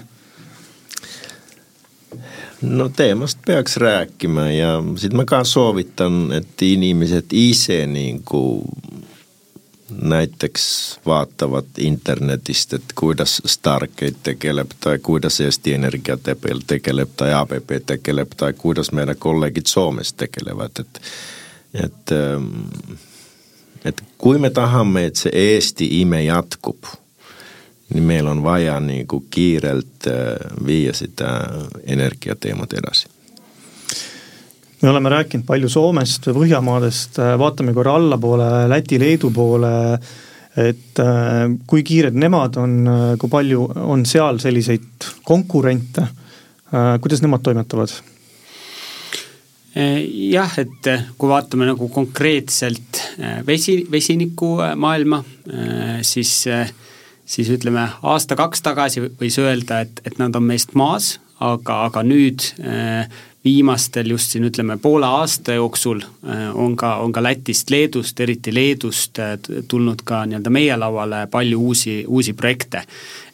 no 2.64 2.90
teemast 2.90 3.42
peaks 3.46 3.78
rääkima 3.78 4.46
ja 4.52 4.84
siit 4.96 5.14
ma 5.14 5.26
ka 5.28 5.44
soovitan, 5.44 6.32
et 6.32 6.62
inimesed 6.62 7.34
ise 7.36 7.82
nagu 7.92 8.44
näiteks 10.02 11.00
vaatavad 11.06 11.66
internetist, 11.78 12.74
et 12.74 12.84
kuidas 12.96 13.42
Stargate 13.46 14.16
tegeleb 14.24 14.72
tai 14.80 15.00
kuidas 15.00 15.42
Eesti 15.42 15.74
Energia 15.74 16.18
tegeleb 16.68 17.10
tai 17.18 17.34
ABB 17.34 17.70
tegeleb 17.86 18.32
tai 18.38 18.54
kuidas 18.54 18.92
meidän 18.92 19.16
kollegit 19.20 19.68
Suomessa 19.68 20.18
tegelevät, 20.18 20.80
että 20.80 21.00
et, 21.74 22.12
ähm, 22.12 22.62
et 23.86 24.04
kui 24.18 24.38
me 24.38 24.50
tahamme, 24.50 25.06
että 25.06 25.20
se 25.20 25.30
Eesti 25.34 26.02
ime 26.02 26.24
jatkub, 26.24 26.84
niin 27.94 28.04
meillä 28.04 28.32
on 28.32 28.44
vaja 28.44 28.80
niin 28.80 29.08
kuin 29.08 29.26
kiirelt 29.30 30.08
äh, 30.08 30.14
viia 30.66 30.94
sitä 30.94 31.50
energiateemat 31.84 32.74
edasi 32.74 33.08
me 34.84 34.90
oleme 34.90 35.10
rääkinud 35.10 35.46
palju 35.48 35.70
Soomest, 35.72 36.28
Põhjamaadest, 36.36 37.20
vaatame 37.40 37.74
korra 37.76 37.96
allapoole, 38.00 38.48
Läti-Leedu 38.72 39.32
poole, 39.34 39.74
et 40.60 41.00
äh, 41.02 41.46
kui 41.68 41.86
kiired 41.88 42.18
nemad 42.20 42.60
on, 42.62 42.76
kui 43.20 43.32
palju 43.32 43.64
on 43.88 44.04
seal 44.06 44.42
selliseid 44.44 45.08
konkurente, 45.26 46.04
äh, 46.74 46.96
kuidas 47.02 47.24
nemad 47.26 47.46
toimetavad? 47.46 48.02
jah, 49.74 50.52
et 50.62 50.88
kui 51.18 51.30
vaatame 51.32 51.66
nagu 51.66 51.88
konkreetselt 51.90 53.00
vesi, 53.48 53.80
vesinikumaailma, 53.90 55.18
siis 56.06 56.34
siis 57.26 57.50
ütleme, 57.50 57.88
aasta-kaks 58.06 58.62
tagasi 58.62 59.02
võis 59.18 59.40
öelda, 59.42 59.80
et, 59.82 60.04
et 60.06 60.20
nad 60.22 60.36
on 60.38 60.46
meist 60.46 60.76
maas, 60.78 61.16
aga, 61.42 61.80
aga 61.88 62.04
nüüd 62.06 62.46
viimastel 63.46 64.10
just 64.10 64.32
siin 64.32 64.46
ütleme 64.48 64.78
poole 64.78 65.06
aasta 65.06 65.54
jooksul 65.54 66.02
äh, 66.02 66.56
on 66.56 66.76
ka, 66.76 66.96
on 66.98 67.12
ka 67.12 67.24
Lätist, 67.24 67.70
Leedust, 67.70 68.20
eriti 68.20 68.54
Leedust 68.56 69.20
äh, 69.20 69.38
tulnud 69.68 70.04
ka 70.06 70.24
nii-öelda 70.26 70.50
meie 70.50 70.78
lauale 70.78 71.28
palju 71.32 71.60
uusi, 71.60 72.04
uusi 72.08 72.34
projekte. 72.34 72.84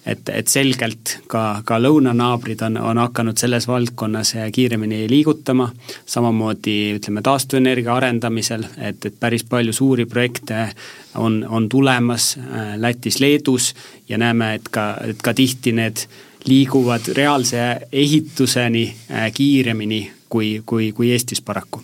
et, 0.05 0.29
et 0.29 0.47
selgelt 0.47 1.19
ka, 1.27 1.61
ka 1.65 1.77
lõunanaabrid 1.77 2.61
on, 2.65 2.77
on 2.81 2.97
hakanud 2.97 3.37
selles 3.37 3.67
valdkonnas 3.67 4.33
äh, 4.35 4.47
kiiremini 4.51 5.03
liigutama, 5.09 5.69
samamoodi 6.05 6.77
ütleme 6.97 7.21
taastuvenergia 7.21 7.93
arendamisel, 7.93 8.65
et, 8.77 9.05
et 9.05 9.19
päris 9.19 9.43
palju 9.43 9.73
suuri 9.73 10.05
projekte 10.05 10.71
on, 11.15 11.43
on 11.49 11.69
tulemas 11.69 12.37
Lätis, 12.77 13.19
Leedus 13.19 13.75
ja 14.09 14.17
näeme, 14.17 14.55
et 14.55 14.69
ka, 14.71 14.95
et 15.05 15.21
ka 15.21 15.33
tihti 15.33 15.75
need 15.77 16.07
liiguvad 16.45 17.11
reaalse 17.15 17.57
ehituseni 17.91 18.95
äh, 19.11 19.31
kiiremini 19.33 20.11
kui, 20.29 20.61
kui, 20.65 20.91
kui 20.91 21.11
Eestis 21.11 21.41
paraku. 21.41 21.81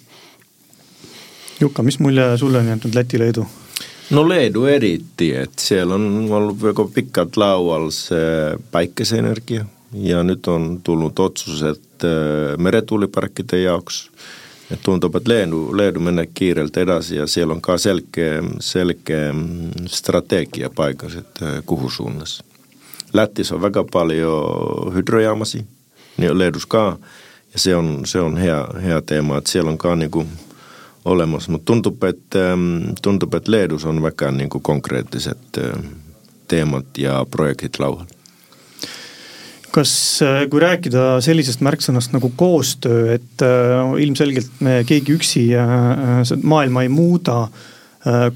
Jukka, 1.59 1.83
mis 1.83 1.99
mulje 1.99 2.37
sulle 2.37 2.57
on 2.57 2.67
jätnud 2.67 2.95
Läti-Leedu? 2.95 3.45
no 4.09 4.29
Leedu 4.29 4.65
eriti, 4.65 5.31
et 5.35 5.59
seal 5.59 5.91
on 5.91 6.27
olnud 6.31 6.61
väga 6.61 6.85
pikalt 6.93 7.37
laual 7.37 7.89
see 7.95 8.57
päikeseenergia 8.71 9.65
ja 9.95 10.23
nüüd 10.23 10.47
on 10.51 10.79
tulnud 10.83 11.19
otsused 11.19 12.03
äh, 12.05 12.57
meretuuliparkide 12.57 13.61
jaoks. 13.63 14.09
et 14.71 14.81
tundub, 14.81 15.15
et 15.15 15.27
Leedu, 15.27 15.77
Leedu 15.77 15.99
meneb 16.01 16.31
kiirelt 16.33 16.77
edasi 16.77 17.15
ja 17.15 17.27
seal 17.27 17.51
on 17.53 17.61
ka 17.61 17.77
selge, 17.77 18.41
selge 18.59 19.19
mm, 19.31 19.85
strateegia 19.85 20.69
paigas, 20.69 21.15
et 21.15 21.41
äh, 21.41 21.61
kuhu 21.65 21.89
suunas 21.89 22.39
Lätis 23.15 23.51
on 23.51 23.61
väga 23.61 23.85
paljon 23.91 24.93
hydrojaamasi, 24.93 25.65
niin 26.17 26.37
Leedus 26.37 26.65
ka, 26.65 26.97
ja 27.53 27.59
se 27.59 27.75
on, 27.75 28.01
se 28.05 28.19
on 28.19 28.37
hea, 28.37 28.67
hea 28.83 29.01
teema, 29.01 29.37
että 29.37 29.51
siellä 29.51 29.71
on 29.71 29.77
ka 29.77 29.95
niinku 29.95 30.25
olemassa, 31.05 31.51
mutta 31.51 31.65
tuntuu, 31.65 31.97
että, 32.09 32.53
ähm, 32.53 32.83
tuntuu, 33.01 33.29
että 33.37 33.51
Leedus 33.51 33.85
on 33.85 34.01
väga 34.01 34.31
niinku 34.31 34.59
konkreettiset 34.59 35.37
äh, 35.57 35.83
teemat 36.47 36.97
ja 36.97 37.25
projektid 37.31 37.73
laual. 37.79 38.05
Kas, 39.71 40.19
äh, 40.21 40.49
kui 40.49 40.59
rääkida 40.59 41.21
sellisest 41.21 41.61
märksõnast 41.61 42.15
nagu 42.15 42.31
koostöö, 42.35 43.13
et 43.13 43.41
äh, 43.43 43.95
ilmselgelt 43.99 44.51
me 44.59 44.83
keegi 44.87 45.15
üksi 45.15 45.47
maailma 46.43 46.83
ei 46.83 46.89
muuda 46.89 47.47
Äh, 47.47 47.74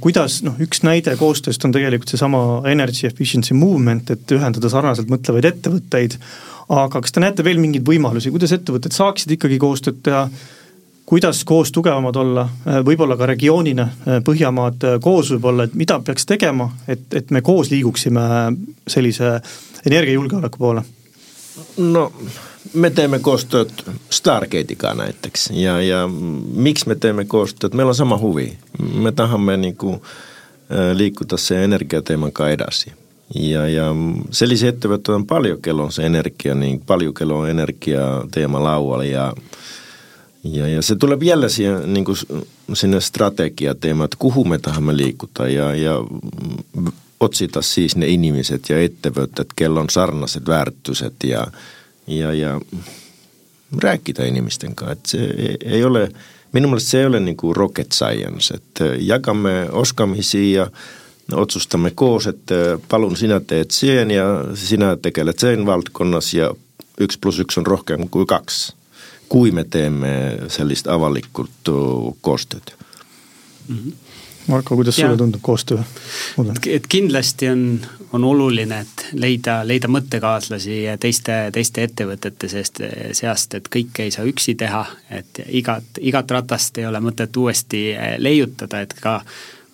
kuidas 0.01 0.39
noh, 0.41 0.55
üks 0.61 0.82
näide 0.82 1.13
koostööst 1.20 1.65
on 1.65 1.74
tegelikult 1.76 2.09
seesama 2.09 2.39
energy 2.72 3.05
efficiency 3.05 3.53
movement, 3.53 4.09
et 4.09 4.32
ühendada 4.34 4.72
sarnaselt 4.72 5.11
mõtlevaid 5.11 5.45
ettevõtteid. 5.45 6.15
aga 6.70 7.01
kas 7.01 7.11
te 7.11 7.22
näete 7.22 7.43
veel 7.45 7.61
mingeid 7.61 7.86
võimalusi, 7.86 8.32
kuidas 8.34 8.53
ettevõtted 8.53 8.93
saaksid 8.93 9.38
ikkagi 9.38 9.59
koostööd 9.61 10.01
teha? 10.03 10.28
kuidas 11.09 11.43
koos 11.45 11.72
tugevamad 11.74 12.15
olla, 12.22 12.43
äh, 12.45 12.82
võib-olla 12.86 13.17
ka 13.17 13.26
regioonina, 13.26 13.84
äh, 13.84 14.20
Põhjamaad 14.26 14.86
koos 15.01 15.32
võib-olla, 15.34 15.65
et 15.65 15.74
mida 15.74 15.99
peaks 16.05 16.26
tegema, 16.30 16.70
et, 16.88 17.07
et 17.13 17.32
me 17.32 17.41
koos 17.41 17.72
liiguksime 17.72 18.22
sellise 18.88 19.39
energiajulgeoleku 19.86 20.57
poole? 20.57 20.84
no 21.78 22.11
me 22.74 22.89
teemme 22.89 23.20
koostööt 23.20 23.86
Stargate'iga 24.10 24.93
näiteks 24.93 25.49
ja, 25.53 25.82
ja 25.82 26.10
miksi 26.53 26.88
me 26.88 26.95
teemme 26.95 27.26
koostööt, 27.26 27.74
meillä 27.74 27.89
on 27.89 27.95
sama 27.95 28.18
huvi. 28.18 28.57
Me 28.93 29.12
tahamme 29.12 29.57
niin 29.57 29.78
kuin, 29.78 30.01
liikuta 30.93 31.38
se 31.38 31.64
energiateeman 31.64 32.32
kanssa 32.32 32.51
edasi. 32.51 32.91
Ja, 33.36 33.68
ja 33.68 33.86
sellisiä 34.32 34.70
ettevõtteid 34.70 35.16
on 35.16 35.26
paljon, 35.26 35.62
kello 35.62 35.91
se 35.91 36.05
energia, 36.05 36.55
niin 36.55 36.82
paljon 36.82 37.14
kello 37.14 37.39
on 37.39 37.49
energiateema 37.49 38.64
laualla 38.64 39.05
ja 39.05 39.34
ja, 40.43 40.68
ja 40.68 40.82
se 40.82 40.95
tulee 40.95 41.20
vielä 41.20 41.49
siihen, 41.49 41.93
niin 41.93 42.05
kuin 42.05 42.18
sinne 42.74 43.01
strategiateemaan, 43.01 44.05
että 44.05 44.18
kuhu 44.20 44.43
me 44.43 44.60
tahamme 44.60 44.97
liikuta 44.97 45.47
ja, 45.47 45.76
ja 45.76 45.93
otsita 47.20 47.62
siis 47.62 47.95
ne 47.95 48.07
ihmiset 48.07 48.70
ja 48.70 48.80
ettevõtted, 48.80 49.51
kello 49.55 49.80
on 49.80 49.89
sarnaiset 49.89 50.47
väärtuset 50.47 51.14
ja, 51.24 51.47
ja, 52.10 52.34
ja 52.34 52.62
rääkida 53.78 54.26
inimisten 54.26 54.76
kanssa. 54.76 54.91
Että 54.91 55.10
se 55.10 55.34
ei 55.66 55.84
ole, 55.84 56.12
minun 56.51 56.72
mielestä 56.72 56.89
se 56.89 56.99
ei 56.99 57.05
ole 57.05 57.20
niin 57.20 57.38
kuin 57.38 57.55
rocket 57.55 57.91
science, 57.91 58.53
että 58.53 58.86
jakamme 58.99 59.70
oskamisia 59.72 60.62
ja 60.62 60.72
otsustamme 61.32 61.91
koos, 61.95 62.28
että 62.28 62.55
palun 62.89 63.18
sinä 63.18 63.39
teet 63.39 63.72
sen 63.72 64.12
ja 64.12 64.26
sinä 64.53 64.97
tekelet 65.01 65.39
sen 65.39 65.66
valtakunnassa 65.66 66.38
ja 66.38 66.51
yksi 66.99 67.20
plus 67.20 67.39
yksi 67.39 67.60
on 67.60 67.66
rohkeampi 67.66 68.07
kuin 68.12 68.28
kaksi. 68.28 68.74
Kui 69.30 69.51
me 69.51 69.64
teemme 69.64 70.38
sellist 70.47 70.88
avalikku 70.88 71.47
koostööd 72.22 72.74
mm-hmm 73.68 73.93
Marko, 74.50 74.76
kuidas 74.76 74.97
ja. 74.97 75.06
sulle 75.06 75.18
tundub 75.18 75.41
koostöö? 75.41 75.78
et 76.68 76.88
kindlasti 76.89 77.50
on, 77.50 77.80
on 78.14 78.24
oluline, 78.24 78.80
et 78.80 79.06
leida, 79.14 79.60
leida 79.68 79.88
mõttekaaslasi 79.88 80.82
teiste, 81.00 81.38
teiste 81.54 81.84
ettevõtete 81.84 82.50
seest, 82.50 82.82
seast, 83.14 83.54
et 83.54 83.70
kõike 83.70 84.08
ei 84.08 84.12
saa 84.12 84.26
üksi 84.30 84.56
teha, 84.60 84.86
et 85.12 85.41
igat, 85.47 86.02
igat 86.02 86.32
ratast 86.32 86.78
ei 86.78 86.89
ole 86.89 87.02
mõtet 87.04 87.38
uuesti 87.38 87.84
leiutada, 88.18 88.82
et 88.82 88.93
ka 89.00 89.20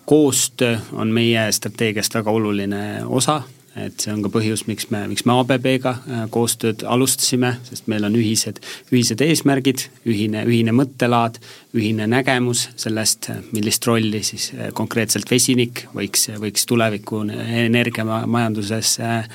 koostöö 0.06 0.78
on 0.94 1.14
meie 1.14 1.48
strateegiast 1.52 2.20
väga 2.20 2.32
oluline 2.32 2.82
osa 3.06 3.42
et 3.76 4.00
see 4.00 4.12
on 4.14 4.22
ka 4.24 4.32
põhjus, 4.32 4.64
miks 4.70 4.88
me, 4.92 5.02
miks 5.12 5.26
me 5.28 5.36
ABB-ga 5.36 5.92
äh, 5.92 6.22
koostööd 6.32 6.86
alustasime, 6.88 7.56
sest 7.68 7.90
meil 7.92 8.08
on 8.08 8.16
ühised, 8.16 8.62
ühised 8.94 9.22
eesmärgid, 9.24 9.88
ühine, 10.08 10.46
ühine 10.48 10.72
mõttelaad, 10.76 11.42
ühine 11.76 12.08
nägemus 12.12 12.70
sellest, 12.80 13.30
millist 13.52 13.88
rolli 13.88 14.24
siis 14.24 14.54
äh, 14.56 14.72
konkreetselt 14.76 15.30
vesinik 15.32 15.86
võiks, 15.96 16.30
võiks 16.40 16.68
tuleviku 16.70 17.26
energiamajanduses 17.28 18.98
äh, 19.04 19.30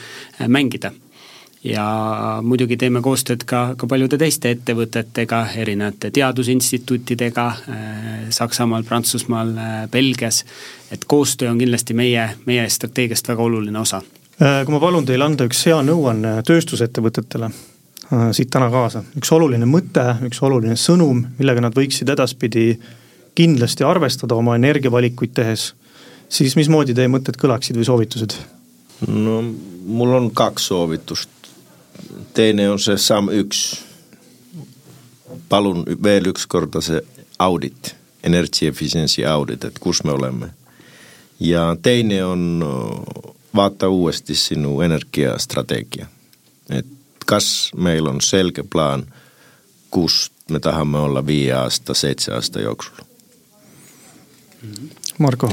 mängida. 0.48 0.94
Ja 1.60 1.84
muidugi 2.40 2.78
teeme 2.80 3.02
koostööd 3.04 3.42
ka, 3.44 3.74
ka 3.76 3.84
paljude 3.84 4.16
teiste 4.16 4.48
ettevõtetega, 4.54 5.42
erinevate 5.60 6.08
teadusinstituutidega 6.16 7.44
Saksamaal, 8.32 8.86
Prantsusmaal, 8.88 9.52
Belgias, 9.92 10.38
et 10.88 11.04
koostöö 11.04 11.50
on 11.52 11.60
kindlasti 11.60 11.98
meie, 12.00 12.24
meie 12.48 12.64
strateegiast 12.72 13.28
väga 13.28 13.44
oluline 13.44 13.84
osa 13.84 14.00
kui 14.40 14.72
ma 14.72 14.80
palun 14.80 15.04
teil 15.04 15.20
anda 15.20 15.44
üks 15.44 15.66
hea 15.68 15.78
nõuanne 15.84 16.38
tööstusettevõtetele 16.48 17.50
äh, 17.50 18.30
siit 18.36 18.48
täna 18.52 18.70
kaasa, 18.72 19.02
üks 19.20 19.32
oluline 19.36 19.66
mõte, 19.68 20.04
üks 20.24 20.40
oluline 20.46 20.78
sõnum, 20.80 21.26
millega 21.36 21.60
nad 21.60 21.76
võiksid 21.76 22.08
edaspidi 22.14 22.72
kindlasti 23.36 23.84
arvestada 23.84 24.38
oma 24.40 24.56
energiavalikuid 24.56 25.34
tehes, 25.36 25.74
siis 26.32 26.56
mismoodi 26.56 26.96
teie 26.96 27.10
mõtted 27.12 27.36
kõlaksid 27.40 27.76
või 27.76 27.88
soovitused? 27.88 28.38
no 29.08 29.42
mul 29.84 30.16
on 30.16 30.30
kaks 30.36 30.70
soovitust. 30.70 31.28
teine 32.34 32.70
on 32.70 32.78
see 32.80 32.96
samm 32.96 33.28
üks. 33.32 33.82
palun 35.48 35.84
veel 36.02 36.32
üks 36.32 36.46
korda 36.46 36.80
see 36.80 37.00
audit, 37.38 37.94
energy 38.24 38.66
efficiency 38.68 39.24
audit, 39.24 39.64
et 39.64 39.78
kus 39.78 40.00
me 40.04 40.16
oleme. 40.16 40.50
ja 41.40 41.76
teine 41.82 42.24
on 42.24 42.64
vaata 43.54 43.88
uuesti 43.88 44.34
sinu 44.34 44.80
energiastrategia. 44.80 46.06
Et 46.70 46.86
kas 47.26 47.70
meil 47.76 48.06
on 48.06 48.20
selge 48.20 48.62
plaan, 48.62 49.06
kus 49.90 50.30
me 50.50 50.60
tahamme 50.60 50.98
olla 50.98 51.26
viie 51.26 51.52
aasta, 51.52 51.94
seitse 51.94 52.32
aasta 52.34 52.60
jooksul? 52.60 53.04
Marko 55.18 55.52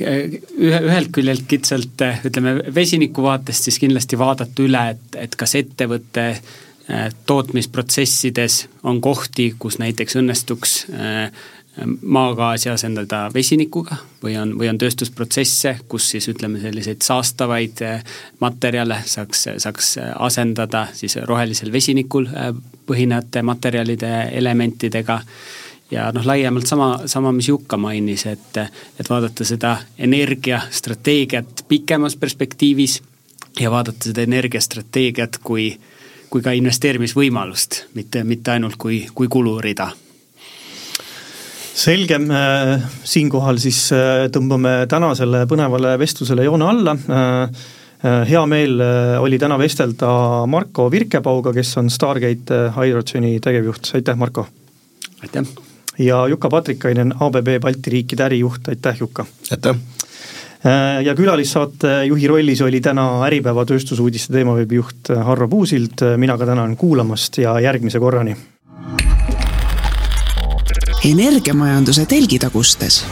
ühe, 0.00 0.40
ühelt 0.58 1.10
küljelt 1.12 1.44
kitsalt 1.48 2.04
ütleme 2.24 2.56
vesiniku 2.74 3.24
vaatest 3.26 3.68
siis 3.68 3.78
kindlasti 3.82 4.18
vaadata 4.18 4.64
üle, 4.64 4.84
et, 4.94 5.18
et 5.26 5.36
kas 5.38 5.54
ettevõtte 5.58 6.24
äh, 6.32 7.08
tootmisprotsessides 7.28 8.60
on 8.88 9.02
kohti, 9.04 9.50
kus 9.58 9.78
näiteks 9.82 10.18
õnnestuks 10.22 10.78
äh, 10.92 11.28
maagaasi 12.02 12.68
asendada 12.68 13.30
vesinikuga 13.34 13.96
või 14.22 14.36
on, 14.40 14.54
või 14.58 14.68
on 14.70 14.78
tööstusprotsesse, 14.78 15.76
kus 15.88 16.10
siis 16.10 16.28
ütleme, 16.28 16.60
selliseid 16.60 17.02
saastavaid 17.04 17.82
eh, 17.86 18.02
materjale 18.40 19.02
saaks, 19.06 19.46
saaks 19.62 19.96
asendada 20.18 20.86
siis 20.92 21.18
rohelisel 21.28 21.72
vesinikul 21.72 22.26
eh, 22.26 22.52
põhinevate 22.86 23.42
materjalide 23.42 24.12
elementidega. 24.32 25.20
Ja 25.90 26.10
noh, 26.12 26.26
laiemalt 26.26 26.66
sama, 26.68 26.88
sama, 27.08 27.32
mis 27.32 27.48
Jukka 27.48 27.78
mainis, 27.80 28.26
et, 28.28 28.58
et 29.00 29.08
vaadata 29.10 29.44
seda 29.48 29.78
energiastrateegiat 29.98 31.64
pikemas 31.68 32.16
perspektiivis 32.16 32.98
ja 33.60 33.70
vaadata 33.70 34.10
seda 34.10 34.26
energiastrateegiat 34.28 35.40
kui, 35.44 35.70
kui 36.28 36.44
ka 36.44 36.52
investeerimisvõimalust, 36.58 37.86
mitte, 37.94 38.24
mitte 38.24 38.52
ainult 38.52 38.76
kui, 38.76 39.06
kui 39.14 39.32
kulurida 39.32 39.88
selge, 41.78 42.18
siinkohal 43.06 43.58
siis 43.62 43.84
tõmbame 44.34 44.82
tänasele 44.90 45.44
põnevale 45.50 45.94
vestlusele 46.00 46.46
joone 46.48 46.66
alla 46.66 46.96
hea 48.02 48.42
meel 48.50 48.82
oli 49.22 49.38
täna 49.38 49.58
vestelda 49.58 50.10
Marko 50.50 50.88
Virkepauga, 50.90 51.52
kes 51.54 51.76
on 51.80 51.90
Stargate 51.90 52.60
Hydrogeni 52.76 53.38
tegevjuht, 53.42 53.90
aitäh, 53.94 54.18
Marko! 54.18 54.46
aitäh! 55.22 55.46
ja 55.98 56.26
Juka 56.28 56.48
Patrikainen, 56.48 57.14
ABB 57.20 57.60
Balti 57.60 57.90
riikide 57.90 58.24
ärijuht, 58.24 58.68
aitäh, 58.68 59.00
Juka! 59.00 59.26
aitäh! 59.50 59.76
Äh, 60.66 61.04
ja 61.04 61.14
külalissaate 61.14 62.04
juhi 62.04 62.26
rollis 62.26 62.62
oli 62.66 62.80
täna 62.82 63.06
Äripäeva 63.26 63.62
tööstusuudiste 63.66 64.32
teemaveebi 64.34 64.80
juht 64.80 65.12
Harro 65.24 65.48
Puusild, 65.48 66.02
mina 66.16 66.38
ka 66.38 66.46
tänan 66.46 66.76
kuulamast 66.76 67.38
ja 67.38 67.58
järgmise 67.60 68.02
korrani! 68.02 68.36
Energiamajanduse 71.04 72.06
telgitagustes 72.06 73.04